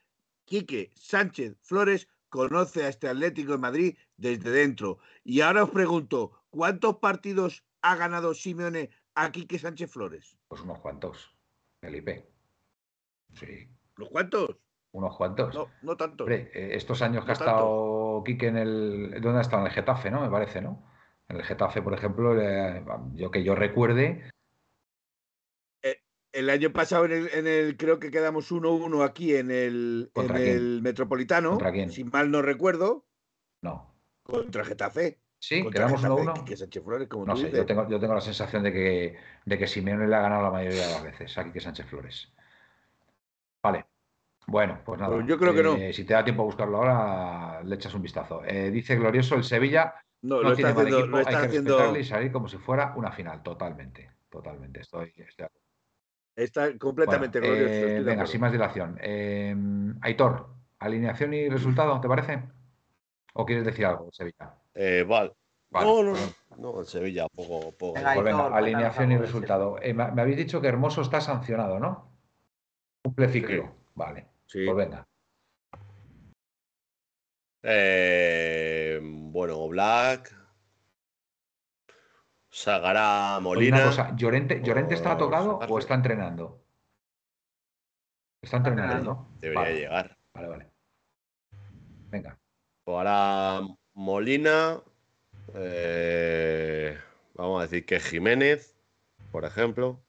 [0.45, 4.99] Quique Sánchez Flores conoce a este Atlético de Madrid desde dentro.
[5.23, 10.37] Y ahora os pregunto, ¿cuántos partidos ha ganado Simeone a Quique Sánchez Flores?
[10.47, 11.35] Pues unos cuantos,
[11.81, 12.29] Felipe.
[13.33, 14.57] Sí, ¿Los cuántos?
[14.91, 15.53] unos cuantos.
[15.53, 16.23] No, no tanto.
[16.23, 19.21] Hombre, eh, estos años que ha estado Quique en el.
[19.21, 19.61] ¿Dónde ha estado?
[19.61, 20.21] En el Getafe, ¿no?
[20.21, 20.83] Me parece, ¿no?
[21.29, 22.83] En el Getafe, por ejemplo, eh,
[23.13, 24.29] yo que yo recuerde,
[26.33, 30.35] El año pasado en el, en el- creo que quedamos 1-1 aquí en el, en
[30.35, 31.51] el Metropolitano.
[31.51, 31.89] ¿Contra quién?
[31.89, 33.05] Si mal no recuerdo,
[33.61, 33.95] no.
[34.23, 35.19] contra Getafe.
[35.39, 36.33] Sí, quedamos Getafe, 1-1.
[36.33, 37.59] Quique Sánchez Flores, como No tú sé, dices.
[37.59, 40.51] yo tengo, yo tengo la sensación de que, de que Simeone le ha ganado la
[40.51, 42.31] mayoría de las veces a Quique Sánchez Flores.
[43.63, 43.85] Vale.
[44.47, 45.15] Bueno, pues nada.
[45.15, 45.75] Pues yo creo que no.
[45.75, 48.43] eh, Si te da tiempo a buscarlo ahora, le echas un vistazo.
[48.45, 51.47] Eh, dice Glorioso, el Sevilla No, no lo está haciendo, equipo, lo está hay que
[51.47, 53.43] haciendo, respetarle y salir como si fuera una final.
[53.43, 54.81] Totalmente, totalmente.
[54.81, 55.47] Estoy, estoy
[56.35, 57.87] está completamente Bueno, glorioso.
[57.87, 58.97] eh, venga, sin más dilación.
[59.01, 59.55] Eh,
[60.01, 60.49] Aitor,
[60.79, 62.43] alineación y resultado, ¿te parece?
[63.33, 64.55] ¿O quieres decir algo Sevilla?
[64.73, 65.33] Eh, vale.
[65.69, 66.15] Vale, no, no,
[66.57, 66.83] no.
[66.85, 67.93] Sevilla, poco, poco.
[67.95, 69.77] Venga, Pues alineación y resultado.
[69.81, 72.09] Eh, me, me habéis dicho que Hermoso está sancionado, ¿no?
[73.03, 73.63] Cumple ciclo.
[73.63, 73.69] Sí.
[73.95, 74.27] Vale.
[74.45, 74.65] Sí.
[74.65, 75.05] Pues venga.
[77.63, 78.76] Eh,
[79.37, 80.35] bueno, Black.
[82.49, 83.83] Sagara Oye, Molina.
[83.83, 86.63] Cosa, ¿Llorente, ¿Llorente está por tocado o está entrenando?
[88.41, 89.27] Está entrenando.
[89.39, 90.17] Debería Vale, llegar.
[90.33, 90.71] Vale, vale.
[92.09, 92.39] Venga.
[92.87, 93.61] Ahora
[93.93, 94.81] Molina.
[95.53, 96.97] eh,
[97.35, 98.75] vamos a decir que Jiménez,
[99.31, 100.01] por ejemplo.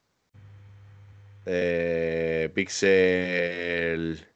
[1.45, 4.27] Eh, Pixel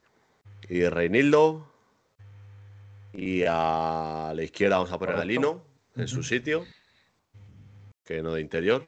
[0.68, 1.71] y Reinildo.
[3.12, 5.24] Y a la izquierda vamos a poner a.
[5.24, 5.62] Lino
[5.96, 6.64] en su sitio.
[8.04, 8.86] Que no de interior.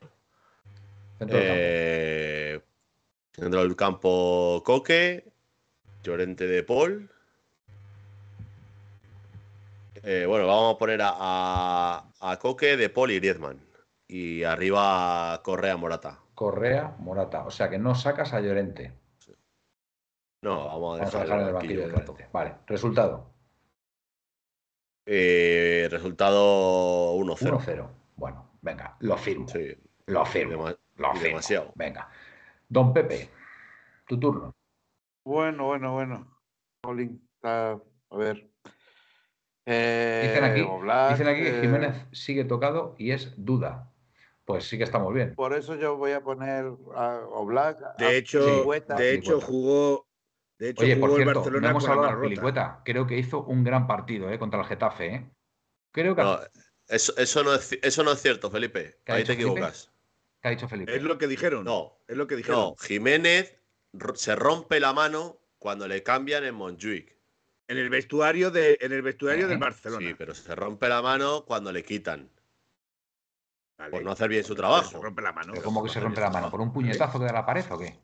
[1.18, 1.60] Centro del campo.
[1.60, 2.60] Eh,
[3.36, 5.32] dentro del campo Coque,
[6.02, 7.10] Llorente de Paul.
[10.02, 13.60] Eh, bueno, vamos a poner a, a, a Coque, de Paul y Griezmann.
[14.08, 16.18] Y arriba Correa Morata.
[16.34, 17.44] Correa, Morata.
[17.44, 18.92] O sea que no sacas a Llorente.
[20.42, 22.04] No, vamos a Vamos a dejar, en el banquillo.
[22.32, 22.54] Vale.
[22.66, 23.33] Resultado.
[25.06, 27.36] Eh, resultado 1-0.
[27.58, 27.88] 1-0.
[28.16, 29.46] Bueno, venga, lo firmo.
[29.48, 29.76] Sí,
[30.06, 30.52] Lo firmo.
[30.68, 31.22] dema- Lo firmo.
[31.28, 31.72] demasiado.
[31.74, 32.08] Venga.
[32.68, 33.28] Don Pepe,
[34.06, 34.54] tu turno.
[35.24, 36.38] Bueno, bueno, bueno.
[36.82, 37.72] Colin, está-
[38.10, 38.48] a ver.
[39.66, 43.90] Eh, Dicen aquí, Oblak, dicen aquí que eh, Jiménez sigue tocado y es duda.
[44.44, 45.34] Pues sí que estamos bien.
[45.34, 47.78] Por eso yo voy a poner a Oblak.
[47.82, 48.44] a De hecho,
[48.96, 50.03] de hecho jugó.
[50.58, 52.28] De hecho, Oye, por jugó el cierto, no Barcelona hemos hablado de.
[52.28, 52.82] Pilicueta.
[52.84, 55.06] Creo que hizo un gran partido eh, contra el Getafe.
[55.14, 55.30] ¿eh?
[55.90, 56.38] Creo que No,
[56.88, 59.00] eso, eso, no es, ci- eso no es cierto, Felipe.
[59.04, 59.50] ¿Qué ha Ahí te Felipe?
[59.50, 59.90] equivocas.
[60.40, 60.94] ¿Qué ha dicho Felipe.
[60.94, 61.64] Es lo que dijeron.
[61.64, 62.60] No, Es lo que dijeron.
[62.60, 63.58] No, Jiménez
[64.14, 67.14] se rompe la mano cuando le cambian en Montjuic.
[67.66, 70.06] En el vestuario, de, en el vestuario Eh, del Barcelona.
[70.06, 72.30] Sí, pero se rompe la mano cuando le quitan.
[73.78, 73.90] Vale.
[73.90, 75.02] Por no hacer bien su Se trabajo.
[75.02, 75.52] rompe la mano.
[75.52, 76.50] ¿Pero ¿Cómo que se rompe la mano?
[76.50, 77.98] ¿Por un puñetazo que da la pared o qué?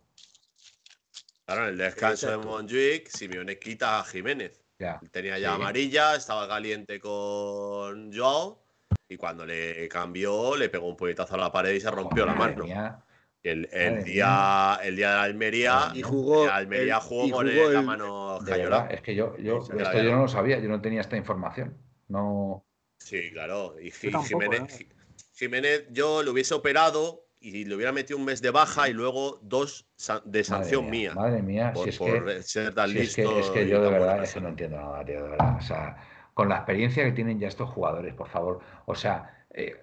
[1.51, 2.49] Claro, en el descanso de Exacto.
[2.57, 4.63] Montjuic, Simeone quita a Jiménez.
[4.79, 5.01] Ya.
[5.11, 5.55] Tenía ya Sí.
[5.57, 8.63] amarilla, estaba caliente con Joao.
[9.09, 12.35] Y cuando le cambió, le pegó un puñetazo a la pared y se rompió la
[12.35, 12.65] mano.
[12.65, 13.03] mía.
[13.43, 17.27] El, el Madre día, el día de la Almería, Y jugó el Almería el- jugó
[17.27, 18.77] y con jugó el- la el- mano De Jayola.
[18.83, 21.77] verdad, es que yo, yo, esto yo no lo sabía, yo no tenía esta información.
[22.07, 22.65] No.
[22.99, 23.75] Sí, claro.
[23.81, 24.85] Y tampoco, Jiménez, ¿eh?
[24.85, 24.89] Ji-
[25.35, 29.39] Jiménez, yo lo hubiese operado y le hubiera metido un mes de baja y luego
[29.43, 29.87] dos
[30.25, 31.15] de sanción madre mía.
[31.15, 32.43] Madre mía, por si es por que.
[32.43, 33.35] ser tan Si es listo.
[33.35, 35.57] que, es que yo de verdad es que no entiendo nada, tío, de verdad.
[35.57, 35.97] O sea,
[36.35, 38.61] con la experiencia que tienen ya estos jugadores, por favor.
[38.85, 39.75] O sea, eh,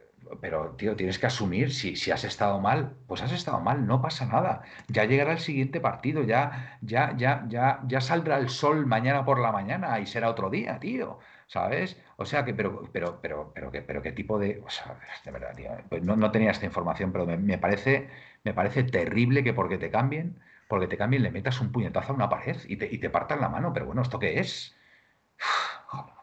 [0.41, 4.01] pero tío, tienes que asumir, si, si has estado mal, pues has estado mal, no
[4.01, 4.61] pasa nada.
[4.88, 9.39] Ya llegará el siguiente partido, ya, ya, ya, ya, ya saldrá el sol mañana por
[9.39, 11.19] la mañana y será otro día, tío.
[11.47, 11.97] ¿Sabes?
[12.17, 14.61] O sea que, pero, pero, pero, pero, que, pero qué tipo de.
[14.65, 15.71] O sea, de verdad, tío.
[15.89, 18.09] pues no, no tenía esta información, pero me, me parece,
[18.43, 22.15] me parece terrible que porque te cambien, porque te cambien, le metas un puñetazo a
[22.15, 23.71] una pared y te, y te partan la mano.
[23.73, 24.75] Pero bueno, ¿esto qué es?
[25.87, 26.13] Joder.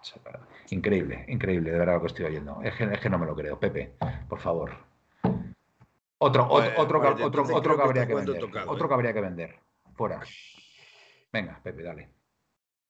[0.71, 2.61] Increíble, increíble, de verdad lo que estoy oyendo.
[2.63, 3.59] Es que, es que no me lo creo.
[3.59, 3.95] Pepe,
[4.29, 4.73] por favor.
[6.19, 8.39] Otro, otro, otro, otro, que habría que vender.
[8.39, 8.89] tocado, Otro ¿eh?
[8.89, 9.59] que habría que vender.
[9.95, 10.21] Fuera.
[11.33, 12.09] Venga, Pepe, dale.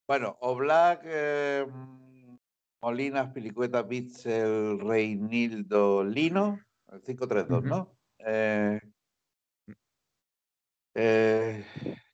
[0.07, 1.67] Bueno, Oblak, eh,
[2.85, 6.61] Molina, Pilicueta, Bitzel, Reinildo, Lino,
[6.93, 7.67] el 5-3-2, Ujú.
[7.67, 7.97] ¿no?
[8.19, 8.79] Eh,
[10.95, 11.65] eh,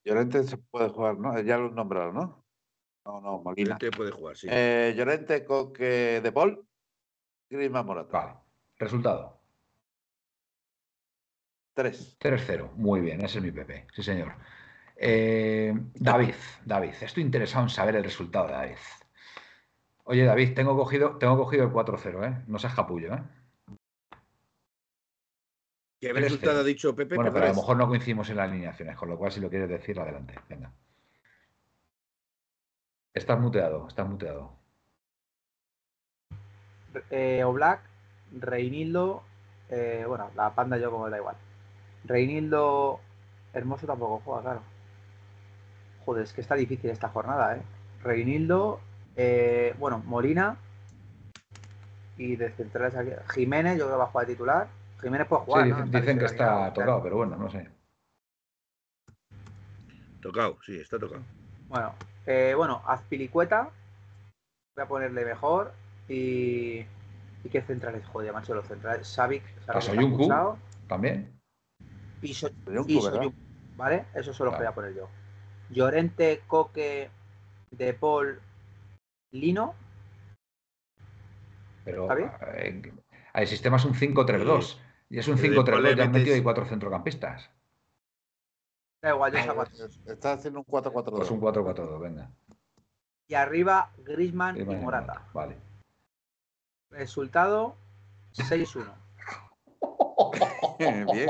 [0.05, 1.40] Llorente se puede jugar, ¿no?
[1.40, 2.47] Ya lo he nombrado, ¿no?
[3.05, 3.78] No, no, Molina.
[3.80, 4.47] Llorente puede jugar, sí.
[4.48, 6.64] Eh, Llorente, Coque, De Paul,
[7.51, 8.12] Griezmann, Morata.
[8.12, 8.38] Vale.
[8.78, 9.40] Resultado.
[11.74, 12.16] 3.
[12.20, 12.70] 3-0.
[12.76, 13.88] Muy bien, ese es mi Pepe.
[13.92, 14.34] Sí, señor.
[14.94, 16.34] Eh, David,
[16.64, 18.76] David, estoy interesado en saber el resultado de David.
[20.11, 22.45] Oye, David, tengo cogido, tengo cogido el 4-0, ¿eh?
[22.49, 23.23] No seas capullo, ¿eh?
[26.01, 26.15] ¿Qué 3-0.
[26.15, 27.15] resultado ha dicho Pepe?
[27.15, 29.49] Bueno, pero a lo mejor no coincidimos en las alineaciones, con lo cual, si lo
[29.49, 30.35] quieres decir, adelante.
[30.49, 30.73] Venga.
[33.15, 34.59] Estás muteado, estás muteado.
[37.11, 37.81] Eh, Oblak,
[38.32, 39.23] Reinildo,
[39.69, 41.37] eh, bueno, la panda yo como da igual.
[42.03, 42.99] Reinildo,
[43.53, 44.62] Hermoso tampoco juega, claro.
[46.05, 47.62] Joder, es que está difícil esta jornada, ¿eh?
[48.03, 48.81] Reinildo,
[49.16, 50.57] eh, bueno, Molina
[52.16, 53.11] y de centrales aquí.
[53.35, 54.69] Jiménez, yo creo que va a jugar de titular.
[55.01, 55.65] Jiménez puede jugar.
[55.65, 55.77] Sí, ¿no?
[55.77, 57.69] dicen, dicen que está tocado, pero bueno, no sé.
[60.20, 61.23] Tocado, sí, está tocado.
[61.69, 61.95] Bueno,
[62.27, 63.70] eh, bueno, Azpilicueta.
[64.77, 65.73] Voy a ponerle mejor.
[66.09, 66.85] Y.
[67.43, 68.05] ¿Y qué centrales?
[68.07, 69.09] Joder, macho, los centrales.
[69.09, 69.43] Savic.
[70.87, 71.32] ¿También?
[72.20, 73.16] Y, So- Soyuncu, y ¿verdad?
[73.19, 73.39] Soyuncu,
[73.77, 74.05] ¿Vale?
[74.15, 74.65] Eso solo Vale.
[74.65, 75.09] voy a poner yo.
[75.70, 77.09] Llorente, Coque,
[77.70, 78.41] De Paul,
[79.32, 79.74] Lino.
[81.85, 82.31] pero ¿Está bien?
[82.57, 82.93] eh,
[83.35, 84.78] el sistema es un 5-3-2.
[85.09, 87.51] Y es un Pero 5-3-2, después le ya han metido ahí cuatro centrocampistas.
[89.02, 91.16] Da igual, yo Ah, saco a- Está haciendo un 4-4-2.
[91.19, 92.31] Pues un 4-4-2, venga.
[93.28, 95.24] Y arriba, Grisman y Griezmann y Morata.
[95.32, 95.57] Vale.
[96.90, 97.77] Resultado
[98.32, 98.93] 6-1.
[101.12, 101.28] Bien.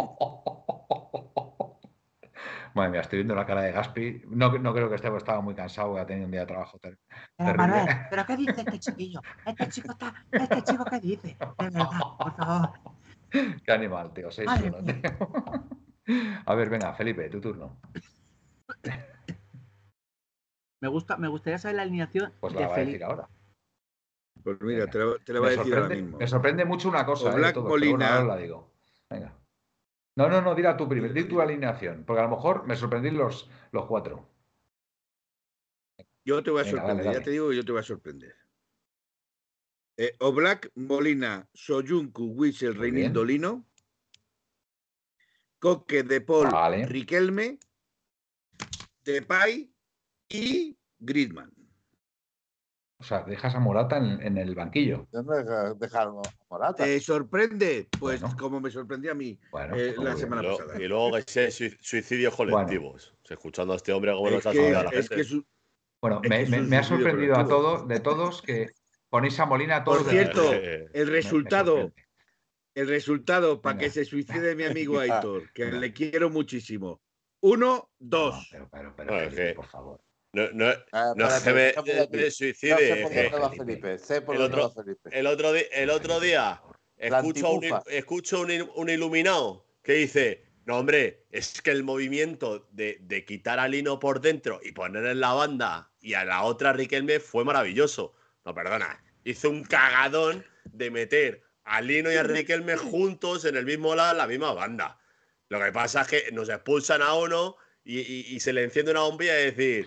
[2.74, 4.22] Madre mía, estoy viendo la cara de Gaspi.
[4.28, 6.78] No, no creo que esté, porque estaba muy cansado, ha tenido un día de trabajo.
[6.78, 7.56] ter- Pero Terrible.
[7.56, 9.20] Manuel, ¿pero qué dice este chiquillo?
[9.44, 10.14] Este chico está.
[10.30, 11.36] ¿Este chico qué dice?
[11.58, 11.88] De verdad,
[12.18, 12.70] por favor.
[13.64, 14.30] Qué animal, tío.
[14.32, 16.42] seis Madre uno, tío.
[16.46, 17.76] A ver, venga, Felipe, tu turno.
[20.80, 23.28] Me, gusta, me gustaría saber la alineación Pues de la va a decir ahora.
[24.42, 26.18] Pues mira, te lo, te lo voy a decir ahora mismo.
[26.18, 28.14] me sorprende mucho una cosa, O eh, de Black pero bueno, Molina.
[28.16, 28.72] ahora la digo.
[29.10, 29.32] Venga.
[30.16, 33.10] No, no, no, dila tú primero, di tu alineación, porque a lo mejor me sorprendí
[33.10, 34.28] los, los cuatro.
[36.24, 37.84] Yo te voy a Venga, sorprender, dale, ya te digo que yo te voy a
[37.84, 38.34] sorprender.
[39.96, 43.66] Eh, Oblak, Molina, Soyuncu, Wissel, Reinildo, Lino.
[45.58, 46.86] Coque, De Paul, Vale.
[46.86, 47.58] Riquelme,
[49.04, 49.70] Depay
[50.28, 51.59] y Griezmann.
[53.00, 55.06] O sea, dejas a Morata en, en el banquillo.
[55.10, 56.12] Yo no dejo dejar a
[56.50, 56.84] Morata.
[56.84, 57.88] ¿Te sorprende?
[57.98, 58.36] Pues Bueno.
[58.38, 59.38] como me sorprendió a mí.
[59.50, 60.56] Bueno, Eh, la semana bien.
[60.58, 60.82] Pasada.
[60.82, 63.14] y luego que suicidios colectivos.
[63.28, 65.16] Escuchando a este hombre cómo Es nos ha que, a la es gente.
[65.16, 65.46] que su-
[66.02, 68.70] Bueno, Es me, que es me- un me ha sorprendido a todos, de todos, que
[69.08, 70.02] ponéis a Molina a todos.
[70.02, 71.92] Por cierto, Eh, el resultado,
[72.74, 74.98] el resultado para que se suicide mi amigo.
[75.00, 77.00] Aitor, que le quiero muchísimo.
[77.42, 78.48] Uno, No, dos.
[78.50, 80.00] pero, pero, pero, No, es Felipe, que- por favor.
[80.32, 82.16] No, no, Ah, no que me, déjame de aquí.
[82.16, 83.30] me No sé suicide.
[83.30, 83.98] por dónde Felipe.
[83.98, 85.10] Sé por El otro- va Felipe.
[85.12, 86.62] el, otro di- el otro día
[86.96, 92.68] escucho, un, escucho un, il- un iluminado que dice: No, hombre, es que el movimiento
[92.70, 96.42] de, de quitar a Lino por dentro y poner en la banda y a la
[96.44, 98.14] otra Riquelme fue maravilloso.
[98.44, 99.02] No, perdona.
[99.24, 104.12] Hizo un cagadón de meter a Lino y a Riquelme juntos en el mismo lado,
[104.12, 105.00] en la misma banda.
[105.48, 108.92] Lo que pasa es que nos expulsan a uno y, y- y se le enciende
[108.92, 109.86] una bombilla y decir.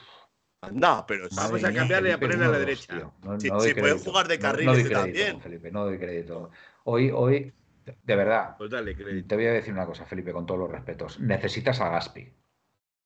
[0.63, 2.93] Anda, pero si- Vamos a cambiarle y a ponerle a la derecha.
[2.95, 3.13] tío.
[3.23, 5.41] No, Sí, no doy sí, pueden jugar de No- carriles no, crédito, también.
[5.41, 6.51] Felipe, no doy crédito.
[6.85, 7.53] Hoy, hoy,
[7.85, 9.27] de verdad, Pues dale, crédito.
[9.27, 11.19] te voy a decir una cosa, Felipe, con todos los respetos.
[11.19, 12.33] Necesitas a Gaspi.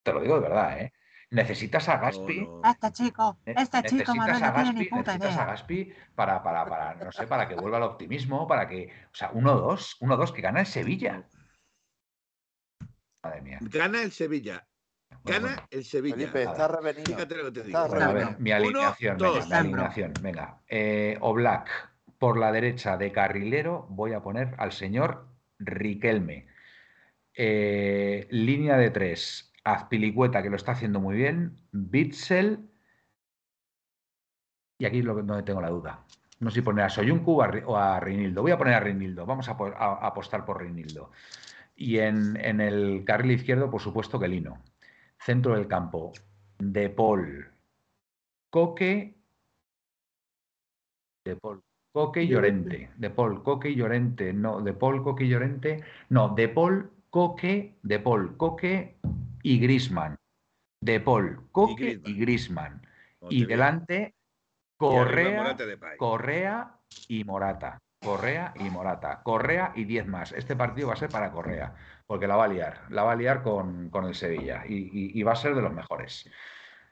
[0.03, 0.93] Te lo digo de verdad, ¿eh?
[1.31, 2.41] Necesitas a Gaspi.
[2.41, 2.69] No, no.
[2.69, 5.45] Este chico, este chico, necesitas Manuel, a no tiene ni Gaspi, puta necesitas a.
[5.45, 9.31] Gaspi para, para, para, no sé, para que vuelva el optimismo, para que, o sea,
[9.33, 11.27] 1-2, 1-2, que gana el Sevilla.
[13.23, 13.57] Madre mía.
[13.61, 14.65] Gana el Sevilla.
[15.23, 16.15] Gana el Sevilla.
[16.15, 17.05] Felipe, está revenido.
[17.05, 17.89] Fíjate lo que te Está digo.
[17.89, 19.33] Bueno, a Bueno, ver, mi uno, alineación, dos.
[19.35, 20.61] venga, mi alineación, venga.
[20.67, 21.69] Eh, Oblak,
[22.17, 25.27] por la derecha de carrilero, voy a poner al señor
[25.59, 26.47] Riquelme.
[27.33, 32.69] Eh, línea de tres, Azpilicueta, que lo está haciendo muy bien, Bitzel,
[34.79, 36.05] y aquí es lo que donde tengo la duda.
[36.39, 38.43] No sé si poner a Soyuncu o a, Ri- o a Reinildo.
[38.43, 41.11] Voy a poner a Reinildo, vamos a, po- a- a apostar por Reinildo.
[41.75, 44.61] Y en, en el carril izquierdo, por supuesto, que Lino.
[45.19, 46.13] Centro del campo,
[46.57, 47.51] De Paul,
[48.49, 49.15] Coque,
[51.25, 51.61] De Paul,
[51.91, 52.91] Coque y Llorente.
[52.97, 54.31] De Paul, Coque y Llorente.
[54.31, 55.83] No, De Paul, Coque y Llorente.
[56.09, 58.97] No, De Paul, Coque, De Paul, Coque
[59.43, 60.17] y Grisman.
[60.81, 62.13] De Paul, Coque y.
[62.19, 62.81] Grisman.
[63.19, 64.13] Como Y delante,
[64.79, 65.97] Y arriba Correa, Morata.
[65.97, 67.81] Correa y Morata.
[68.01, 69.21] Correa y Morata.
[69.23, 70.31] Correa y 10 más.
[70.31, 71.73] Este partido va a ser para Correa,
[72.05, 72.81] porque la va a liar.
[72.89, 75.73] La va a liar con, con el Sevilla y, y- va a ser de los
[75.73, 76.29] mejores.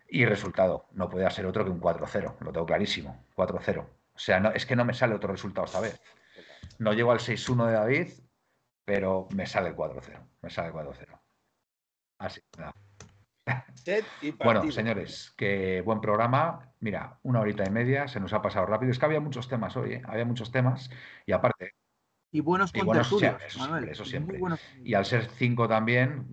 [0.07, 3.25] Y resultado, no puede ser otro que un 4-0, lo tengo clarísimo.
[3.35, 3.79] 4-0.
[3.81, 6.01] O sea, no, es que no me sale otro resultado esta vez.
[6.79, 8.07] No llego al 6-1 de David,
[8.83, 10.19] pero me sale el 4-0.
[10.41, 11.19] Me sale el 4-0.
[12.19, 12.73] Así nada.
[14.21, 16.73] Y Bueno, señores, que buen programa.
[16.79, 18.91] Mira, una horita y media, se nos ha pasado rápido.
[18.91, 20.01] Es que había muchos temas hoy, ¿eh?
[20.05, 20.89] había muchos temas.
[21.25, 21.75] Y aparte,
[22.31, 23.83] Y buenos contertulios, eso Manuel.
[23.83, 24.37] siempre, eso siempre.
[24.39, 24.59] buenos.
[24.83, 26.25] y al ser cinco también,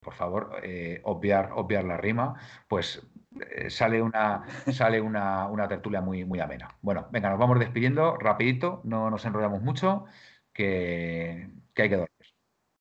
[0.00, 2.34] por favor, eh, obviar, obviar la rima,
[2.66, 3.06] pues
[3.50, 6.76] eh, sale una, sale una, una tertulia muy, muy amena.
[6.82, 10.06] Bueno, venga, nos vamos despidiendo rapidito, no nos enrollamos mucho,
[10.52, 12.08] que, que hay que dormir.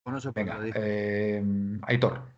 [0.04, 0.60] Pues no se Venga,
[1.88, 2.37] Aitor.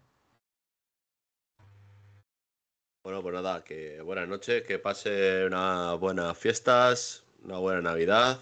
[3.09, 8.39] Bueno, pues nada, que buenas noches, que pase unas buenas fiestas, una buena Navidad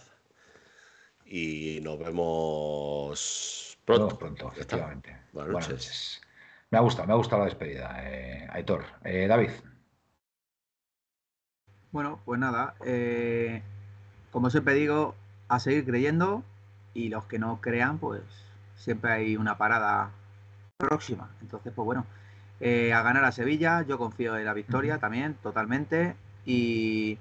[1.25, 4.19] y nos vemos pronto.
[4.19, 5.11] pronto, efectivamente.
[5.31, 5.85] Buenas Buenas noches.
[5.85, 6.21] noches.
[6.69, 8.83] Me ha gustado, me ha gustado la despedida, eh, Aitor.
[9.05, 9.51] Eh, David.
[11.93, 13.63] Bueno, pues nada, eh,
[14.31, 15.15] como siempre digo,
[15.47, 16.43] a seguir creyendo
[16.93, 18.21] y los que no crean, pues
[18.75, 20.11] siempre hay una parada
[20.75, 21.29] próxima.
[21.41, 22.05] Entonces, pues bueno,
[22.59, 26.15] eh, a ganar a Sevilla, yo confío en la victoria también, totalmente.
[26.45, 27.17] Y,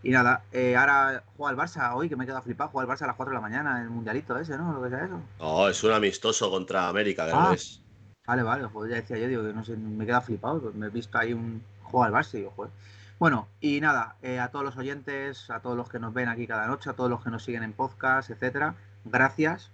[0.00, 2.96] Y nada, eh, ahora juega el Barça hoy, que me he quedado flipado, juega el
[2.96, 4.72] Barça a las 4 de la mañana en el mundialito ese, ¿no?
[4.72, 5.20] Lo que sea eso.
[5.40, 7.44] No, es un amistoso contra América, que Ah.
[7.48, 7.82] no es.
[8.24, 10.74] Vale, vale, pues ya decía yo, digo que no sé, me he quedado flipado, pues
[10.76, 12.70] me he visto ahí un juego al Barça y digo, joder.
[13.18, 16.46] Bueno, y nada, eh, a todos los oyentes, a todos los que nos ven aquí
[16.46, 19.72] cada noche, a todos los que nos siguen en podcast, etcétera, gracias.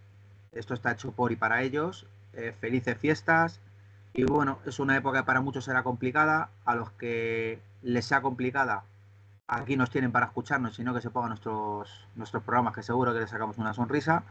[0.53, 2.07] Esto está hecho por y para ellos.
[2.33, 3.61] eh, felices fiestas.
[4.17, 6.49] Y bueno, es una época que para muchos será complicada.
[6.65, 8.85] A los que les sea complicada,
[9.49, 13.19] aquí nos tienen para escucharnos, sino que se pongan nuestros, nuestros programas, que seguro que
[13.19, 14.23] les sacamos una sonrisa.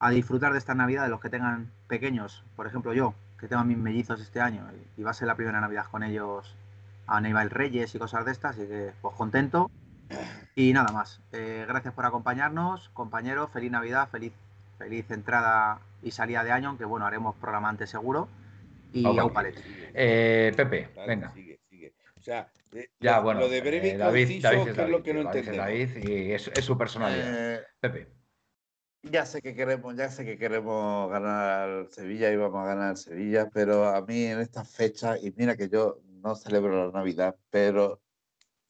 [0.00, 3.62] A disfrutar de esta Navidad, de los que tengan pequeños, por ejemplo yo, que tengo
[3.62, 4.64] a mis mellizos este año,
[4.96, 6.56] y, va a ser la primera Navidad con ellos
[7.06, 9.70] a Aníbal Reyes y cosas de estas, así que pues contento.
[10.56, 11.20] Y nada más.
[11.30, 13.50] Eh, gracias por acompañarnos, compañeros.
[13.52, 14.32] Feliz Navidad, feliz,
[14.78, 18.28] feliz entrada y salida de año, aunque bueno, haremos programa antes seguro.
[18.92, 19.04] Y.
[19.94, 21.30] Eh, Pepe, venga.
[21.32, 21.94] Sigue, sigue.
[22.16, 23.40] O sea, eh, Ya, lo, bueno.
[23.40, 25.48] lo de breve eh, y David, conciso, David es David, lo que no David es
[25.48, 25.66] entendemos.
[25.66, 27.54] David y es, es su personalidad.
[27.54, 28.08] Eh, Pepe.
[29.02, 32.90] Ya sé que queremos, ya sé que queremos ganar al Sevilla y vamos a ganar
[32.90, 36.92] al Sevilla, pero a mí en estas fechas, y mira que yo no celebro la
[36.92, 38.00] Navidad, pero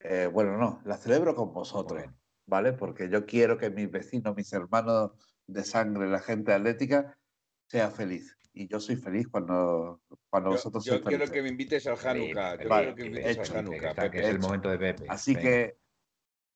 [0.01, 2.03] eh, bueno, no, la celebro con vosotros.
[2.47, 2.73] ¿vale?
[2.73, 5.12] Porque yo quiero que mis vecinos, mis hermanos
[5.47, 7.16] de sangre, la gente atlética,
[7.66, 8.36] sea feliz.
[8.54, 12.62] Y yo soy feliz cuando, cuando Yo, vosotros yo quiero que me invites al Hanukkah.
[12.62, 14.18] Yo Vale, quiero que me Pepe, invites hecho, al Pepe, Hanukkah, está- que Pepe.
[14.22, 14.46] es el hecho.
[14.46, 15.06] momento de Pepe.
[15.08, 15.48] Así Venga.
[15.48, 15.76] que.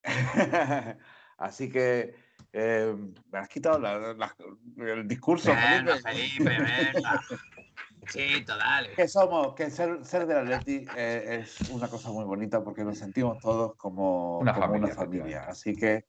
[1.37, 2.15] Así que.
[2.53, 2.95] eh,
[3.31, 4.35] me has quitado la- la-
[4.77, 6.49] el discurso, Venga, Felipe.
[6.49, 6.63] Felipe,
[6.93, 7.21] venga.
[8.07, 8.93] Chito, dale.
[8.93, 12.97] Que somos, que ser, ser del Atleti eh, es una cosa muy bonita porque nos
[12.97, 15.43] sentimos todos como Una como familia, una familia.
[15.45, 16.05] Así que,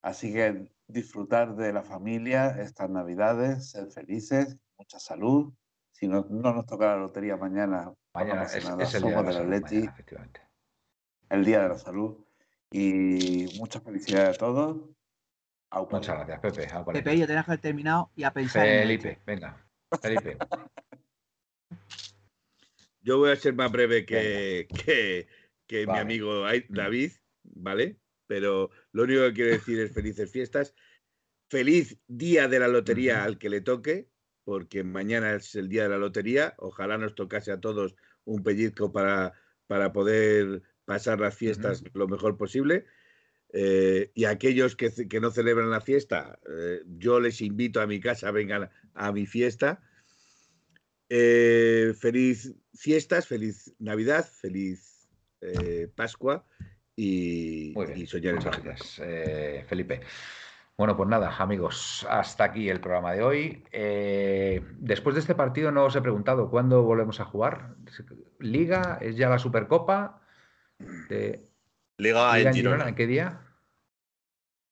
[0.00, 5.52] así que disfrutar de la familia estas navidades, ser felices, mucha salud.
[5.90, 8.82] Si no, no nos toca la lotería mañana, Mañana es, nada.
[8.82, 10.40] es el día somos de la del salud, Atleti, mañana, efectivamente.
[11.30, 12.16] el día de la salud.
[12.70, 14.78] Y mucha felicidad a todos.
[15.70, 15.96] Aupa.
[15.98, 16.92] Muchas gracias, Pepe.
[16.92, 19.66] Pepe, yo tenía que haber terminado y a pensar en Felipe, venga.
[20.00, 20.36] Felipe.
[23.04, 25.26] Yo voy a ser más breve que, que,
[25.66, 27.12] que mi amigo David,
[27.42, 27.98] ¿vale?
[28.28, 30.74] Pero lo único que quiero decir es felices fiestas.
[31.50, 34.08] Feliz día de la lotería al que le toque,
[34.44, 36.54] porque mañana es el día de la lotería.
[36.58, 37.94] Ojalá nos tocase a todos
[38.24, 39.32] un pellizco para,
[39.66, 42.86] para poder pasar las fiestas lo mejor posible.
[43.54, 48.00] Eh, y aquellos que, que no celebran la fiesta, eh, yo les invito a mi
[48.00, 49.82] casa, vengan a mi fiesta.
[51.08, 55.06] Eh, feliz fiestas, feliz Navidad, feliz
[55.42, 56.46] eh, Pascua
[56.96, 58.00] y, Muy bien.
[58.00, 60.00] y soñar en Felipe.
[60.78, 63.64] Bueno, pues nada, amigos, hasta aquí el programa de hoy.
[63.72, 67.74] Eh, después de este partido no os he preguntado cuándo volvemos a jugar.
[68.40, 68.98] ¿Liga?
[69.00, 70.20] ¿Es ya la Supercopa?
[71.08, 71.46] De-
[71.98, 72.74] Liga ¿Liga en en Girona?
[72.76, 72.88] Girona.
[72.88, 73.40] ¿En qué día?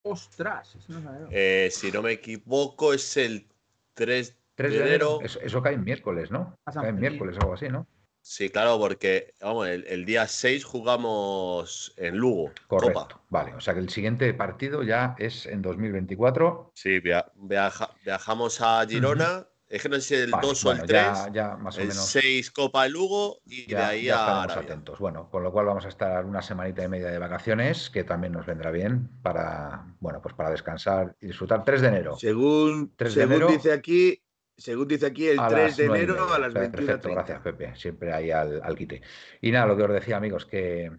[0.03, 1.29] Ostras, eso no.
[1.31, 3.47] Eh, si no me equivoco, es el
[3.95, 5.07] 3 3 de de enero.
[5.17, 5.27] enero.
[5.27, 6.59] Eso, eso cae en miércoles, ¿no?
[6.65, 7.87] Cae en miércoles o algo así, ¿no?
[8.23, 13.01] Sí, claro, porque vamos, el, el día 6 jugamos en Lugo, Correcto.
[13.03, 13.21] Copa.
[13.31, 16.73] Vale, o sea que el siguiente partido ya es en 2024.
[16.75, 19.47] Sí, via- viaja- viajamos a Girona.
[19.69, 20.91] Es que no sé si el Vale, 2 o el 3.
[20.91, 22.05] ya, ya más o el menos.
[22.07, 24.63] 6 Copa en Lugo y de Ya, ahí ya a Arabia.
[24.65, 24.99] atentos.
[24.99, 28.33] Bueno, con lo cual vamos a estar una semanita y media de vacaciones, que también
[28.33, 31.65] nos vendrá bien para, bueno, pues para descansar y disfrutar.
[31.65, 32.17] 3 de enero.
[32.19, 33.53] Según, 3 de según enero.
[33.53, 34.21] dice aquí,
[34.61, 37.11] según dice aquí, el a 3 las de enero a las Perfecto, 21.30.
[37.11, 37.77] gracias, Pepe.
[37.77, 39.03] Siempre ahí al, al quite.
[39.41, 40.91] Y nada, lo que os decía, amigos, que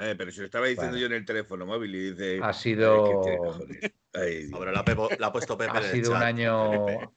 [0.00, 1.00] Eh, pero se lo estaba diciendo Bueno.
[1.00, 2.38] yo en el teléfono móvil y dice.
[2.40, 3.92] ha "Ay, sido, que tiene cojones".
[4.12, 7.10] Ay, la, Pepo- la ha puesto Pepe ha en el sido un chat, año, Felipe.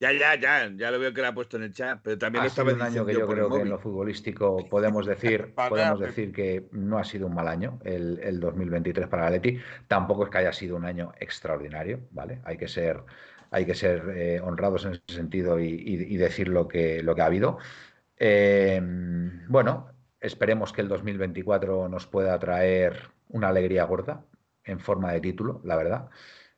[0.00, 2.42] Ya, ya, ya, ya lo veo que lo ha puesto en el chat, pero también
[2.42, 5.06] ha lo estaba sido un año que yo el creo que en lo futbolístico podemos
[5.06, 9.58] decir, podemos decir que no ha sido un mal año el, el 2023 para Atleti.
[9.88, 12.40] Tampoco es que haya sido un año extraordinario, ¿vale?
[12.44, 13.02] Hay que ser,
[13.50, 17.26] hay que ser eh, honrados en ese sentido y, decir lo que, lo que ha
[17.26, 17.58] habido.
[18.18, 18.80] Eh,
[19.48, 24.24] bueno, esperemos que el 2024 nos pueda traer una alegría gorda
[24.64, 26.10] en forma de título, la verdad.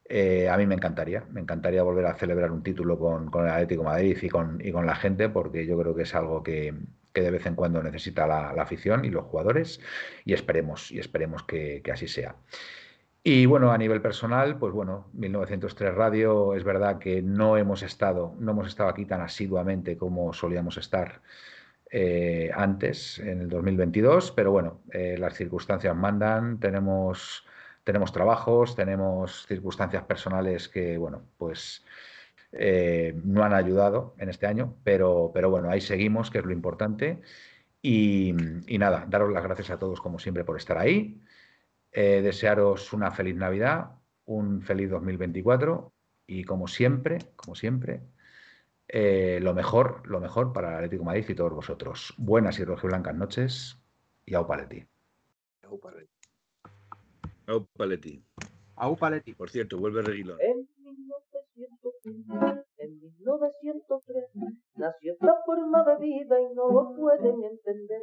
[0.05, 3.85] Eh, a mí me encantaría, me encantaría volver a celebrar un título con, el Atlético
[3.85, 6.75] Madrid y con, la gente, porque yo creo que es algo que,
[7.15, 9.81] de vez en cuando necesita la, afición y los jugadores,
[10.25, 12.35] y esperemos, y esperemos que así sea.
[13.23, 18.35] Y bueno, a nivel personal, pues bueno, 1903 Radio, es verdad que no hemos estado,
[18.39, 21.21] no hemos estado aquí tan asiduamente como solíamos estar
[21.91, 27.45] eh, antes, en el 2022, pero bueno, eh, las circunstancias mandan, tenemos,
[27.85, 31.85] tenemos trabajos, tenemos circunstancias personales que, bueno, pues
[32.53, 36.53] eh, no han ayudado en este año, pero, pero bueno, ahí seguimos, que es lo
[36.53, 37.21] importante.
[37.83, 38.35] Y,
[38.67, 41.21] y nada, daros las gracias a todos como siempre por estar ahí.
[41.93, 43.91] Eh, desearos una feliz Navidad,
[44.27, 45.93] un feliz 2024
[46.27, 48.03] y como siempre, como siempre,
[48.87, 52.15] eh, lo mejor, lo mejor para el Atlético de Madrid y todos vosotros.
[52.19, 53.79] Buenas y rojiblancas noches
[54.25, 54.87] y au paleti.
[57.47, 58.23] Au Paletti.
[58.77, 59.35] Au Paletti.
[59.35, 60.39] Por cierto, vuelve Reguilón.
[60.41, 64.25] En 1903, en 1903,
[64.77, 68.03] nació esta forma de vida y no lo pueden entender.